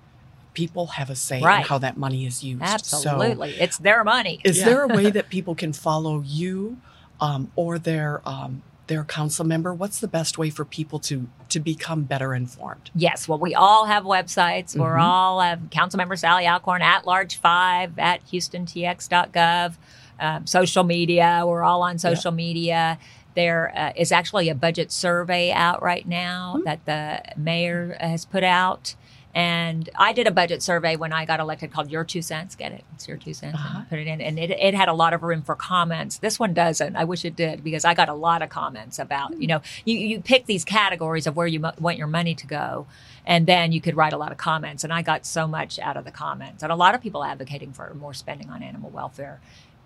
People 0.59 0.87
have 0.99 1.09
a 1.09 1.15
say 1.15 1.41
Right. 1.41 1.61
in 1.61 1.67
how 1.67 1.79
that 1.79 1.97
money 1.97 2.27
is 2.27 2.43
used. 2.43 2.63
So 2.65 2.75
Absolutely, 2.75 3.51
it's 3.61 3.79
their 3.79 4.03
money. 4.03 4.41
Is 4.43 4.59
Yeah. 4.59 4.65
there 4.65 4.83
a 4.83 4.89
way 4.89 5.09
that 5.19 5.29
people 5.29 5.55
can 5.55 5.73
follow 5.73 6.21
you 6.27 6.79
um, 7.21 7.53
or 7.55 7.79
their 7.79 8.21
um, 8.27 8.63
their 8.89 9.05
council 9.05 9.45
member? 9.45 9.73
What's 9.73 10.01
the 10.01 10.09
best 10.09 10.37
way 10.37 10.51
for 10.51 10.65
people 10.65 10.99
to 11.11 11.29
to 11.51 11.61
become 11.61 12.03
better 12.03 12.35
informed? 12.35 12.91
Yes, 12.93 13.29
well, 13.29 13.39
we 13.39 13.55
all 13.55 13.85
have 13.87 14.03
websites. 14.03 14.75
We're 14.77 14.97
Mhm. 14.97 15.03
all 15.03 15.41
have 15.41 15.61
Councilmember 15.71 16.19
Sally 16.19 16.45
Alcorn 16.47 16.83
at 16.83 17.07
large 17.07 17.37
five 17.37 17.97
at 17.99 18.21
HoustonTX.gov. 18.33 19.75
Um, 20.21 20.47
social 20.47 20.83
media, 20.83 21.45
we're 21.47 21.63
all 21.63 21.83
on 21.83 21.99
social 21.99 22.33
media. 22.33 22.99
there 23.35 23.73
uh, 23.77 23.93
is 23.95 24.11
actually 24.11 24.49
a 24.49 24.55
budget 24.55 24.91
survey 24.91 25.53
out 25.53 25.81
right 25.81 26.09
now 26.09 26.55
Hmm. 26.57 26.65
that 26.65 26.85
the 26.87 27.23
mayor 27.41 27.97
has 28.01 28.25
put 28.25 28.43
out. 28.43 28.97
And 29.35 29.89
I 29.95 30.12
did 30.12 30.26
a 30.26 30.31
budget 30.31 30.62
survey 30.62 30.97
when 30.97 31.12
I 31.12 31.24
got 31.24 31.39
elected 31.39 31.70
called 31.70 31.91
Your 31.91 32.03
Two 32.03 32.22
Cents. 32.22 32.55
Get 32.55 32.72
it? 32.72 32.85
It's 32.95 33.07
Your 33.07 33.16
Two 33.16 33.35
Cents. 33.35 33.55
Uh-huh. 33.55 33.83
Put 33.89 33.99
it 33.99 34.07
in. 34.07 34.20
And 34.20 34.39
it, 34.39 34.51
it 34.51 34.74
had 34.74 34.89
a 34.89 34.93
lot 34.93 35.12
of 35.12 35.22
room 35.22 35.43
for 35.43 35.55
comments. 35.55 36.18
This 36.18 36.39
one 36.39 36.55
doesn't. 36.55 36.97
I 36.97 37.05
wish 37.05 37.24
it 37.24 37.37
did 37.37 37.62
because 37.62 37.85
I 37.85 37.95
got 37.95 38.09
a 38.09 38.14
lot 38.14 38.43
of 38.43 38.49
comments 38.49 38.99
about, 38.99 39.41
you 39.41 39.47
know, 39.47 39.61
you, 39.85 39.97
you 39.99 40.20
pick 40.20 40.47
these 40.47 40.64
categories 40.64 41.26
of 41.26 41.37
where 41.37 41.47
you 41.47 41.61
mo- 41.61 41.72
want 41.79 41.99
your 41.99 42.07
money 42.07 42.35
to 42.35 42.47
go. 42.47 42.87
And 43.26 43.47
then 43.47 43.72
you 43.72 43.81
could 43.81 43.97
write 43.97 44.14
a 44.14 44.16
lot 44.16 44.33
of 44.33 44.39
comments. 44.39 44.83
And 44.83 44.93
I 44.93 45.03
got 45.03 45.26
so 45.26 45.47
much 45.47 45.79
out 45.79 45.97
of 45.97 46.05
the 46.05 46.11
comments. 46.11 46.62
And 46.62 46.72
a 46.72 46.76
lot 46.76 46.95
of 46.95 47.01
people 47.03 47.22
advocating 47.22 47.72
for 47.72 47.93
more 47.95 48.14
spending 48.14 48.49
on 48.51 48.62
animal 48.62 48.91
welfare. 48.91 49.41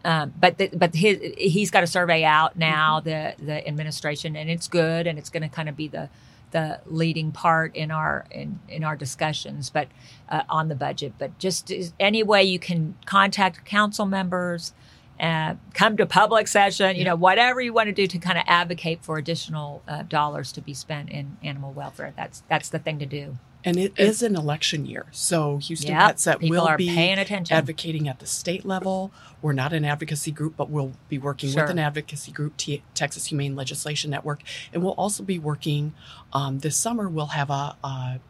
Um, 0.05 0.33
but 0.39 0.59
the, 0.59 0.69
but 0.73 0.95
his, 0.95 1.21
he's 1.37 1.71
got 1.71 1.85
a 1.85 1.87
survey 1.87 2.25
out 2.25 2.57
now, 2.57 2.99
the 2.99 3.35
the 3.39 3.65
administration, 3.67 4.35
and 4.35 4.51
it's 4.51 4.67
good, 4.67 5.07
and 5.07 5.17
it's 5.17 5.31
going 5.31 5.45
to 5.45 5.49
kind 5.49 5.69
of 5.69 5.77
be 5.77 5.87
the 5.87 6.09
the 6.53 6.81
leading 6.87 7.33
part 7.33 7.75
in 7.75 7.91
our 7.91 8.25
in, 8.31 8.61
in 8.69 8.85
our 8.85 8.97
discussions, 8.97 9.71
but 9.71 9.89
uh, 10.29 10.43
on 10.49 10.69
the 10.69 10.75
budget. 10.75 11.15
But 11.19 11.39
just 11.39 11.73
any 11.99 12.23
way 12.23 12.45
you 12.45 12.59
can 12.59 12.95
contact 13.05 13.65
council 13.65 14.07
members, 14.07 14.73
uh, 15.21 15.57
come 15.75 15.97
to 15.97 16.07
public 16.07 16.49
session, 16.49 16.97
you 16.97 17.05
know, 17.05 17.17
whatever 17.17 17.61
you 17.61 17.73
want 17.73 17.89
to 17.89 17.93
do 17.93 18.07
to 18.07 18.19
kind 18.19 18.39
of 18.39 18.45
advocate 18.47 19.05
for 19.05 19.19
additional 19.19 19.83
uh, 19.89 20.03
dollars 20.03 20.53
to 20.53 20.61
be 20.61 20.75
spent 20.75 21.11
in 21.11 21.37
animal 21.43 21.73
welfare. 21.73 22.13
That's 22.17 22.43
that's 22.49 22.69
the 22.69 22.79
thing 22.79 22.99
to 23.01 23.07
do. 23.07 23.39
And 23.65 23.77
it 23.77 23.93
is 23.97 24.23
an 24.23 24.35
election 24.35 24.87
year. 24.87 25.07
So 25.13 25.59
Houston 25.59 25.91
Yep, 25.93 26.17
PetSet 26.17 26.49
will 26.51 26.77
be 26.77 26.89
paying 26.89 27.19
attention. 27.19 27.57
advocating 27.57 28.09
at 28.09 28.19
the 28.19 28.27
state 28.27 28.65
level. 28.65 29.13
We're 29.41 29.53
not 29.53 29.73
an 29.73 29.85
advocacy 29.85 30.33
group, 30.33 30.57
but 30.57 30.69
we'll 30.69 30.93
be 31.09 31.19
working 31.19 31.51
Sure. 31.51 31.63
with 31.63 31.71
an 31.71 31.79
advocacy 31.79 32.33
group, 32.33 32.57
T- 32.57 32.83
Texas 32.95 33.27
Humane 33.27 33.55
Legislation 33.55 34.11
Network. 34.11 34.43
And 34.73 34.83
we'll 34.83 34.93
also 34.95 35.23
be 35.23 35.39
working 35.39 35.95
um, 36.33 36.59
this 36.61 36.77
summer, 36.77 37.09
we'll 37.09 37.27
have 37.27 37.51
a, 37.51 37.77
a, 37.85 38.21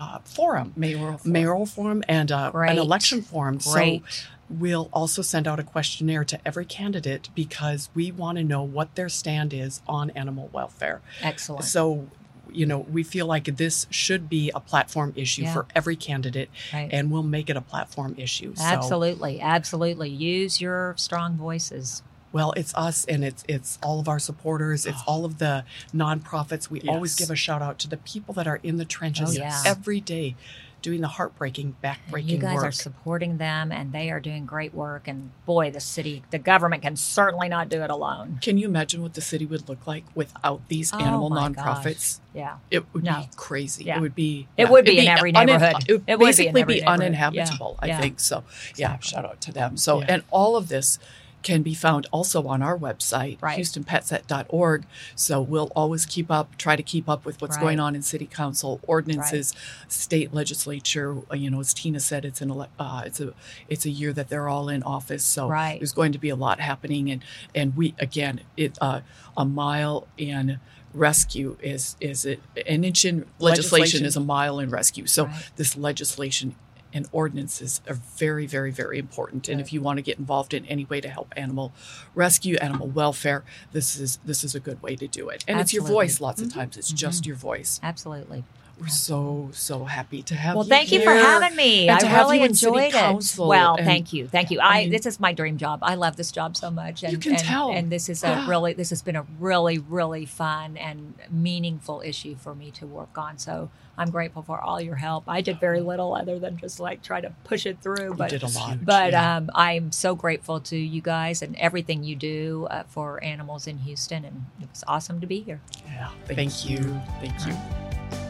a 0.00 0.20
forum. 0.24 0.72
Mayoral. 0.76 1.18
forum. 1.18 1.32
Mayoral 1.32 1.66
forum 1.66 2.04
and 2.08 2.30
uh, 2.30 2.50
Great. 2.50 2.70
an 2.72 2.78
election 2.78 3.22
forum. 3.22 3.58
Great. 3.58 4.02
So 4.06 4.26
we'll 4.50 4.90
also 4.92 5.22
send 5.22 5.48
out 5.48 5.58
a 5.58 5.62
questionnaire 5.62 6.24
to 6.24 6.38
every 6.46 6.66
candidate 6.66 7.30
because 7.34 7.88
we 7.94 8.12
want 8.12 8.36
to 8.38 8.44
know 8.44 8.62
what 8.62 8.94
their 8.94 9.08
stand 9.08 9.54
is 9.54 9.80
on 9.88 10.10
animal 10.10 10.50
welfare. 10.52 11.00
Excellent. 11.22 11.64
So, 11.64 12.08
you 12.54 12.66
know, 12.66 12.78
we 12.80 13.02
feel 13.02 13.26
like 13.26 13.44
this 13.56 13.86
should 13.90 14.28
be 14.28 14.50
a 14.54 14.60
platform 14.60 15.12
issue 15.16 15.42
Yeah. 15.42 15.52
for 15.52 15.66
every 15.74 15.96
candidate, 15.96 16.50
Right. 16.72 16.88
and 16.92 17.10
we'll 17.10 17.22
make 17.22 17.48
it 17.50 17.56
a 17.56 17.60
platform 17.60 18.14
issue. 18.18 18.54
So, 18.56 18.64
Absolutely, 18.64 19.40
absolutely. 19.40 20.10
Use 20.10 20.60
your 20.60 20.94
strong 20.96 21.36
voices. 21.36 22.02
well, 22.32 22.52
it's 22.52 22.74
us 22.74 23.04
and 23.04 23.22
it's 23.24 23.44
it's 23.46 23.78
all 23.82 24.00
of 24.00 24.08
our 24.08 24.18
supporters. 24.18 24.86
It's 24.86 25.00
oh. 25.06 25.12
all 25.12 25.24
of 25.26 25.36
the 25.38 25.64
nonprofits. 25.94 26.70
We 26.70 26.80
always 26.88 27.14
give 27.14 27.30
a 27.30 27.36
shout 27.36 27.60
out 27.60 27.78
to 27.80 27.88
the 27.88 27.98
people 27.98 28.32
that 28.34 28.46
are 28.46 28.58
in 28.62 28.78
the 28.78 28.86
trenches 28.86 29.36
Oh, 29.36 29.40
yeah. 29.42 29.62
every 29.66 30.00
day, 30.00 30.34
doing 30.82 31.00
the 31.00 31.08
heartbreaking, 31.08 31.76
backbreaking 31.82 32.26
you 32.28 32.38
guys 32.38 32.56
work. 32.56 32.64
are 32.64 32.72
supporting 32.72 33.38
them, 33.38 33.72
and 33.72 33.92
they 33.92 34.10
are 34.10 34.20
doing 34.20 34.44
great 34.44 34.74
work. 34.74 35.08
And 35.08 35.30
boy, 35.46 35.70
the 35.70 35.80
city, 35.80 36.22
the 36.30 36.38
government 36.38 36.82
can 36.82 36.96
certainly 36.96 37.48
not 37.48 37.68
do 37.68 37.82
it 37.82 37.90
alone. 37.90 38.38
Can 38.42 38.58
you 38.58 38.66
imagine 38.66 39.00
what 39.02 39.14
the 39.14 39.20
city 39.20 39.46
would 39.46 39.68
look 39.68 39.86
like 39.86 40.04
without 40.14 40.66
these 40.68 40.92
Oh 40.92 40.98
animal 40.98 41.30
nonprofits? 41.30 42.20
Yeah. 42.34 42.56
It 42.70 42.84
would 42.92 43.04
No. 43.04 43.20
be 43.20 43.28
crazy. 43.36 43.84
Yeah. 43.84 43.96
It 43.96 44.00
would 44.00 44.14
be. 44.14 44.48
It 44.56 44.68
would 44.68 44.84
be 44.84 44.98
in 44.98 45.08
every 45.08 45.32
neighborhood. 45.32 45.84
It 45.88 45.92
would 45.92 46.02
It 46.06 46.18
would 46.18 46.36
be 46.36 46.46
in 46.46 46.54
basically 46.54 46.64
be 46.64 46.82
uninhabitable. 46.84 47.76
Yeah. 47.78 47.84
I 47.84 47.86
Yeah. 47.88 48.00
think 48.00 48.20
so. 48.20 48.44
Yeah. 48.76 48.98
Shout 49.00 49.24
out 49.24 49.40
to 49.42 49.52
them. 49.52 49.76
So, 49.76 50.02
and 50.02 50.22
all 50.30 50.56
of 50.56 50.68
this 50.68 50.98
can 51.42 51.62
be 51.62 51.74
found 51.74 52.06
also 52.12 52.46
on 52.46 52.62
our 52.62 52.78
website, 52.78 53.38
Right. 53.42 53.58
HoustonPetSet.org. 53.58 54.84
So 55.14 55.40
we'll 55.40 55.70
always 55.74 56.06
keep 56.06 56.30
up, 56.30 56.56
try 56.56 56.76
to 56.76 56.82
keep 56.82 57.08
up 57.08 57.24
with 57.24 57.40
what's 57.40 57.56
Right. 57.56 57.62
going 57.62 57.80
on 57.80 57.94
in 57.94 58.02
City 58.02 58.26
Council, 58.26 58.80
ordinances, 58.86 59.52
state 59.88 60.32
legislature. 60.32 61.16
Uh, 61.30 61.34
You 61.36 61.50
know, 61.50 61.60
as 61.60 61.74
Tena 61.74 62.00
said, 62.00 62.24
it's 62.24 62.40
an 62.40 62.50
ele- 62.50 62.68
uh, 62.78 63.02
it's 63.04 63.20
a 63.20 63.32
it's 63.68 63.84
a 63.84 63.90
year 63.90 64.12
that 64.12 64.28
they're 64.28 64.48
all 64.48 64.68
in 64.68 64.82
office. 64.82 65.24
So 65.24 65.48
Right. 65.48 65.78
there's 65.80 65.92
going 65.92 66.12
to 66.12 66.18
be 66.18 66.28
a 66.28 66.36
lot 66.36 66.60
happening, 66.60 67.10
and 67.10 67.22
and 67.54 67.76
we 67.76 67.94
again, 67.98 68.40
it 68.56 68.78
uh, 68.80 69.00
a 69.36 69.44
mile 69.44 70.06
in 70.16 70.60
rescue 70.94 71.56
is 71.62 71.96
is 72.00 72.24
it 72.24 72.40
an 72.66 72.84
inch 72.84 73.04
in 73.04 73.24
legislation, 73.38 73.80
Legislation. 73.80 74.04
is 74.06 74.16
a 74.16 74.20
mile 74.20 74.58
in 74.58 74.70
rescue. 74.70 75.06
So 75.06 75.24
Right. 75.24 75.42
this 75.56 75.76
legislation 75.76 76.54
and 76.92 77.08
ordinances 77.12 77.80
are 77.88 77.94
very, 77.94 78.46
very, 78.46 78.70
very 78.70 78.98
important. 78.98 79.48
And 79.48 79.60
if 79.60 79.72
you 79.72 79.80
want 79.80 79.98
to 79.98 80.02
get 80.02 80.18
involved 80.18 80.54
in 80.54 80.66
any 80.66 80.84
way 80.84 81.00
to 81.00 81.08
help 81.08 81.32
animal 81.36 81.72
rescue, 82.14 82.56
animal 82.56 82.88
welfare, 82.88 83.44
this 83.72 83.98
is 83.98 84.18
this 84.24 84.44
is 84.44 84.54
a 84.54 84.60
good 84.60 84.82
way 84.82 84.96
to 84.96 85.06
do 85.06 85.28
it. 85.28 85.44
And 85.48 85.60
it's 85.60 85.72
your 85.72 85.84
voice. 85.84 86.20
Lots 86.20 86.40
of 86.40 86.48
mm-hmm. 86.48 86.58
times, 86.58 86.76
it's 86.76 86.92
just 86.92 87.22
mm-hmm. 87.22 87.28
your 87.28 87.36
voice. 87.36 87.80
Absolutely. 87.82 88.44
We're 88.80 88.88
so 88.88 89.50
so 89.52 89.84
happy 89.84 90.22
to 90.24 90.34
have. 90.34 90.54
You. 90.54 90.58
Well, 90.58 90.64
you 90.64 90.70
thank 90.70 90.90
you 90.90 91.02
for 91.02 91.12
having 91.12 91.54
me. 91.54 91.88
I 91.88 91.98
really 91.98 92.38
you 92.38 92.46
in 92.46 92.54
city 92.54 92.86
enjoyed 92.86 92.94
it. 92.94 93.38
Well, 93.38 93.76
and- 93.76 93.86
thank 93.86 94.12
you, 94.12 94.26
thank 94.26 94.50
you. 94.50 94.58
I 94.58 94.64
I, 94.66 94.82
mean- 94.82 94.90
this 94.90 95.06
is 95.06 95.20
my 95.20 95.32
dream 95.32 95.56
job. 95.56 95.80
I 95.82 95.94
love 95.94 96.16
this 96.16 96.32
job 96.32 96.56
so 96.56 96.70
much, 96.70 97.04
and 97.04 97.12
You 97.12 97.18
can 97.18 97.32
and, 97.32 97.40
tell. 97.40 97.70
and 97.70 97.90
this 97.90 98.08
is 98.08 98.24
a 98.24 98.44
really 98.48 98.72
this 98.72 98.90
has 98.90 99.00
been 99.00 99.14
a 99.14 99.24
really 99.38 99.78
really 99.78 100.26
fun 100.26 100.76
and 100.76 101.14
meaningful 101.30 102.00
issue 102.04 102.34
for 102.34 102.54
me 102.56 102.72
to 102.72 102.86
work 102.86 103.16
on. 103.16 103.38
So 103.38 103.70
I'm 103.98 104.10
grateful 104.10 104.42
for 104.42 104.60
all 104.60 104.80
your 104.80 104.96
help. 104.96 105.24
I 105.28 105.40
did 105.42 105.60
very 105.60 105.80
little 105.80 106.14
other 106.14 106.38
than 106.38 106.56
just 106.56 106.80
like 106.80 107.02
try 107.02 107.20
to 107.20 107.32
push 107.44 107.66
it 107.66 107.78
through, 107.82 108.10
you 108.10 108.14
but 108.14 108.30
did 108.30 108.42
a 108.42 108.48
lot. 108.48 108.84
but 108.84 109.12
Yeah. 109.12 109.36
um, 109.36 109.50
I'm 109.54 109.92
so 109.92 110.14
grateful 110.14 110.60
to 110.60 110.76
you 110.76 111.02
guys 111.02 111.42
and 111.42 111.54
everything 111.56 112.02
you 112.02 112.16
do 112.16 112.66
uh, 112.70 112.84
for 112.88 113.22
animals 113.22 113.66
in 113.66 113.78
Houston, 113.78 114.24
and 114.24 114.46
it 114.60 114.68
was 114.70 114.82
awesome 114.88 115.20
to 115.20 115.26
be 115.26 115.40
here. 115.42 115.60
yeah. 115.86 116.08
Thank, 116.26 116.36
Thank 116.52 116.70
you. 116.70 116.78
Thank 117.20 117.46
you. 117.46 118.21